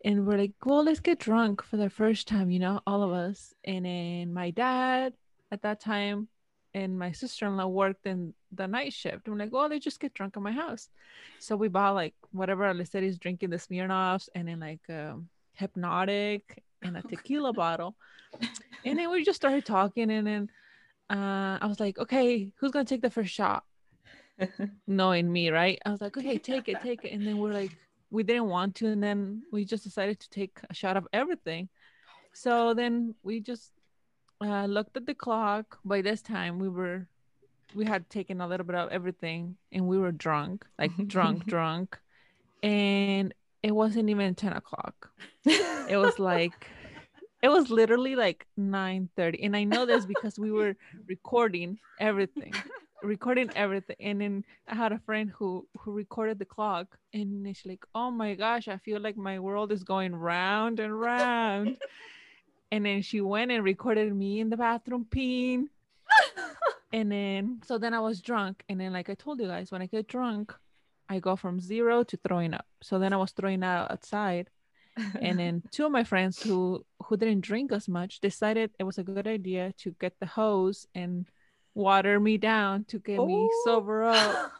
And 0.04 0.26
we're 0.26 0.38
like, 0.38 0.52
well, 0.64 0.84
let's 0.84 1.00
get 1.00 1.20
drunk 1.20 1.62
for 1.62 1.76
the 1.76 1.88
first 1.88 2.26
time, 2.26 2.50
you 2.50 2.58
know, 2.58 2.80
all 2.86 3.04
of 3.04 3.12
us. 3.12 3.54
And 3.64 3.86
then 3.86 4.32
my 4.32 4.50
dad 4.50 5.12
at 5.52 5.62
that 5.62 5.80
time 5.80 6.26
and 6.74 6.98
my 6.98 7.12
sister-in-law 7.12 7.66
worked 7.66 8.06
in 8.06 8.34
the 8.50 8.66
night 8.66 8.92
shift. 8.92 9.28
I'm 9.28 9.38
like, 9.38 9.52
well, 9.52 9.68
let's 9.68 9.84
just 9.84 10.00
get 10.00 10.14
drunk 10.14 10.36
at 10.36 10.42
my 10.42 10.52
house. 10.52 10.88
So 11.38 11.54
we 11.56 11.68
bought 11.68 11.94
like 11.94 12.14
whatever 12.32 12.68
is 12.70 13.18
drinking 13.18 13.50
the 13.50 13.56
Smirnoffs 13.56 14.28
and 14.34 14.48
then 14.48 14.60
like 14.60 14.80
um, 14.88 15.28
Hpnotiq 15.60 16.42
and 16.82 16.96
a 16.96 17.02
tequila 17.02 17.52
bottle. 17.64 17.94
And 18.84 18.98
then 18.98 19.10
we 19.10 19.24
just 19.24 19.36
started 19.36 19.64
talking 19.64 20.10
and 20.10 20.26
then 20.26 20.50
uh, 21.12 21.58
I 21.60 21.66
was 21.66 21.78
like, 21.78 21.98
okay, 21.98 22.52
who's 22.56 22.70
gonna 22.70 22.86
take 22.86 23.02
the 23.02 23.10
first 23.10 23.32
shot? 23.32 23.64
Knowing 24.86 25.30
me, 25.30 25.50
right? 25.50 25.78
I 25.84 25.90
was 25.90 26.00
like, 26.00 26.16
okay, 26.16 26.38
take 26.50 26.68
it, 26.68 26.80
take 26.82 27.04
it. 27.04 27.12
And 27.12 27.26
then 27.26 27.36
we're 27.36 27.52
like, 27.52 27.76
we 28.10 28.22
didn't 28.22 28.48
want 28.48 28.74
to, 28.76 28.88
and 28.88 29.02
then 29.02 29.42
we 29.52 29.64
just 29.64 29.84
decided 29.84 30.20
to 30.20 30.30
take 30.30 30.58
a 30.70 30.74
shot 30.74 30.96
of 30.96 31.06
everything. 31.12 31.68
So 32.32 32.72
then 32.72 33.14
we 33.22 33.40
just 33.40 33.72
uh, 34.40 34.64
looked 34.64 34.96
at 34.96 35.04
the 35.06 35.14
clock. 35.14 35.78
By 35.84 36.00
this 36.00 36.22
time, 36.22 36.58
we 36.58 36.68
were 36.68 37.06
we 37.74 37.84
had 37.84 38.08
taken 38.08 38.40
a 38.40 38.48
little 38.48 38.66
bit 38.66 38.76
of 38.76 38.90
everything, 38.90 39.56
and 39.70 39.86
we 39.86 39.98
were 39.98 40.12
drunk, 40.12 40.66
like 40.78 40.92
drunk, 41.08 41.44
drunk, 41.54 41.98
and 42.62 43.34
it 43.62 43.72
wasn't 43.72 44.08
even 44.08 44.34
ten 44.34 44.54
o'clock. 44.54 45.10
It 45.44 45.96
was 45.98 46.18
like 46.18 46.68
it 47.42 47.48
was 47.48 47.70
literally 47.70 48.14
like 48.14 48.46
9 48.56 49.08
30 49.16 49.42
and 49.42 49.56
i 49.56 49.64
know 49.64 49.84
this 49.84 50.06
because 50.06 50.38
we 50.38 50.50
were 50.50 50.74
recording 51.08 51.78
everything 52.00 52.52
recording 53.02 53.50
everything 53.56 53.96
and 54.00 54.20
then 54.20 54.44
i 54.68 54.74
had 54.74 54.92
a 54.92 54.98
friend 55.00 55.30
who 55.36 55.66
who 55.78 55.92
recorded 55.92 56.38
the 56.38 56.44
clock 56.44 56.96
and 57.12 57.46
she's 57.56 57.66
like 57.66 57.84
oh 57.94 58.10
my 58.10 58.34
gosh 58.34 58.68
i 58.68 58.76
feel 58.76 59.00
like 59.00 59.16
my 59.16 59.38
world 59.38 59.72
is 59.72 59.82
going 59.82 60.14
round 60.14 60.80
and 60.80 60.98
round. 60.98 61.76
And 62.72 62.86
then 62.86 63.02
she 63.02 63.20
went 63.20 63.50
and 63.50 63.62
recorded 63.62 64.16
me 64.16 64.40
in 64.40 64.48
the 64.48 64.56
bathroom 64.56 65.06
peeing. 65.08 65.66
And 66.94 67.10
then 67.10 67.62
so 67.64 67.78
then 67.78 67.94
i 67.94 68.00
was 68.00 68.20
drunk 68.20 68.64
and 68.68 68.78
then 68.78 68.92
like 68.92 69.08
i 69.08 69.14
told 69.14 69.40
you 69.40 69.46
guys 69.46 69.72
when 69.72 69.80
i 69.80 69.86
get 69.86 70.08
drunk 70.08 70.54
i 71.08 71.18
go 71.18 71.36
from 71.36 71.58
zero 71.58 72.02
to 72.04 72.18
throwing 72.18 72.52
up. 72.52 72.66
So 72.82 72.98
then 72.98 73.14
i 73.14 73.16
was 73.16 73.30
throwing 73.32 73.64
out 73.64 73.90
outside 73.90 74.50
and 75.20 75.38
then 75.38 75.62
two 75.70 75.86
of 75.86 75.92
my 75.92 76.04
friends 76.04 76.42
who 76.42 76.84
who 77.04 77.16
didn't 77.16 77.40
drink 77.40 77.72
as 77.72 77.88
much 77.88 78.20
decided 78.20 78.70
it 78.78 78.84
was 78.84 78.98
a 78.98 79.02
good 79.02 79.26
idea 79.26 79.72
to 79.78 79.94
get 80.00 80.18
the 80.20 80.26
hose 80.26 80.86
and 80.94 81.26
water 81.74 82.20
me 82.20 82.36
down 82.36 82.84
to 82.84 82.98
get 82.98 83.18
me 83.18 83.48
oh. 83.50 83.62
sober 83.64 84.04
up 84.04 84.52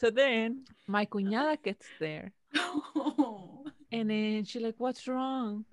so 0.00 0.10
then 0.10 0.64
my 0.86 1.04
cuñada 1.04 1.62
gets 1.62 1.86
there 2.00 2.32
and 3.92 4.10
then 4.10 4.44
she's 4.44 4.62
like 4.62 4.76
what's 4.78 5.06
wrong 5.06 5.64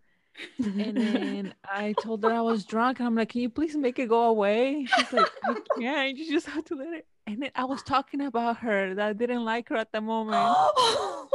and 0.57 0.97
then 0.97 1.53
I 1.65 1.93
told 2.01 2.23
her 2.23 2.31
I 2.31 2.41
was 2.41 2.65
drunk. 2.65 2.99
And 2.99 3.07
I'm 3.07 3.15
like, 3.15 3.29
can 3.29 3.41
you 3.41 3.49
please 3.49 3.75
make 3.75 3.99
it 3.99 4.09
go 4.09 4.23
away? 4.23 4.85
She's 4.85 5.13
like, 5.13 5.29
I 5.43 5.55
can't. 5.77 6.17
You 6.17 6.31
just 6.31 6.47
have 6.47 6.65
to 6.65 6.75
let 6.75 6.93
it. 6.93 7.07
And 7.27 7.41
then 7.41 7.51
I 7.55 7.65
was 7.65 7.83
talking 7.83 8.21
about 8.21 8.57
her 8.57 8.95
that 8.95 9.07
I 9.07 9.13
didn't 9.13 9.45
like 9.45 9.69
her 9.69 9.75
at 9.75 9.91
the 9.91 10.01
moment. 10.01 10.38
Oh 10.39 11.27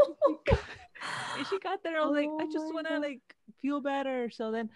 and 1.38 1.47
she 1.47 1.59
got 1.59 1.83
there. 1.83 2.01
I 2.01 2.05
was 2.05 2.14
like, 2.14 2.29
I 2.40 2.53
just 2.53 2.73
want 2.73 2.87
to 2.88 2.99
like 2.99 3.21
feel 3.61 3.81
better. 3.81 4.31
So 4.31 4.51
then 4.51 4.71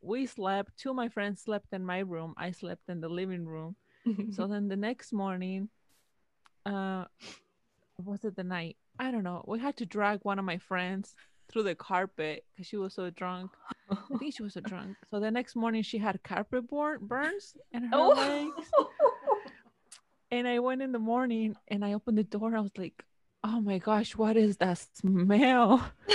we 0.00 0.26
slept. 0.26 0.76
Two 0.78 0.90
of 0.90 0.96
my 0.96 1.08
friends 1.08 1.42
slept 1.42 1.72
in 1.72 1.84
my 1.84 2.00
room. 2.00 2.34
I 2.36 2.50
slept 2.50 2.88
in 2.88 3.00
the 3.00 3.08
living 3.08 3.46
room. 3.46 3.76
so 4.32 4.46
then 4.48 4.68
the 4.68 4.76
next 4.76 5.12
morning, 5.12 5.68
uh, 6.66 7.04
was 8.02 8.24
it 8.24 8.36
the 8.36 8.44
night? 8.44 8.76
I 8.98 9.10
don't 9.10 9.24
know. 9.24 9.44
We 9.46 9.60
had 9.60 9.76
to 9.78 9.86
drag 9.86 10.20
one 10.22 10.38
of 10.38 10.44
my 10.44 10.58
friends 10.58 11.14
through 11.50 11.62
the 11.62 11.74
carpet 11.74 12.44
because 12.52 12.66
she 12.66 12.76
was 12.76 12.94
so 12.94 13.10
drunk. 13.10 13.50
I 13.90 14.18
think 14.18 14.34
she 14.34 14.42
was 14.42 14.54
so 14.54 14.60
drunk. 14.60 14.96
So 15.10 15.18
the 15.18 15.30
next 15.30 15.56
morning 15.56 15.82
she 15.82 15.98
had 15.98 16.22
carpet 16.22 16.68
burn- 16.68 17.06
burns 17.06 17.56
in 17.72 17.84
her 17.84 17.96
oh. 17.96 18.08
legs. 18.08 18.68
and 20.30 20.46
I 20.46 20.58
went 20.58 20.82
in 20.82 20.92
the 20.92 20.98
morning 20.98 21.56
and 21.68 21.84
I 21.84 21.94
opened 21.94 22.18
the 22.18 22.24
door. 22.24 22.54
I 22.54 22.60
was 22.60 22.76
like, 22.76 23.04
oh 23.44 23.60
my 23.60 23.78
gosh, 23.78 24.16
what 24.16 24.36
is 24.36 24.56
that 24.58 24.78
smell? 24.94 25.84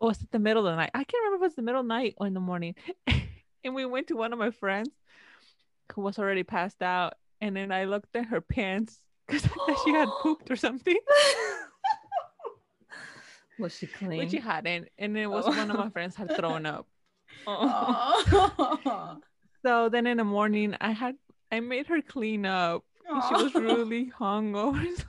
oh, 0.00 0.08
it's 0.08 0.18
the 0.30 0.38
middle 0.38 0.66
of 0.66 0.72
the 0.72 0.76
night. 0.76 0.90
I 0.94 1.04
can't 1.04 1.24
remember 1.24 1.44
if 1.44 1.48
it's 1.48 1.56
the 1.56 1.62
middle 1.62 1.80
of 1.80 1.86
the 1.86 1.94
night 1.94 2.14
or 2.16 2.26
in 2.26 2.34
the 2.34 2.40
morning. 2.40 2.74
and 3.64 3.74
we 3.74 3.86
went 3.86 4.08
to 4.08 4.16
one 4.16 4.32
of 4.32 4.38
my 4.38 4.50
friends 4.50 4.90
who 5.92 6.02
was 6.02 6.18
already 6.18 6.42
passed 6.42 6.82
out. 6.82 7.14
And 7.40 7.56
then 7.56 7.70
I 7.70 7.84
looked 7.84 8.16
at 8.16 8.26
her 8.26 8.40
pants 8.40 8.98
because 9.26 9.44
I 9.44 9.48
thought 9.48 9.82
she 9.84 9.92
had 9.92 10.08
pooped 10.20 10.50
or 10.50 10.56
something. 10.56 10.98
Was 13.58 13.76
she 13.76 13.86
clean? 13.86 14.18
Which 14.18 14.30
she 14.30 14.38
hadn't. 14.38 14.88
And 14.98 15.16
it 15.18 15.26
was 15.26 15.44
oh. 15.46 15.50
one 15.50 15.70
of 15.70 15.76
my 15.76 15.86
oh. 15.86 15.90
friends 15.90 16.14
had 16.14 16.34
thrown 16.36 16.66
up. 16.66 16.86
Oh. 17.46 19.16
so 19.64 19.88
then 19.88 20.06
in 20.06 20.16
the 20.16 20.24
morning 20.24 20.76
I 20.80 20.92
had 20.92 21.16
I 21.50 21.60
made 21.60 21.86
her 21.86 22.02
clean 22.02 22.46
up. 22.46 22.84
she 23.06 23.34
was 23.34 23.52
oh. 23.54 23.60
really 23.60 24.12
hungover. 24.18 25.04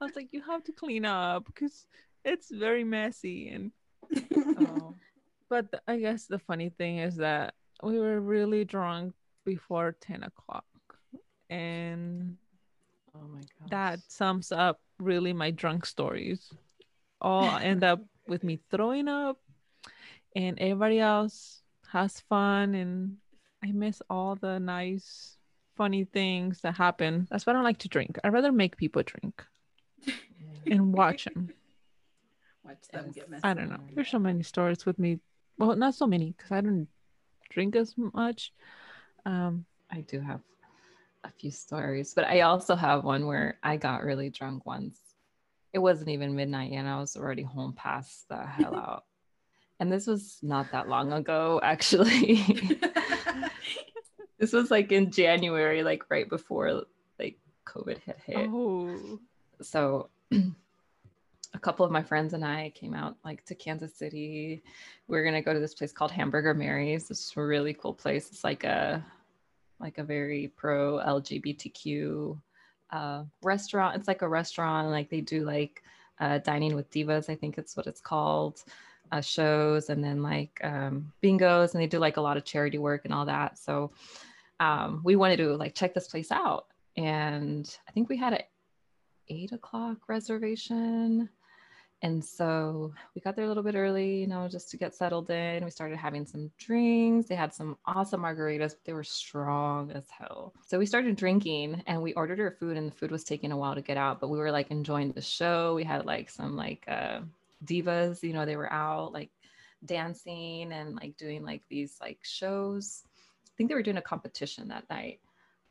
I 0.00 0.04
was 0.04 0.16
like, 0.16 0.28
you 0.32 0.42
have 0.42 0.64
to 0.64 0.72
clean 0.72 1.04
up 1.04 1.46
because 1.46 1.86
it's 2.24 2.50
very 2.50 2.84
messy 2.84 3.48
and 3.48 3.72
oh. 4.60 4.94
but 5.50 5.66
I 5.86 5.98
guess 5.98 6.26
the 6.26 6.38
funny 6.38 6.70
thing 6.70 6.98
is 6.98 7.16
that 7.16 7.54
we 7.82 7.98
were 7.98 8.20
really 8.20 8.64
drunk 8.64 9.14
before 9.44 9.96
10 10.00 10.22
o'clock 10.22 10.64
and 11.48 12.36
oh 13.16 13.26
my 13.26 13.40
god 13.40 13.70
that 13.70 14.00
sums 14.08 14.52
up 14.52 14.80
really 14.98 15.32
my 15.32 15.50
drunk 15.50 15.86
stories 15.86 16.52
all 17.20 17.56
end 17.56 17.82
up 17.82 18.00
with 18.28 18.44
me 18.44 18.60
throwing 18.70 19.08
up 19.08 19.38
and 20.36 20.58
everybody 20.58 21.00
else 21.00 21.62
has 21.90 22.20
fun 22.28 22.74
and 22.74 23.16
I 23.62 23.72
miss 23.72 24.00
all 24.08 24.36
the 24.36 24.58
nice 24.58 25.36
funny 25.76 26.04
things 26.04 26.60
that 26.62 26.76
happen. 26.76 27.26
That's 27.30 27.46
why 27.46 27.52
I 27.52 27.54
don't 27.54 27.64
like 27.64 27.78
to 27.78 27.88
drink. 27.88 28.18
I'd 28.22 28.32
rather 28.32 28.52
make 28.52 28.76
people 28.76 29.02
drink 29.02 29.44
and 30.66 30.92
watch 30.92 31.24
them. 31.24 31.50
Watch 32.62 32.88
them 32.92 33.10
get 33.10 33.30
messy. 33.30 33.42
I 33.42 33.54
don't 33.54 33.70
know. 33.70 33.80
There's 33.94 34.10
so 34.10 34.18
many 34.18 34.42
stories 34.42 34.84
with 34.84 34.98
me. 34.98 35.18
Well, 35.56 35.74
not 35.76 35.94
so 35.94 36.06
many 36.06 36.34
because 36.36 36.52
I 36.52 36.60
don't 36.60 36.88
drink 37.48 37.74
as 37.74 37.94
much. 37.96 38.52
Um, 39.24 39.64
I 39.90 40.02
do 40.02 40.20
have 40.20 40.40
a 41.24 41.30
few 41.30 41.50
stories, 41.50 42.12
but 42.14 42.26
I 42.26 42.42
also 42.42 42.76
have 42.76 43.02
one 43.02 43.26
where 43.26 43.58
I 43.62 43.78
got 43.78 44.04
really 44.04 44.28
drunk 44.28 44.66
once 44.66 45.00
it 45.72 45.78
wasn't 45.78 46.10
even 46.10 46.34
midnight 46.34 46.72
and 46.72 46.88
I 46.88 46.98
was 46.98 47.16
already 47.16 47.42
home 47.42 47.72
past 47.72 48.28
the 48.28 48.44
hell 48.44 48.74
out. 48.76 49.04
and 49.78 49.90
this 49.90 50.06
was 50.06 50.38
not 50.42 50.72
that 50.72 50.88
long 50.88 51.12
ago, 51.12 51.60
actually. 51.62 52.42
this 54.38 54.52
was 54.52 54.70
like 54.70 54.92
in 54.92 55.10
January, 55.10 55.82
like 55.82 56.10
right 56.10 56.28
before 56.28 56.84
like 57.18 57.38
COVID 57.66 57.98
had 58.02 58.16
hit. 58.24 58.48
Oh. 58.50 59.18
So 59.62 60.10
a 60.32 61.58
couple 61.60 61.84
of 61.84 61.92
my 61.92 62.02
friends 62.02 62.34
and 62.34 62.44
I 62.44 62.72
came 62.74 62.94
out 62.94 63.16
like 63.24 63.44
to 63.46 63.54
Kansas 63.54 63.94
City. 63.94 64.62
We 65.08 65.18
are 65.18 65.24
gonna 65.24 65.42
go 65.42 65.52
to 65.52 65.60
this 65.60 65.74
place 65.74 65.92
called 65.92 66.10
Hamburger 66.10 66.54
Mary's. 66.54 67.10
It's 67.10 67.36
a 67.36 67.42
really 67.42 67.74
cool 67.74 67.94
place. 67.94 68.30
It's 68.30 68.44
like 68.44 68.64
a 68.64 69.04
like 69.80 69.98
a 69.98 70.04
very 70.04 70.52
pro 70.56 70.98
LGBTQ 70.98 72.38
uh, 72.90 73.24
restaurant. 73.42 73.96
It's 73.96 74.08
like 74.08 74.22
a 74.22 74.28
restaurant, 74.28 74.88
like 74.88 75.08
they 75.08 75.20
do 75.20 75.44
like 75.44 75.82
uh, 76.20 76.38
dining 76.38 76.74
with 76.74 76.90
divas, 76.90 77.30
I 77.30 77.34
think 77.34 77.56
it's 77.58 77.76
what 77.76 77.86
it's 77.86 78.00
called, 78.00 78.62
uh, 79.10 79.20
shows, 79.20 79.88
and 79.88 80.04
then 80.04 80.22
like 80.22 80.60
um, 80.62 81.12
bingos, 81.22 81.72
and 81.72 81.82
they 81.82 81.86
do 81.86 81.98
like 81.98 82.18
a 82.18 82.20
lot 82.20 82.36
of 82.36 82.44
charity 82.44 82.78
work 82.78 83.04
and 83.04 83.14
all 83.14 83.24
that. 83.24 83.58
So 83.58 83.90
um, 84.60 85.00
we 85.02 85.16
wanted 85.16 85.38
to 85.38 85.56
like 85.56 85.74
check 85.74 85.94
this 85.94 86.08
place 86.08 86.30
out, 86.30 86.66
and 86.96 87.74
I 87.88 87.92
think 87.92 88.08
we 88.08 88.18
had 88.18 88.34
a 88.34 88.44
eight 89.30 89.52
o'clock 89.52 89.96
reservation. 90.08 91.30
And 92.02 92.24
so 92.24 92.94
we 93.14 93.20
got 93.20 93.36
there 93.36 93.44
a 93.44 93.48
little 93.48 93.62
bit 93.62 93.74
early, 93.74 94.20
you 94.20 94.26
know, 94.26 94.48
just 94.48 94.70
to 94.70 94.78
get 94.78 94.94
settled 94.94 95.28
in. 95.28 95.64
We 95.64 95.70
started 95.70 95.98
having 95.98 96.24
some 96.24 96.50
drinks. 96.58 97.28
They 97.28 97.34
had 97.34 97.52
some 97.52 97.76
awesome 97.84 98.22
margaritas, 98.22 98.70
but 98.70 98.84
they 98.84 98.94
were 98.94 99.04
strong 99.04 99.92
as 99.92 100.04
hell. 100.08 100.54
So 100.66 100.78
we 100.78 100.86
started 100.86 101.16
drinking 101.16 101.82
and 101.86 102.00
we 102.00 102.14
ordered 102.14 102.40
our 102.40 102.52
food, 102.52 102.78
and 102.78 102.90
the 102.90 102.96
food 102.96 103.10
was 103.10 103.24
taking 103.24 103.52
a 103.52 103.56
while 103.56 103.74
to 103.74 103.82
get 103.82 103.98
out, 103.98 104.18
but 104.18 104.30
we 104.30 104.38
were 104.38 104.50
like 104.50 104.70
enjoying 104.70 105.12
the 105.12 105.20
show. 105.20 105.74
We 105.74 105.84
had 105.84 106.06
like 106.06 106.30
some 106.30 106.56
like 106.56 106.84
uh, 106.88 107.20
divas, 107.66 108.22
you 108.22 108.32
know, 108.32 108.46
they 108.46 108.56
were 108.56 108.72
out 108.72 109.12
like 109.12 109.30
dancing 109.84 110.72
and 110.72 110.94
like 110.94 111.18
doing 111.18 111.44
like 111.44 111.62
these 111.68 111.98
like 112.00 112.20
shows. 112.22 113.02
I 113.46 113.52
think 113.58 113.68
they 113.68 113.74
were 113.74 113.82
doing 113.82 113.98
a 113.98 114.02
competition 114.02 114.68
that 114.68 114.88
night. 114.88 115.20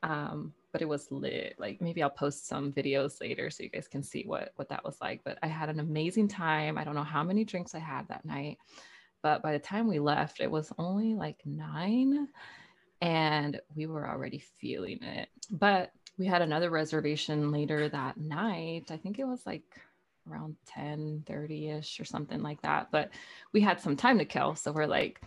Um, 0.04 0.54
but 0.72 0.82
it 0.82 0.88
was 0.88 1.12
lit. 1.12 1.56
Like 1.58 1.82
maybe 1.82 2.04
I'll 2.04 2.10
post 2.10 2.48
some 2.48 2.72
videos 2.72 3.20
later 3.22 3.50
so 3.50 3.64
you 3.64 3.70
guys 3.70 3.88
can 3.88 4.04
see 4.04 4.24
what 4.26 4.54
what 4.56 4.70
that 4.70 4.84
was 4.84 4.98
like. 5.02 5.22
But 5.24 5.40
I 5.42 5.48
had 5.48 5.70
an 5.70 5.80
amazing 5.80 6.28
time. 6.28 6.78
I 6.78 6.84
don't 6.84 6.96
know 6.96 7.04
how 7.04 7.24
many 7.24 7.44
drinks 7.44 7.76
I 7.76 7.80
had 7.80 8.08
that 8.08 8.26
night, 8.26 8.58
but 9.24 9.42
by 9.42 9.54
the 9.54 9.60
time 9.60 9.88
we 9.88 10.00
left, 10.00 10.40
it 10.40 10.52
was 10.52 10.72
only 10.78 11.16
like 11.16 11.40
nine, 11.46 12.28
and 13.02 13.60
we 13.76 13.88
were 13.88 14.08
already 14.08 14.40
feeling 14.60 15.02
it. 15.04 15.30
But 15.52 15.92
we 16.18 16.26
had 16.28 16.42
another 16.42 16.70
reservation 16.70 17.52
later 17.52 17.90
that 17.90 18.18
night. 18.18 18.92
I 18.92 18.98
think 18.98 19.20
it 19.20 19.26
was 19.26 19.46
like 19.46 19.64
around 20.30 20.56
10 20.68 21.24
30 21.26 21.70
ish 21.70 22.00
or 22.00 22.06
something 22.06 22.44
like 22.44 22.62
that. 22.62 22.90
But 22.92 23.10
we 23.54 23.62
had 23.62 23.80
some 23.82 23.96
time 23.96 24.20
to 24.20 24.26
kill, 24.26 24.56
so 24.56 24.72
we're 24.72 24.86
like. 24.86 25.22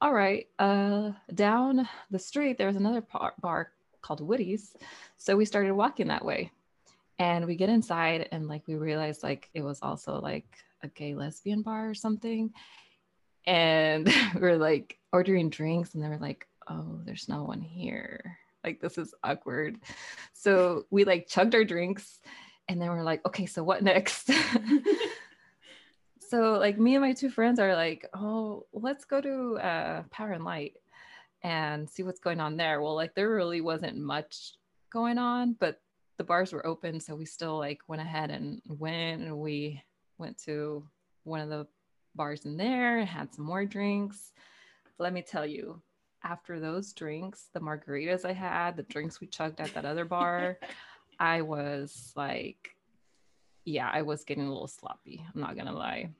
All 0.00 0.14
right, 0.14 0.46
uh, 0.58 1.12
down 1.34 1.86
the 2.10 2.18
street, 2.18 2.56
there's 2.56 2.76
another 2.76 3.02
bar, 3.02 3.34
bar 3.40 3.70
called 4.04 4.20
Woody's. 4.20 4.76
So 5.16 5.36
we 5.36 5.46
started 5.46 5.72
walking 5.72 6.08
that 6.08 6.24
way. 6.24 6.52
And 7.18 7.46
we 7.46 7.56
get 7.56 7.68
inside 7.68 8.28
and 8.32 8.48
like 8.48 8.66
we 8.66 8.74
realized 8.74 9.22
like 9.22 9.48
it 9.54 9.62
was 9.62 9.78
also 9.82 10.20
like 10.20 10.46
a 10.82 10.88
gay 10.88 11.14
lesbian 11.14 11.62
bar 11.62 11.88
or 11.88 11.94
something. 11.94 12.52
And 13.46 14.06
we 14.34 14.42
are 14.42 14.58
like 14.58 14.98
ordering 15.12 15.48
drinks 15.48 15.94
and 15.94 16.02
they 16.02 16.08
were 16.08 16.18
like, 16.18 16.46
oh, 16.68 17.00
there's 17.04 17.28
no 17.28 17.44
one 17.44 17.60
here. 17.60 18.38
Like 18.62 18.80
this 18.80 18.98
is 18.98 19.14
awkward. 19.22 19.78
So 20.32 20.86
we 20.90 21.04
like 21.04 21.28
chugged 21.28 21.54
our 21.54 21.64
drinks 21.64 22.20
and 22.68 22.80
then 22.80 22.90
we're 22.90 23.02
like, 23.02 23.24
okay, 23.26 23.46
so 23.46 23.62
what 23.62 23.82
next? 23.82 24.30
so 26.28 26.54
like 26.54 26.78
me 26.78 26.96
and 26.96 27.04
my 27.04 27.12
two 27.12 27.30
friends 27.30 27.60
are 27.60 27.74
like, 27.74 28.08
oh, 28.14 28.66
let's 28.72 29.04
go 29.04 29.20
to 29.20 29.58
uh, 29.58 30.02
Power 30.10 30.32
and 30.32 30.44
Light 30.44 30.74
and 31.44 31.88
see 31.88 32.02
what's 32.02 32.18
going 32.18 32.40
on 32.40 32.56
there. 32.56 32.80
Well, 32.80 32.96
like 32.96 33.14
there 33.14 33.30
really 33.30 33.60
wasn't 33.60 33.98
much 33.98 34.54
going 34.90 35.18
on, 35.18 35.54
but 35.60 35.80
the 36.16 36.24
bars 36.24 36.52
were 36.52 36.66
open, 36.66 36.98
so 36.98 37.14
we 37.14 37.26
still 37.26 37.58
like 37.58 37.80
went 37.86 38.02
ahead 38.02 38.30
and 38.30 38.60
went 38.66 39.22
and 39.22 39.38
we 39.38 39.82
went 40.18 40.38
to 40.38 40.84
one 41.24 41.40
of 41.40 41.50
the 41.50 41.66
bars 42.14 42.44
in 42.44 42.56
there, 42.56 42.98
and 42.98 43.08
had 43.08 43.34
some 43.34 43.44
more 43.44 43.64
drinks. 43.64 44.32
Let 44.98 45.12
me 45.12 45.22
tell 45.22 45.44
you, 45.44 45.80
after 46.22 46.60
those 46.60 46.92
drinks, 46.92 47.48
the 47.52 47.60
margaritas 47.60 48.24
I 48.24 48.32
had, 48.32 48.76
the 48.76 48.84
drinks 48.84 49.20
we 49.20 49.26
chugged 49.26 49.60
at 49.60 49.74
that 49.74 49.84
other 49.84 50.04
bar, 50.04 50.58
I 51.18 51.42
was 51.42 52.12
like, 52.16 52.76
yeah, 53.64 53.90
I 53.92 54.02
was 54.02 54.24
getting 54.24 54.46
a 54.46 54.52
little 54.52 54.68
sloppy. 54.68 55.24
I'm 55.34 55.40
not 55.40 55.54
going 55.54 55.66
to 55.66 55.72
lie. 55.72 56.10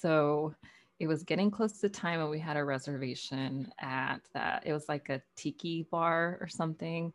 So 0.00 0.54
it 1.02 1.08
was 1.08 1.24
getting 1.24 1.50
close 1.50 1.80
to 1.80 1.88
time 1.88 2.20
and 2.20 2.30
we 2.30 2.38
had 2.38 2.56
a 2.56 2.64
reservation 2.64 3.68
at 3.80 4.20
that. 4.34 4.62
It 4.64 4.72
was 4.72 4.88
like 4.88 5.08
a 5.08 5.20
tiki 5.34 5.84
bar 5.90 6.38
or 6.40 6.46
something. 6.46 7.12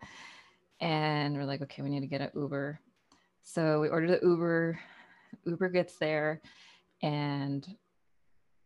And 0.82 1.38
we're 1.38 1.46
like, 1.46 1.62
okay, 1.62 1.82
we 1.82 1.90
need 1.90 2.02
to 2.02 2.08
get 2.08 2.20
an 2.20 2.32
Uber. 2.36 2.82
So 3.44 3.80
we 3.80 3.88
ordered 3.88 4.20
the 4.20 4.28
Uber. 4.28 4.78
Uber 5.46 5.70
gets 5.70 5.96
there 6.00 6.42
and 7.02 7.66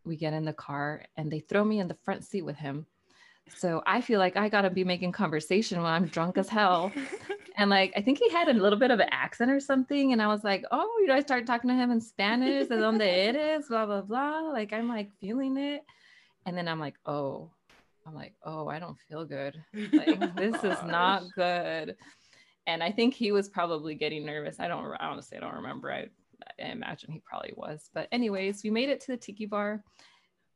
we 0.04 0.16
get 0.16 0.32
in 0.32 0.44
the 0.44 0.52
car 0.52 1.04
and 1.16 1.30
they 1.30 1.38
throw 1.38 1.62
me 1.62 1.78
in 1.78 1.86
the 1.86 1.98
front 2.02 2.24
seat 2.24 2.42
with 2.42 2.56
him. 2.56 2.84
So 3.54 3.82
I 3.86 4.00
feel 4.00 4.18
like 4.18 4.36
I 4.36 4.48
got 4.48 4.62
to 4.62 4.70
be 4.70 4.84
making 4.84 5.12
conversation 5.12 5.78
when 5.82 5.92
I'm 5.92 6.06
drunk 6.06 6.38
as 6.38 6.48
hell. 6.48 6.92
And 7.56 7.70
like, 7.70 7.92
I 7.96 8.00
think 8.00 8.18
he 8.18 8.30
had 8.30 8.48
a 8.48 8.54
little 8.54 8.78
bit 8.78 8.90
of 8.90 9.00
an 9.00 9.08
accent 9.10 9.50
or 9.50 9.60
something. 9.60 10.12
And 10.12 10.22
I 10.22 10.26
was 10.26 10.44
like, 10.44 10.64
oh, 10.70 10.98
you 11.00 11.06
know, 11.06 11.14
I 11.14 11.20
started 11.20 11.46
talking 11.46 11.68
to 11.68 11.76
him 11.76 11.90
in 11.90 12.00
Spanish, 12.00 12.62
and 12.62 12.68
de 12.68 12.80
donde 12.80 13.02
eres, 13.02 13.68
blah, 13.68 13.86
blah, 13.86 14.00
blah. 14.00 14.40
Like, 14.50 14.72
I'm 14.72 14.88
like 14.88 15.10
feeling 15.20 15.56
it. 15.56 15.84
And 16.46 16.56
then 16.56 16.68
I'm 16.68 16.80
like, 16.80 16.96
oh, 17.06 17.50
I'm 18.06 18.14
like, 18.14 18.34
oh, 18.44 18.68
I 18.68 18.78
don't 18.78 18.98
feel 19.08 19.24
good. 19.24 19.62
Like, 19.74 20.34
this 20.36 20.56
is 20.64 20.78
not 20.84 21.24
good. 21.36 21.96
And 22.66 22.82
I 22.82 22.90
think 22.90 23.14
he 23.14 23.32
was 23.32 23.48
probably 23.48 23.94
getting 23.94 24.24
nervous. 24.24 24.58
I 24.58 24.68
don't, 24.68 24.84
honestly, 24.98 25.36
I 25.36 25.40
don't 25.40 25.54
remember. 25.54 25.92
I, 25.92 26.08
I 26.58 26.68
imagine 26.68 27.12
he 27.12 27.20
probably 27.20 27.52
was. 27.56 27.90
But, 27.92 28.08
anyways, 28.12 28.62
we 28.64 28.70
made 28.70 28.88
it 28.88 29.00
to 29.02 29.12
the 29.12 29.16
tiki 29.16 29.46
bar. 29.46 29.84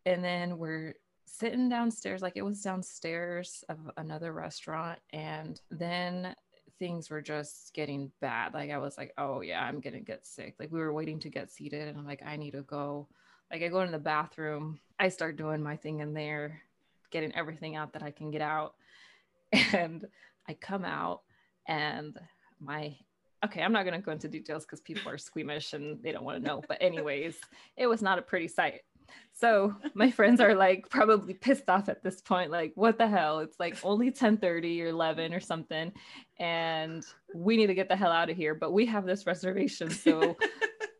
And 0.07 0.25
then 0.25 0.57
we're 0.57 0.95
sitting 1.27 1.69
downstairs, 1.69 2.23
like 2.23 2.37
it 2.37 2.45
was 2.45 2.63
downstairs 2.63 3.65
of 3.69 3.79
another 3.97 4.33
restaurant. 4.33 4.99
And 5.13 5.61
then 5.71 6.35
things 6.79 7.11
were 7.11 7.23
just 7.23 7.73
getting 7.75 8.11
bad. 8.21 8.55
Like 8.55 8.71
I 8.71 8.79
was 8.79 8.97
like, 8.97 9.13
oh 9.19 9.41
yeah, 9.41 9.63
I'm 9.63 9.81
gonna 9.81 10.01
get 10.01 10.27
sick. 10.27 10.55
Like 10.59 10.73
we 10.73 10.79
were 10.79 10.93
waiting 10.93 11.19
to 11.21 11.29
get 11.29 11.51
seated, 11.51 11.89
and 11.89 11.99
I'm 11.99 12.07
like, 12.07 12.23
I 12.25 12.37
need 12.37 12.53
to 12.53 12.63
go. 12.63 13.09
Like 13.51 13.63
I 13.63 13.69
go 13.69 13.83
in 13.83 13.93
the 13.93 13.99
bathroom, 13.99 14.81
I 14.99 15.09
start 15.09 15.37
doing 15.37 15.63
my 15.63 15.77
thing 15.77 16.01
in 16.01 16.15
there, 16.15 16.63
getting 17.11 17.35
everything 17.35 17.77
out 17.77 17.93
that 17.93 18.03
I 18.03 18.11
can 18.11 18.31
get 18.31 18.41
out, 18.41 18.75
and 19.53 20.07
I 20.49 20.55
come 20.55 20.85
out, 20.85 21.23
and 21.67 22.19
my 22.61 22.97
okay, 23.45 23.63
I'm 23.63 23.73
not 23.73 23.85
gonna 23.85 24.01
go 24.01 24.13
into 24.13 24.29
details 24.29 24.65
because 24.65 24.81
people 24.81 25.11
are 25.11 25.19
squeamish 25.19 25.73
and 25.73 26.03
they 26.03 26.13
don't 26.13 26.25
want 26.25 26.43
to 26.43 26.47
know. 26.47 26.63
But 26.67 26.79
anyways, 26.81 27.37
it 27.77 27.87
was 27.87 28.03
not 28.03 28.19
a 28.19 28.23
pretty 28.23 28.49
sight. 28.49 28.83
So 29.33 29.75
my 29.95 30.11
friends 30.11 30.41
are 30.41 30.55
like 30.55 30.89
probably 30.89 31.35
pissed 31.35 31.69
off 31.69 31.89
at 31.89 32.03
this 32.03 32.23
point. 32.23 32.51
Like, 32.51 32.73
what 32.75 32.97
the 32.97 33.07
hell? 33.07 33.41
It's 33.41 33.61
like 33.61 33.77
only 33.85 34.11
10 34.11 34.39
30 34.39 34.83
or 34.83 34.87
11 34.89 35.35
or 35.35 35.41
something. 35.41 35.93
And 36.39 37.05
we 37.35 37.57
need 37.57 37.67
to 37.67 37.75
get 37.75 37.89
the 37.89 37.97
hell 37.97 38.13
out 38.13 38.31
of 38.31 38.37
here. 38.37 38.55
But 38.55 38.73
we 38.73 38.87
have 38.87 39.05
this 39.05 39.27
reservation. 39.27 39.91
So 39.91 40.37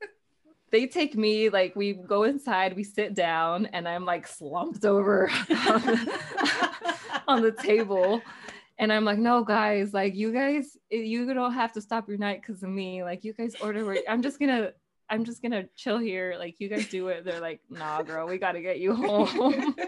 they 0.71 0.87
take 0.87 1.17
me, 1.17 1.49
like, 1.49 1.75
we 1.77 1.95
go 1.95 2.25
inside, 2.25 2.77
we 2.77 2.85
sit 2.85 3.15
down, 3.15 3.67
and 3.67 3.89
I'm 3.89 4.05
like 4.05 4.27
slumped 4.27 4.85
over 4.85 5.31
on 5.31 5.81
the, 5.81 6.15
on 7.29 7.43
the 7.43 7.53
table. 7.53 8.21
And 8.79 8.93
I'm 8.93 9.07
like, 9.07 9.19
no, 9.19 9.43
guys, 9.43 9.95
like, 9.95 10.15
you 10.15 10.33
guys, 10.33 10.77
you 10.91 11.33
don't 11.33 11.55
have 11.55 11.73
to 11.73 11.81
stop 11.81 12.09
your 12.09 12.19
night 12.19 12.43
because 12.43 12.63
of 12.63 12.69
me. 12.69 13.03
Like, 13.03 13.25
you 13.25 13.33
guys 13.33 13.55
order, 13.63 13.97
I'm 14.07 14.21
just 14.21 14.39
gonna 14.39 14.73
I'm 15.09 15.25
just 15.25 15.43
gonna 15.43 15.65
chill 15.77 15.99
here. 15.99 16.37
Like 16.39 16.57
you 16.59 16.69
guys 16.69 16.89
do 16.89 17.09
it. 17.09 17.25
They're 17.25 17.41
like, 17.41 17.61
nah, 17.71 18.03
girl, 18.03 18.27
we 18.27 18.39
gotta 18.39 18.61
get 18.61 18.79
you 18.79 18.95
home. 18.95 19.77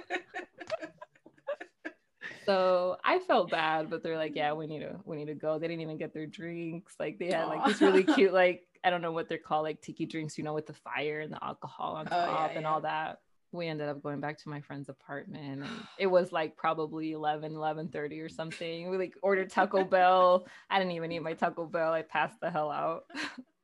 so 2.47 2.97
I 3.05 3.19
felt 3.21 3.51
bad, 3.51 3.91
but 3.91 4.03
they're 4.03 4.17
like, 4.17 4.37
yeah, 4.37 4.53
we 4.53 4.67
need 4.67 4.81
to 4.81 4.97
we 5.05 5.17
need 5.17 5.27
to 5.27 5.35
go. 5.35 5.59
They 5.59 5.69
didn't 5.69 5.83
even 5.83 5.99
get 5.99 6.15
their 6.15 6.27
drinks. 6.27 6.95
Like 7.01 7.19
they 7.19 7.33
had 7.33 7.47
like 7.47 7.65
this 7.67 7.81
really 7.81 8.05
cute, 8.05 8.33
like 8.33 8.65
I 8.85 8.91
don't 8.91 9.03
know 9.03 9.13
what 9.13 9.29
they're 9.29 9.39
called, 9.39 9.65
like 9.65 9.81
tiki 9.81 10.07
drinks, 10.07 10.39
you 10.39 10.45
know, 10.45 10.55
with 10.55 10.67
the 10.67 10.73
fire 10.73 11.21
and 11.21 11.33
the 11.33 11.43
alcohol 11.45 11.97
on 11.97 12.07
top 12.07 12.29
oh, 12.29 12.33
yeah, 12.33 12.47
and 12.53 12.63
yeah. 12.63 12.71
all 12.71 12.81
that. 12.83 13.21
We 13.51 13.67
ended 13.67 13.89
up 13.89 14.03
going 14.03 14.21
back 14.21 14.39
to 14.43 14.51
my 14.51 14.61
friend's 14.61 14.91
apartment 14.91 15.63
and 15.63 15.65
it 15.99 16.07
was 16.07 16.33
like 16.33 16.55
probably 16.55 17.13
11, 17.13 17.55
11 17.55 17.89
30 17.89 18.21
or 18.21 18.29
something. 18.29 18.91
We 18.91 18.99
like 18.99 19.15
ordered 19.23 19.51
Taco 19.51 19.85
Bell. 19.85 20.47
I 20.69 20.79
didn't 20.79 20.93
even 20.93 21.11
eat 21.13 21.23
my 21.23 21.33
Taco 21.33 21.65
Bell. 21.65 21.93
I 21.93 22.03
passed 22.03 22.39
the 22.41 22.51
hell 22.51 22.71
out. 22.71 23.05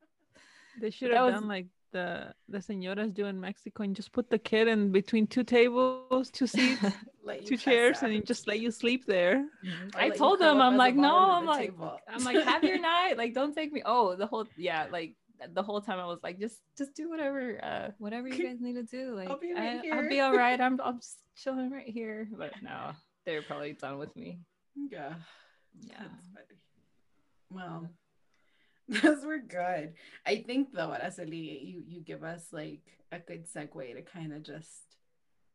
They 0.81 0.91
should 0.91 1.12
have 1.12 1.27
was... 1.27 1.35
done 1.35 1.49
like 1.49 1.66
the 1.95 2.35
the 2.49 2.59
senoras 2.59 3.14
do 3.14 3.25
in 3.27 3.41
Mexico 3.41 3.85
and 3.85 3.97
just 3.97 4.12
put 4.12 4.29
the 4.29 4.39
kid 4.39 4.68
in 4.68 4.91
between 4.93 5.27
two 5.27 5.45
tables, 5.45 6.29
two 6.31 6.47
seats, 6.47 6.85
two 7.47 7.57
chairs, 7.57 8.03
and 8.03 8.27
just 8.27 8.47
let 8.47 8.61
you 8.61 8.70
sleep 8.70 9.07
there. 9.07 9.37
Mm-hmm. 9.64 9.89
I 9.97 10.11
told 10.11 10.41
them, 10.41 10.61
I'm 10.61 10.77
like, 10.77 10.97
no, 10.97 11.16
I'm 11.16 11.47
like, 11.47 11.70
table. 11.70 11.97
I'm 12.09 12.25
like, 12.25 12.43
have 12.45 12.64
your 12.64 12.81
night. 12.95 13.16
Like, 13.16 13.33
don't 13.33 13.55
take 13.55 13.72
me. 13.72 13.83
Oh, 13.87 14.16
the 14.16 14.27
whole 14.27 14.47
yeah, 14.59 14.87
like 14.91 15.14
the 15.53 15.62
whole 15.62 15.81
time 15.81 15.99
I 15.99 16.07
was 16.07 16.18
like, 16.22 16.39
just 16.39 16.59
just 16.77 16.95
do 16.95 17.09
whatever, 17.09 17.64
uh, 17.64 17.89
whatever 17.99 18.29
you 18.29 18.45
guys 18.45 18.61
need 18.61 18.75
to 18.75 18.83
do. 18.83 19.14
Like, 19.14 19.31
I'll 19.31 19.39
be, 19.39 19.55
right 19.55 19.81
I, 19.91 19.97
will 19.97 20.09
be 20.09 20.20
all 20.20 20.37
right. 20.37 20.61
I'm 20.61 20.81
I'm 20.83 20.99
just 20.99 21.18
chilling 21.37 21.70
right 21.70 21.89
here. 21.89 22.29
But 22.37 22.53
no, 22.61 22.91
they're 23.25 23.43
probably 23.43 23.72
done 23.72 23.99
with 23.99 24.14
me. 24.16 24.41
Yeah. 24.91 25.14
Yeah. 25.81 26.09
Well, 27.51 27.89
Those 29.03 29.24
were 29.24 29.39
good. 29.39 29.95
I 30.26 30.45
think 30.47 30.72
though, 30.72 30.89
Araceli, 30.89 31.66
you 31.66 31.82
you 31.87 32.01
give 32.01 32.22
us 32.22 32.47
like 32.53 32.82
a 33.12 33.18
good 33.18 33.47
segue 33.51 33.95
to 33.95 34.03
kind 34.03 34.32
of 34.32 34.43
just, 34.43 34.97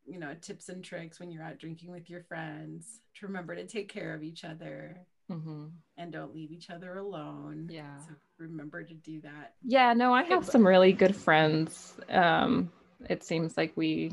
you 0.05 0.19
know, 0.19 0.33
tips 0.41 0.69
and 0.69 0.83
tricks 0.83 1.19
when 1.19 1.31
you're 1.31 1.43
out 1.43 1.59
drinking 1.59 1.91
with 1.91 2.09
your 2.09 2.23
friends 2.23 3.01
to 3.15 3.27
remember 3.27 3.55
to 3.55 3.67
take 3.67 3.91
care 3.91 4.13
of 4.13 4.23
each 4.23 4.43
other 4.43 4.97
mm-hmm. 5.29 5.65
and 5.97 6.11
don't 6.11 6.33
leave 6.33 6.51
each 6.51 6.69
other 6.69 6.97
alone. 6.97 7.69
Yeah. 7.71 7.97
So 7.99 8.13
remember 8.37 8.83
to 8.83 8.93
do 8.93 9.21
that. 9.21 9.53
Yeah. 9.63 9.93
No, 9.93 10.13
I 10.13 10.23
have 10.23 10.45
some 10.45 10.65
really 10.65 10.93
good 10.93 11.15
friends. 11.15 11.95
Um, 12.09 12.71
it 13.09 13.23
seems 13.23 13.57
like 13.57 13.73
we 13.75 14.11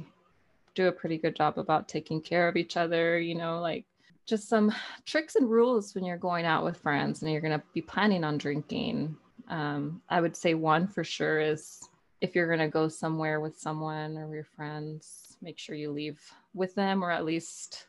do 0.75 0.89
a 0.89 0.93
pretty 0.93 1.17
good 1.17 1.35
job 1.35 1.59
about 1.59 1.89
taking 1.89 2.21
care 2.21 2.49
of 2.49 2.57
each 2.57 2.77
other. 2.77 3.19
You 3.19 3.35
know, 3.35 3.61
like 3.61 3.87
just 4.27 4.49
some 4.49 4.73
tricks 5.05 5.37
and 5.37 5.49
rules 5.49 5.95
when 5.95 6.05
you're 6.05 6.17
going 6.17 6.45
out 6.45 6.65
with 6.65 6.77
friends 6.77 7.23
and 7.23 7.31
you're 7.31 7.41
going 7.41 7.59
to 7.59 7.65
be 7.73 7.81
planning 7.81 8.25
on 8.25 8.37
drinking. 8.37 9.17
Um, 9.49 10.03
I 10.09 10.21
would 10.21 10.37
say 10.37 10.55
one 10.55 10.89
for 10.89 11.05
sure 11.05 11.41
is 11.41 11.89
if 12.21 12.35
you're 12.35 12.49
going 12.49 12.59
to 12.59 12.69
go 12.69 12.89
somewhere 12.89 13.41
with 13.41 13.57
someone 13.57 14.17
or 14.17 14.35
your 14.35 14.45
friends, 14.45 15.37
make 15.41 15.59
sure 15.59 15.77
you 15.77 15.93
leave 15.93 16.21
with 16.55 16.75
them 16.75 17.05
or 17.05 17.11
at 17.11 17.25
least 17.25 17.87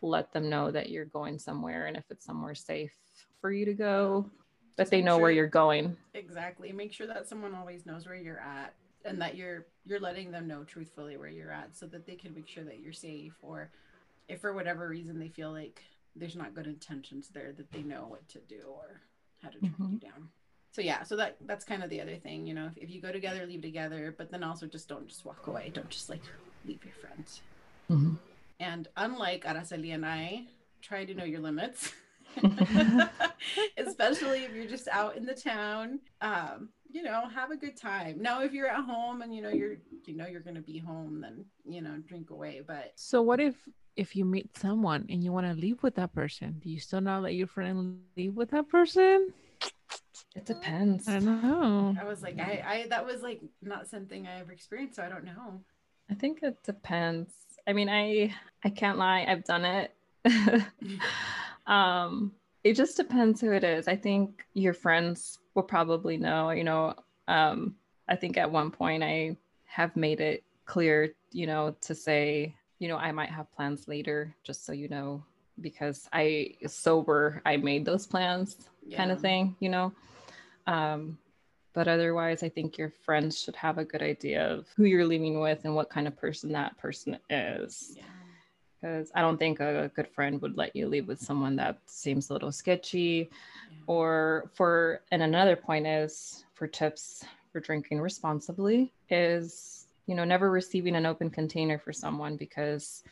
let 0.00 0.32
them 0.32 0.48
know 0.48 0.70
that 0.70 0.88
you're 0.88 1.04
going 1.04 1.38
somewhere 1.38 1.86
and 1.86 1.96
if 1.96 2.04
it's 2.10 2.24
somewhere 2.24 2.54
safe 2.54 2.94
for 3.40 3.52
you 3.52 3.66
to 3.66 3.74
go, 3.74 4.28
that 4.76 4.90
they 4.90 5.02
know 5.02 5.16
sure, 5.16 5.22
where 5.22 5.30
you're 5.30 5.46
going. 5.46 5.96
Exactly. 6.14 6.72
Make 6.72 6.92
sure 6.92 7.06
that 7.06 7.28
someone 7.28 7.54
always 7.54 7.84
knows 7.84 8.06
where 8.06 8.16
you're 8.16 8.40
at 8.40 8.74
and 9.04 9.20
that 9.20 9.36
you're 9.36 9.66
you're 9.84 10.00
letting 10.00 10.30
them 10.30 10.48
know 10.48 10.64
truthfully 10.64 11.16
where 11.18 11.28
you're 11.28 11.52
at 11.52 11.76
so 11.76 11.86
that 11.86 12.06
they 12.06 12.14
can 12.14 12.34
make 12.34 12.48
sure 12.48 12.64
that 12.64 12.80
you're 12.80 12.92
safe 12.92 13.34
or 13.42 13.70
if 14.28 14.40
for 14.40 14.52
whatever 14.52 14.88
reason 14.88 15.18
they 15.18 15.28
feel 15.28 15.52
like 15.52 15.82
there's 16.16 16.36
not 16.36 16.54
good 16.54 16.66
intentions 16.66 17.28
there 17.28 17.52
that 17.52 17.70
they 17.72 17.82
know 17.82 18.06
what 18.08 18.26
to 18.28 18.38
do 18.40 18.62
or 18.66 19.00
how 19.42 19.48
to 19.48 19.58
track 19.58 19.72
mm-hmm. 19.72 19.92
you 19.94 19.98
down. 19.98 20.28
So 20.72 20.80
yeah 20.80 21.02
so 21.02 21.16
that 21.16 21.36
that's 21.46 21.64
kind 21.64 21.82
of 21.84 21.90
the 21.90 22.00
other 22.00 22.16
thing 22.16 22.46
you 22.46 22.54
know 22.54 22.66
if, 22.66 22.76
if, 22.76 22.90
you 22.90 23.00
go 23.00 23.12
together 23.12 23.46
leave 23.46 23.62
together 23.62 24.12
but 24.16 24.32
then 24.32 24.42
also 24.42 24.66
just 24.66 24.88
don't 24.88 25.06
just 25.06 25.24
walk 25.24 25.46
away. 25.46 25.70
Don't 25.72 25.90
just 25.90 26.10
like 26.10 26.22
leave 26.66 26.84
your 26.84 26.94
friends. 26.94 27.42
Mm-hmm. 27.90 28.14
and 28.60 28.88
unlike 28.96 29.44
araceli 29.44 29.92
and 29.92 30.06
i 30.06 30.44
try 30.80 31.04
to 31.04 31.14
know 31.14 31.24
your 31.24 31.40
limits. 31.40 31.92
Especially 33.76 34.44
if 34.44 34.54
you're 34.54 34.66
just 34.66 34.88
out 34.88 35.16
in 35.16 35.24
the 35.26 35.34
town 35.34 36.00
um, 36.20 36.70
you 36.94 37.02
know 37.02 37.28
have 37.28 37.50
a 37.50 37.56
good 37.56 37.76
time. 37.76 38.22
Now 38.22 38.42
if 38.42 38.52
you're 38.52 38.68
at 38.68 38.84
home 38.84 39.22
and 39.22 39.34
you 39.34 39.42
know 39.42 39.50
you're 39.50 39.76
you 40.06 40.16
know 40.16 40.26
you're 40.26 40.40
going 40.40 40.54
to 40.54 40.62
be 40.62 40.78
home 40.78 41.20
then 41.20 41.44
you 41.64 41.82
know 41.82 41.96
drink 42.06 42.30
away 42.30 42.62
but 42.66 42.92
so 42.94 43.20
what 43.20 43.40
if 43.40 43.54
if 43.96 44.16
you 44.16 44.24
meet 44.24 44.56
someone 44.56 45.06
and 45.08 45.22
you 45.22 45.32
want 45.32 45.46
to 45.46 45.54
leave 45.54 45.82
with 45.82 45.94
that 45.96 46.12
person, 46.12 46.60
do 46.62 46.70
you 46.70 46.80
still 46.80 47.00
not 47.00 47.22
let 47.22 47.34
your 47.34 47.46
friend 47.46 48.00
leave 48.16 48.34
with 48.34 48.50
that 48.50 48.68
person? 48.68 49.32
It 50.34 50.46
depends. 50.46 51.08
I 51.08 51.14
don't 51.14 51.42
know. 51.42 51.96
I 52.00 52.04
was 52.04 52.22
like, 52.22 52.38
I, 52.38 52.62
I 52.66 52.86
that 52.88 53.06
was 53.06 53.22
like 53.22 53.40
not 53.62 53.86
something 53.86 54.26
I 54.26 54.40
ever 54.40 54.52
experienced, 54.52 54.96
so 54.96 55.02
I 55.02 55.08
don't 55.08 55.24
know. 55.24 55.60
I 56.10 56.14
think 56.14 56.42
it 56.42 56.62
depends. 56.64 57.30
I 57.66 57.72
mean, 57.72 57.88
I 57.88 58.34
I 58.64 58.70
can't 58.70 58.98
lie, 58.98 59.24
I've 59.28 59.44
done 59.44 59.64
it. 59.64 59.94
um, 61.66 62.32
it 62.64 62.74
just 62.74 62.96
depends 62.96 63.40
who 63.40 63.52
it 63.52 63.62
is. 63.62 63.86
I 63.86 63.96
think 63.96 64.44
your 64.54 64.74
friends 64.74 65.38
will 65.54 65.62
probably 65.62 66.16
know, 66.16 66.50
you 66.50 66.64
know. 66.64 66.94
Um, 67.28 67.76
I 68.08 68.16
think 68.16 68.36
at 68.36 68.50
one 68.50 68.70
point 68.70 69.02
I 69.02 69.36
have 69.66 69.96
made 69.96 70.20
it 70.20 70.44
clear, 70.66 71.14
you 71.32 71.46
know, 71.46 71.76
to 71.82 71.94
say 71.94 72.54
you 72.78 72.88
know, 72.88 72.96
I 72.96 73.12
might 73.12 73.30
have 73.30 73.54
plans 73.54 73.88
later, 73.88 74.34
just 74.42 74.64
so 74.66 74.72
you 74.72 74.88
know, 74.88 75.22
because 75.60 76.08
I 76.12 76.54
sober, 76.66 77.42
I 77.46 77.56
made 77.56 77.84
those 77.84 78.06
plans 78.06 78.56
yeah. 78.86 78.96
kind 78.96 79.10
of 79.12 79.20
thing, 79.20 79.56
you 79.60 79.68
know. 79.68 79.92
Um, 80.66 81.18
But 81.74 81.88
otherwise, 81.88 82.44
I 82.44 82.48
think 82.48 82.78
your 82.78 82.92
friends 83.04 83.42
should 83.42 83.56
have 83.56 83.78
a 83.78 83.84
good 83.84 84.00
idea 84.02 84.46
of 84.46 84.68
who 84.76 84.84
you're 84.84 85.04
leaving 85.04 85.40
with 85.40 85.64
and 85.64 85.74
what 85.74 85.90
kind 85.90 86.06
of 86.06 86.16
person 86.16 86.52
that 86.52 86.78
person 86.78 87.18
is. 87.28 87.94
Yeah. 87.96 88.04
Because 88.80 89.10
I 89.14 89.20
don't 89.20 89.38
think 89.38 89.58
a 89.58 89.90
good 89.96 90.06
friend 90.06 90.40
would 90.40 90.56
let 90.56 90.76
you 90.76 90.86
leave 90.86 91.08
with 91.08 91.20
someone 91.20 91.56
that 91.56 91.78
seems 91.86 92.30
a 92.30 92.32
little 92.32 92.52
sketchy. 92.52 93.28
Yeah. 93.72 93.78
Or 93.88 94.50
for, 94.54 95.00
and 95.10 95.22
another 95.22 95.56
point 95.56 95.86
is 95.86 96.44
for 96.54 96.68
tips 96.68 97.24
for 97.50 97.58
drinking 97.58 98.00
responsibly 98.00 98.92
is, 99.10 99.83
you 100.06 100.14
know, 100.14 100.24
never 100.24 100.50
receiving 100.50 100.96
an 100.96 101.06
open 101.06 101.30
container 101.30 101.78
for 101.78 101.92
someone 101.92 102.36
because 102.36 103.02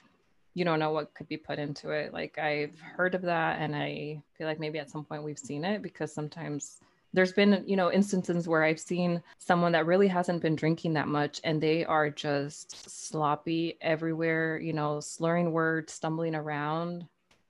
you 0.55 0.65
don't 0.65 0.79
know 0.79 0.91
what 0.91 1.15
could 1.15 1.29
be 1.29 1.37
put 1.37 1.59
into 1.59 1.91
it. 1.91 2.13
Like 2.13 2.39
I've 2.39 2.79
heard 2.81 3.15
of 3.15 3.23
that 3.23 3.61
and 3.61 3.75
I 3.75 4.23
feel 4.37 4.47
like 4.47 4.61
maybe 4.61 4.79
at 4.79 4.91
some 4.91 5.05
point 5.05 5.23
we've 5.23 5.39
seen 5.39 5.65
it 5.65 5.83
because 5.83 6.13
sometimes 6.13 6.81
there's 7.15 7.33
been, 7.33 7.65
you 7.67 7.77
know, 7.77 7.91
instances 7.93 8.49
where 8.49 8.63
I've 8.63 8.81
seen 8.81 9.23
someone 9.39 9.73
that 9.73 9.87
really 9.87 10.09
hasn't 10.09 10.43
been 10.43 10.57
drinking 10.57 10.95
that 10.95 11.09
much 11.09 11.41
and 11.45 11.61
they 11.61 11.85
are 11.85 12.11
just 12.11 12.91
sloppy 13.11 13.79
everywhere, 13.81 14.59
you 14.59 14.73
know, 14.73 15.01
slurring 15.01 15.53
words, 15.53 15.93
stumbling 15.93 16.35
around 16.35 17.07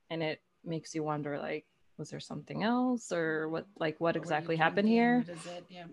and 0.09 0.23
it 0.23 0.41
makes 0.63 0.95
you 0.95 1.03
wonder 1.03 1.37
like 1.37 1.65
was 1.97 2.09
there 2.09 2.19
something 2.19 2.63
else 2.63 3.11
or 3.11 3.49
what 3.49 3.67
like 3.77 3.99
what 3.99 4.15
exactly 4.15 4.55
happened 4.55 4.87
here? 4.87 5.23
What 5.27 5.37
is 5.37 5.45
it? 5.45 5.65
Yeah. 5.69 5.85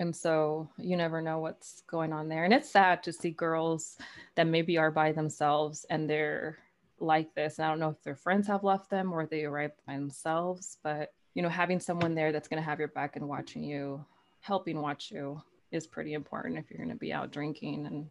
And 0.00 0.16
so 0.16 0.70
you 0.78 0.96
never 0.96 1.20
know 1.20 1.40
what's 1.40 1.82
going 1.82 2.10
on 2.10 2.28
there. 2.28 2.44
And 2.44 2.54
it's 2.54 2.70
sad 2.70 3.02
to 3.02 3.12
see 3.12 3.32
girls 3.32 3.98
that 4.34 4.46
maybe 4.46 4.78
are 4.78 4.90
by 4.90 5.12
themselves 5.12 5.84
and 5.90 6.08
they're 6.08 6.58
like 6.98 7.34
this. 7.34 7.58
And 7.58 7.66
I 7.66 7.68
don't 7.68 7.80
know 7.80 7.90
if 7.90 8.02
their 8.02 8.16
friends 8.16 8.46
have 8.46 8.64
left 8.64 8.88
them 8.88 9.12
or 9.12 9.26
they 9.26 9.44
arrived 9.44 9.74
by 9.86 9.96
themselves, 9.96 10.78
but 10.82 11.12
you 11.34 11.42
know, 11.42 11.50
having 11.50 11.78
someone 11.78 12.14
there 12.14 12.32
that's 12.32 12.48
going 12.48 12.62
to 12.62 12.68
have 12.68 12.78
your 12.78 12.88
back 12.88 13.16
and 13.16 13.28
watching 13.28 13.62
you, 13.62 14.02
helping 14.40 14.80
watch 14.80 15.10
you 15.10 15.40
is 15.70 15.86
pretty 15.86 16.14
important 16.14 16.58
if 16.58 16.70
you're 16.70 16.82
going 16.82 16.88
to 16.88 16.96
be 16.96 17.12
out 17.12 17.30
drinking 17.30 17.86
and 17.86 18.08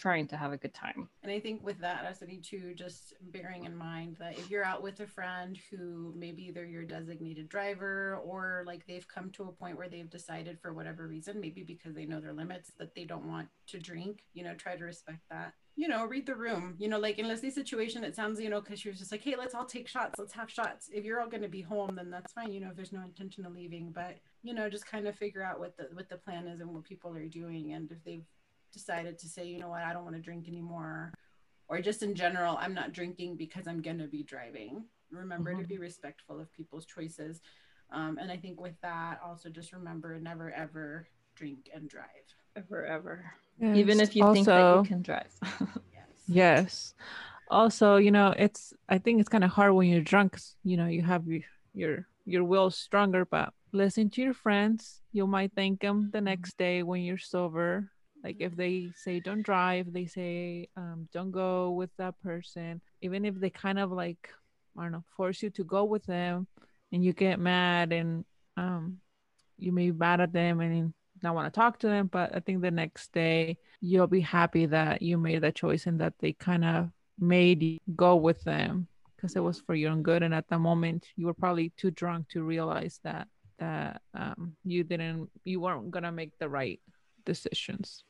trying 0.00 0.26
to 0.26 0.36
have 0.36 0.52
a 0.52 0.56
good 0.56 0.72
time. 0.72 1.08
And 1.22 1.30
I 1.30 1.38
think 1.38 1.62
with 1.62 1.78
that, 1.80 2.06
I 2.08 2.12
said 2.14 2.30
too, 2.42 2.72
just 2.74 3.12
bearing 3.20 3.64
in 3.64 3.76
mind 3.76 4.16
that 4.18 4.38
if 4.38 4.50
you're 4.50 4.64
out 4.64 4.82
with 4.82 4.98
a 5.00 5.06
friend 5.06 5.58
who 5.70 6.14
maybe 6.16 6.44
either 6.44 6.64
your 6.64 6.84
designated 6.84 7.50
driver 7.50 8.18
or 8.24 8.64
like 8.66 8.86
they've 8.86 9.06
come 9.06 9.30
to 9.32 9.44
a 9.44 9.52
point 9.52 9.76
where 9.76 9.90
they've 9.90 10.08
decided 10.08 10.58
for 10.58 10.72
whatever 10.72 11.06
reason, 11.06 11.38
maybe 11.38 11.62
because 11.62 11.94
they 11.94 12.06
know 12.06 12.18
their 12.18 12.32
limits 12.32 12.72
that 12.78 12.94
they 12.94 13.04
don't 13.04 13.28
want 13.28 13.48
to 13.66 13.78
drink, 13.78 14.24
you 14.32 14.42
know, 14.42 14.54
try 14.54 14.74
to 14.74 14.84
respect 14.84 15.20
that. 15.30 15.52
You 15.76 15.88
know, 15.88 16.06
read 16.06 16.26
the 16.26 16.34
room. 16.34 16.76
You 16.78 16.88
know, 16.88 16.98
like 16.98 17.18
in 17.18 17.28
Leslie's 17.28 17.54
situation, 17.54 18.02
it 18.02 18.16
sounds, 18.16 18.40
you 18.40 18.50
know, 18.50 18.60
because 18.60 18.80
she 18.80 18.88
was 18.88 18.98
just 18.98 19.12
like, 19.12 19.22
hey, 19.22 19.34
let's 19.36 19.54
all 19.54 19.66
take 19.66 19.86
shots, 19.86 20.18
let's 20.18 20.32
have 20.32 20.50
shots. 20.50 20.88
If 20.92 21.04
you're 21.04 21.20
all 21.20 21.28
going 21.28 21.42
to 21.42 21.48
be 21.48 21.62
home, 21.62 21.94
then 21.96 22.10
that's 22.10 22.32
fine. 22.32 22.52
You 22.52 22.60
know, 22.60 22.70
if 22.70 22.76
there's 22.76 22.92
no 22.92 23.02
intention 23.02 23.44
of 23.44 23.52
leaving, 23.52 23.92
but 23.92 24.16
you 24.42 24.54
know, 24.54 24.70
just 24.70 24.86
kind 24.86 25.06
of 25.06 25.14
figure 25.14 25.42
out 25.42 25.58
what 25.58 25.76
the 25.76 25.88
what 25.92 26.08
the 26.08 26.16
plan 26.16 26.46
is 26.48 26.60
and 26.60 26.70
what 26.70 26.84
people 26.84 27.14
are 27.14 27.28
doing, 27.28 27.72
and 27.72 27.90
if 27.90 28.02
they've 28.04 28.24
decided 28.72 29.18
to 29.18 29.28
say, 29.28 29.46
you 29.46 29.58
know 29.58 29.68
what, 29.68 29.82
I 29.82 29.92
don't 29.92 30.04
want 30.04 30.16
to 30.16 30.22
drink 30.22 30.48
anymore, 30.48 31.12
or 31.68 31.80
just 31.80 32.02
in 32.02 32.14
general, 32.14 32.56
I'm 32.60 32.74
not 32.74 32.92
drinking 32.92 33.36
because 33.36 33.66
I'm 33.66 33.80
going 33.82 33.98
to 33.98 34.08
be 34.08 34.22
driving. 34.22 34.84
Remember 35.10 35.54
to 35.54 35.62
Mhm. 35.62 35.68
be 35.68 35.78
respectful 35.78 36.40
of 36.40 36.52
people's 36.52 36.86
choices. 36.86 37.40
Um, 37.90 38.18
and 38.18 38.30
I 38.30 38.36
think 38.36 38.60
with 38.60 38.80
that, 38.82 39.20
also 39.24 39.48
just 39.50 39.72
remember 39.72 40.18
never 40.20 40.50
ever 40.52 41.08
drink 41.34 41.70
and 41.74 41.88
drive. 41.88 42.06
Ever, 42.56 42.84
ever. 42.86 43.32
Even 43.60 44.00
if 44.00 44.14
you 44.16 44.22
think 44.32 44.46
that 44.46 44.76
you 44.76 44.84
can 44.84 45.02
drive. 45.02 45.32
Yes. 45.92 46.14
Yes. 46.28 46.94
Also, 47.50 47.96
you 47.96 48.10
know, 48.12 48.32
it's 48.36 48.72
I 48.88 48.98
think 48.98 49.18
it's 49.20 49.28
kind 49.28 49.42
of 49.44 49.50
hard 49.50 49.74
when 49.74 49.88
you're 49.88 50.02
drunk, 50.02 50.38
You 50.62 50.76
know, 50.76 50.86
you 50.86 51.02
have 51.02 51.26
your 51.26 51.42
your 51.74 52.06
your 52.24 52.44
will 52.44 52.70
stronger, 52.70 53.24
but 53.24 53.52
listen 53.72 54.10
to 54.10 54.22
your 54.22 54.34
friends. 54.34 55.00
You 55.12 55.26
might 55.26 55.52
thank 55.54 55.80
them 55.80 56.10
the 56.12 56.20
next 56.20 56.56
day 56.56 56.82
when 56.84 57.02
you're 57.02 57.18
sober. 57.18 57.90
Like 58.22 58.36
if 58.40 58.54
they 58.54 58.92
say 58.96 59.20
don't 59.20 59.42
drive, 59.42 59.92
they 59.92 60.06
say 60.06 60.68
um, 60.76 61.08
don't 61.12 61.30
go 61.30 61.70
with 61.70 61.90
that 61.96 62.20
person. 62.22 62.80
Even 63.00 63.24
if 63.24 63.34
they 63.40 63.50
kind 63.50 63.78
of 63.78 63.90
like 63.90 64.28
I 64.78 64.82
don't 64.82 64.92
know 64.92 65.04
force 65.16 65.42
you 65.42 65.50
to 65.50 65.64
go 65.64 65.84
with 65.84 66.04
them, 66.06 66.46
and 66.92 67.04
you 67.04 67.12
get 67.12 67.40
mad 67.40 67.92
and 67.92 68.24
um, 68.56 68.98
you 69.58 69.72
may 69.72 69.90
be 69.90 69.96
mad 69.96 70.20
at 70.20 70.32
them 70.32 70.60
and 70.60 70.92
not 71.22 71.34
want 71.34 71.52
to 71.52 71.58
talk 71.58 71.78
to 71.80 71.86
them. 71.86 72.08
But 72.08 72.34
I 72.34 72.40
think 72.40 72.60
the 72.60 72.70
next 72.70 73.12
day 73.12 73.56
you'll 73.80 74.06
be 74.06 74.20
happy 74.20 74.66
that 74.66 75.02
you 75.02 75.18
made 75.18 75.42
that 75.42 75.54
choice 75.54 75.86
and 75.86 76.00
that 76.00 76.14
they 76.20 76.32
kind 76.32 76.64
of 76.64 76.90
made 77.18 77.62
you 77.62 77.78
go 77.96 78.16
with 78.16 78.42
them 78.42 78.86
because 79.16 79.36
it 79.36 79.40
was 79.40 79.60
for 79.60 79.74
your 79.74 79.90
own 79.90 80.02
good 80.02 80.22
and 80.22 80.34
at 80.34 80.48
the 80.48 80.58
moment 80.58 81.06
you 81.16 81.26
were 81.26 81.34
probably 81.34 81.70
too 81.76 81.90
drunk 81.90 82.26
to 82.30 82.42
realize 82.42 82.98
that 83.04 83.28
that 83.58 84.00
um, 84.14 84.56
you 84.64 84.82
didn't 84.82 85.28
you 85.44 85.60
weren't 85.60 85.90
gonna 85.90 86.10
make 86.10 86.36
the 86.38 86.48
right 86.48 86.80
decisions 87.26 88.04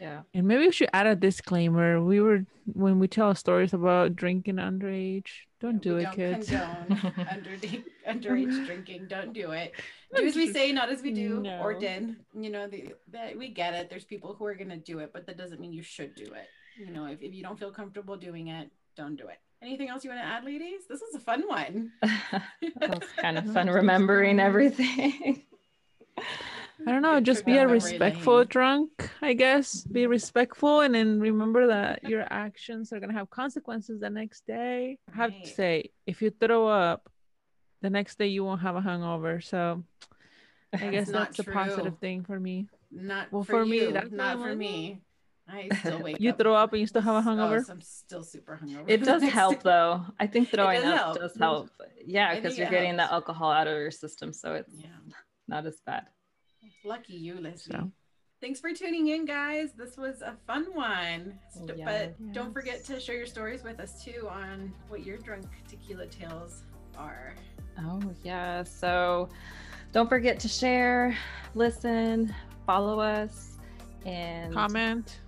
yeah. 0.00 0.20
and 0.34 0.46
maybe 0.46 0.66
we 0.66 0.72
should 0.72 0.90
add 0.92 1.06
a 1.06 1.16
disclaimer 1.16 2.02
we 2.02 2.20
were 2.20 2.44
when 2.72 2.98
we 2.98 3.08
tell 3.08 3.34
stories 3.34 3.72
about 3.72 4.14
drinking 4.16 4.56
underage 4.56 5.30
don't 5.60 5.82
do 5.82 5.96
we 5.96 6.02
it 6.02 6.04
don't 6.04 6.14
kids 6.14 6.48
condone 6.48 7.14
under, 7.30 7.50
underage 8.08 8.66
drinking. 8.66 9.06
Don't 9.08 9.32
do 9.32 9.50
it. 9.50 9.72
Do 10.14 10.24
as 10.24 10.36
we 10.36 10.50
say, 10.50 10.72
not 10.72 10.88
as 10.88 11.02
we 11.02 11.12
do 11.12 11.44
or 11.60 11.74
No. 11.74 11.80
did. 11.80 12.16
You 12.34 12.48
know, 12.48 12.66
the, 12.66 12.94
that 13.12 13.36
we 13.36 13.48
get 13.50 13.74
it. 13.74 13.90
There's 13.90 14.06
people 14.06 14.34
who 14.34 14.46
are 14.46 14.54
going 14.54 14.70
to 14.70 14.78
do 14.78 15.00
it, 15.00 15.10
but 15.12 15.26
that 15.26 15.36
doesn't 15.36 15.60
mean 15.60 15.70
you 15.70 15.82
should 15.82 16.14
do 16.14 16.24
it. 16.24 16.48
You 16.78 16.90
know, 16.90 17.04
if, 17.04 17.20
if 17.20 17.34
you 17.34 17.42
don't 17.42 17.58
feel 17.58 17.70
comfortable 17.70 18.16
doing 18.16 18.48
it, 18.48 18.70
don't 18.96 19.16
do 19.16 19.28
it. 19.28 19.38
Anything 19.60 19.90
else 19.90 20.04
you 20.04 20.10
want 20.10 20.22
to 20.22 20.24
add, 20.26 20.44
ladies? 20.44 20.86
This 20.88 21.02
is 21.02 21.14
a 21.14 21.20
fun 21.20 21.46
one. 21.46 21.92
that 22.00 22.88
was 22.88 23.08
kind 23.18 23.36
of 23.36 23.52
fun 23.52 23.68
remembering 23.68 24.40
everything. 24.40 25.42
I 26.86 26.92
don't 26.92 27.02
know, 27.02 27.20
just 27.20 27.44
be 27.44 27.56
a 27.56 27.66
respectful 27.68 28.44
drunk, 28.44 29.10
I 29.20 29.34
guess. 29.34 29.84
Be 29.84 30.06
respectful 30.06 30.80
and 30.80 30.94
then 30.94 31.20
remember 31.20 31.66
that 31.68 32.04
your 32.04 32.24
actions 32.30 32.92
are 32.92 33.00
gonna 33.00 33.12
have 33.14 33.28
consequences 33.30 34.00
the 34.00 34.10
next 34.10 34.46
day. 34.46 34.98
I 35.12 35.16
have 35.16 35.42
to 35.42 35.48
say, 35.50 35.90
if 36.06 36.22
you 36.22 36.30
throw 36.30 36.66
up, 36.68 37.10
the 37.82 37.90
next 37.90 38.18
day 38.18 38.28
you 38.28 38.44
won't 38.44 38.60
have 38.62 38.76
a 38.76 38.80
hangover. 38.80 39.40
So 39.40 39.84
I 40.72 40.88
guess 40.90 41.10
that's 41.10 41.38
a 41.40 41.44
positive 41.44 41.98
thing 41.98 42.24
for 42.24 42.38
me. 42.38 42.68
Not 42.90 43.30
Well, 43.32 43.42
for, 43.44 43.52
for 43.60 43.66
me, 43.66 43.90
that's 43.92 44.10
not 44.12 44.38
for 44.40 44.54
me. 44.54 45.02
I 45.48 45.68
still 45.70 45.98
wake 46.02 46.16
You 46.20 46.30
up. 46.30 46.38
throw 46.38 46.54
up 46.54 46.72
and 46.72 46.80
you 46.80 46.86
still 46.86 47.02
have 47.02 47.14
a 47.14 47.18
Oh, 47.18 47.22
hangover? 47.22 47.62
so 47.64 47.72
I'm 47.72 47.80
still 47.80 48.22
super 48.22 48.58
hungover. 48.62 48.84
It 48.88 49.04
does 49.04 49.22
help 49.22 49.62
though. 49.62 50.04
I 50.18 50.26
think 50.26 50.48
throwing 50.52 50.80
does 50.82 50.92
up 50.92 50.96
help. 50.98 51.18
does 51.18 51.36
help. 51.36 51.70
Yeah, 52.06 52.34
because 52.34 52.56
you're 52.56 52.70
getting 52.70 52.96
the 52.96 53.10
alcohol 53.12 53.50
out 53.50 53.66
of 53.66 53.76
your 53.76 53.90
system, 53.90 54.32
so 54.32 54.54
it's 54.54 54.74
Yeah. 54.74 54.88
not 55.48 55.66
as 55.66 55.80
bad. 55.84 56.06
Lucky 56.84 57.14
you, 57.14 57.40
Leslie. 57.40 57.72
So. 57.76 57.90
Thanks 58.40 58.60
for 58.60 58.72
tuning 58.72 59.08
in, 59.08 59.24
guys. 59.24 59.70
This 59.76 59.96
was 59.96 60.22
a 60.22 60.36
fun 60.46 60.66
one. 60.72 61.38
Oh, 61.56 61.66
St- 61.66 61.78
Yes. 61.78 62.12
But 62.18 62.32
don't 62.32 62.52
forget 62.52 62.84
to 62.84 63.00
share 63.00 63.16
your 63.16 63.26
stories 63.26 63.64
with 63.64 63.80
us 63.80 64.02
too 64.04 64.28
on 64.30 64.72
what 64.88 65.04
your 65.04 65.18
drunk 65.18 65.46
tequila 65.68 66.06
tales 66.06 66.62
are. 66.96 67.34
Oh, 67.80 68.00
yeah. 68.22 68.62
So 68.62 69.28
don't 69.92 70.08
forget 70.08 70.38
to 70.40 70.48
share, 70.48 71.16
listen, 71.54 72.32
follow 72.64 73.00
us, 73.00 73.56
and 74.06 74.52
Comment. 74.54 75.18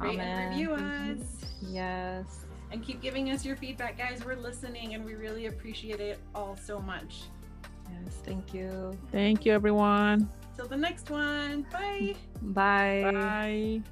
Rate 0.00 0.18
and 0.18 0.20
comment. 0.20 0.50
review 0.50 0.72
us. 0.74 1.44
Yes. 1.62 2.44
And 2.72 2.84
keep 2.84 3.00
giving 3.00 3.30
us 3.30 3.44
your 3.44 3.56
feedback, 3.56 3.96
guys. 3.96 4.24
We're 4.24 4.36
listening 4.36 4.94
and 4.94 5.04
we 5.04 5.14
really 5.14 5.46
appreciate 5.46 6.00
it 6.00 6.18
all 6.34 6.56
so 6.56 6.80
much. 6.80 7.22
Yes. 7.88 8.18
Thank 8.24 8.52
you. 8.52 8.98
Thank 9.12 9.46
you 9.46 9.52
everyone. 9.52 10.28
Till 10.58 10.66
the 10.66 10.76
next 10.76 11.08
one. 11.08 11.64
Bye. 11.70 12.16
Bye. 12.42 13.12
Bye. 13.12 13.82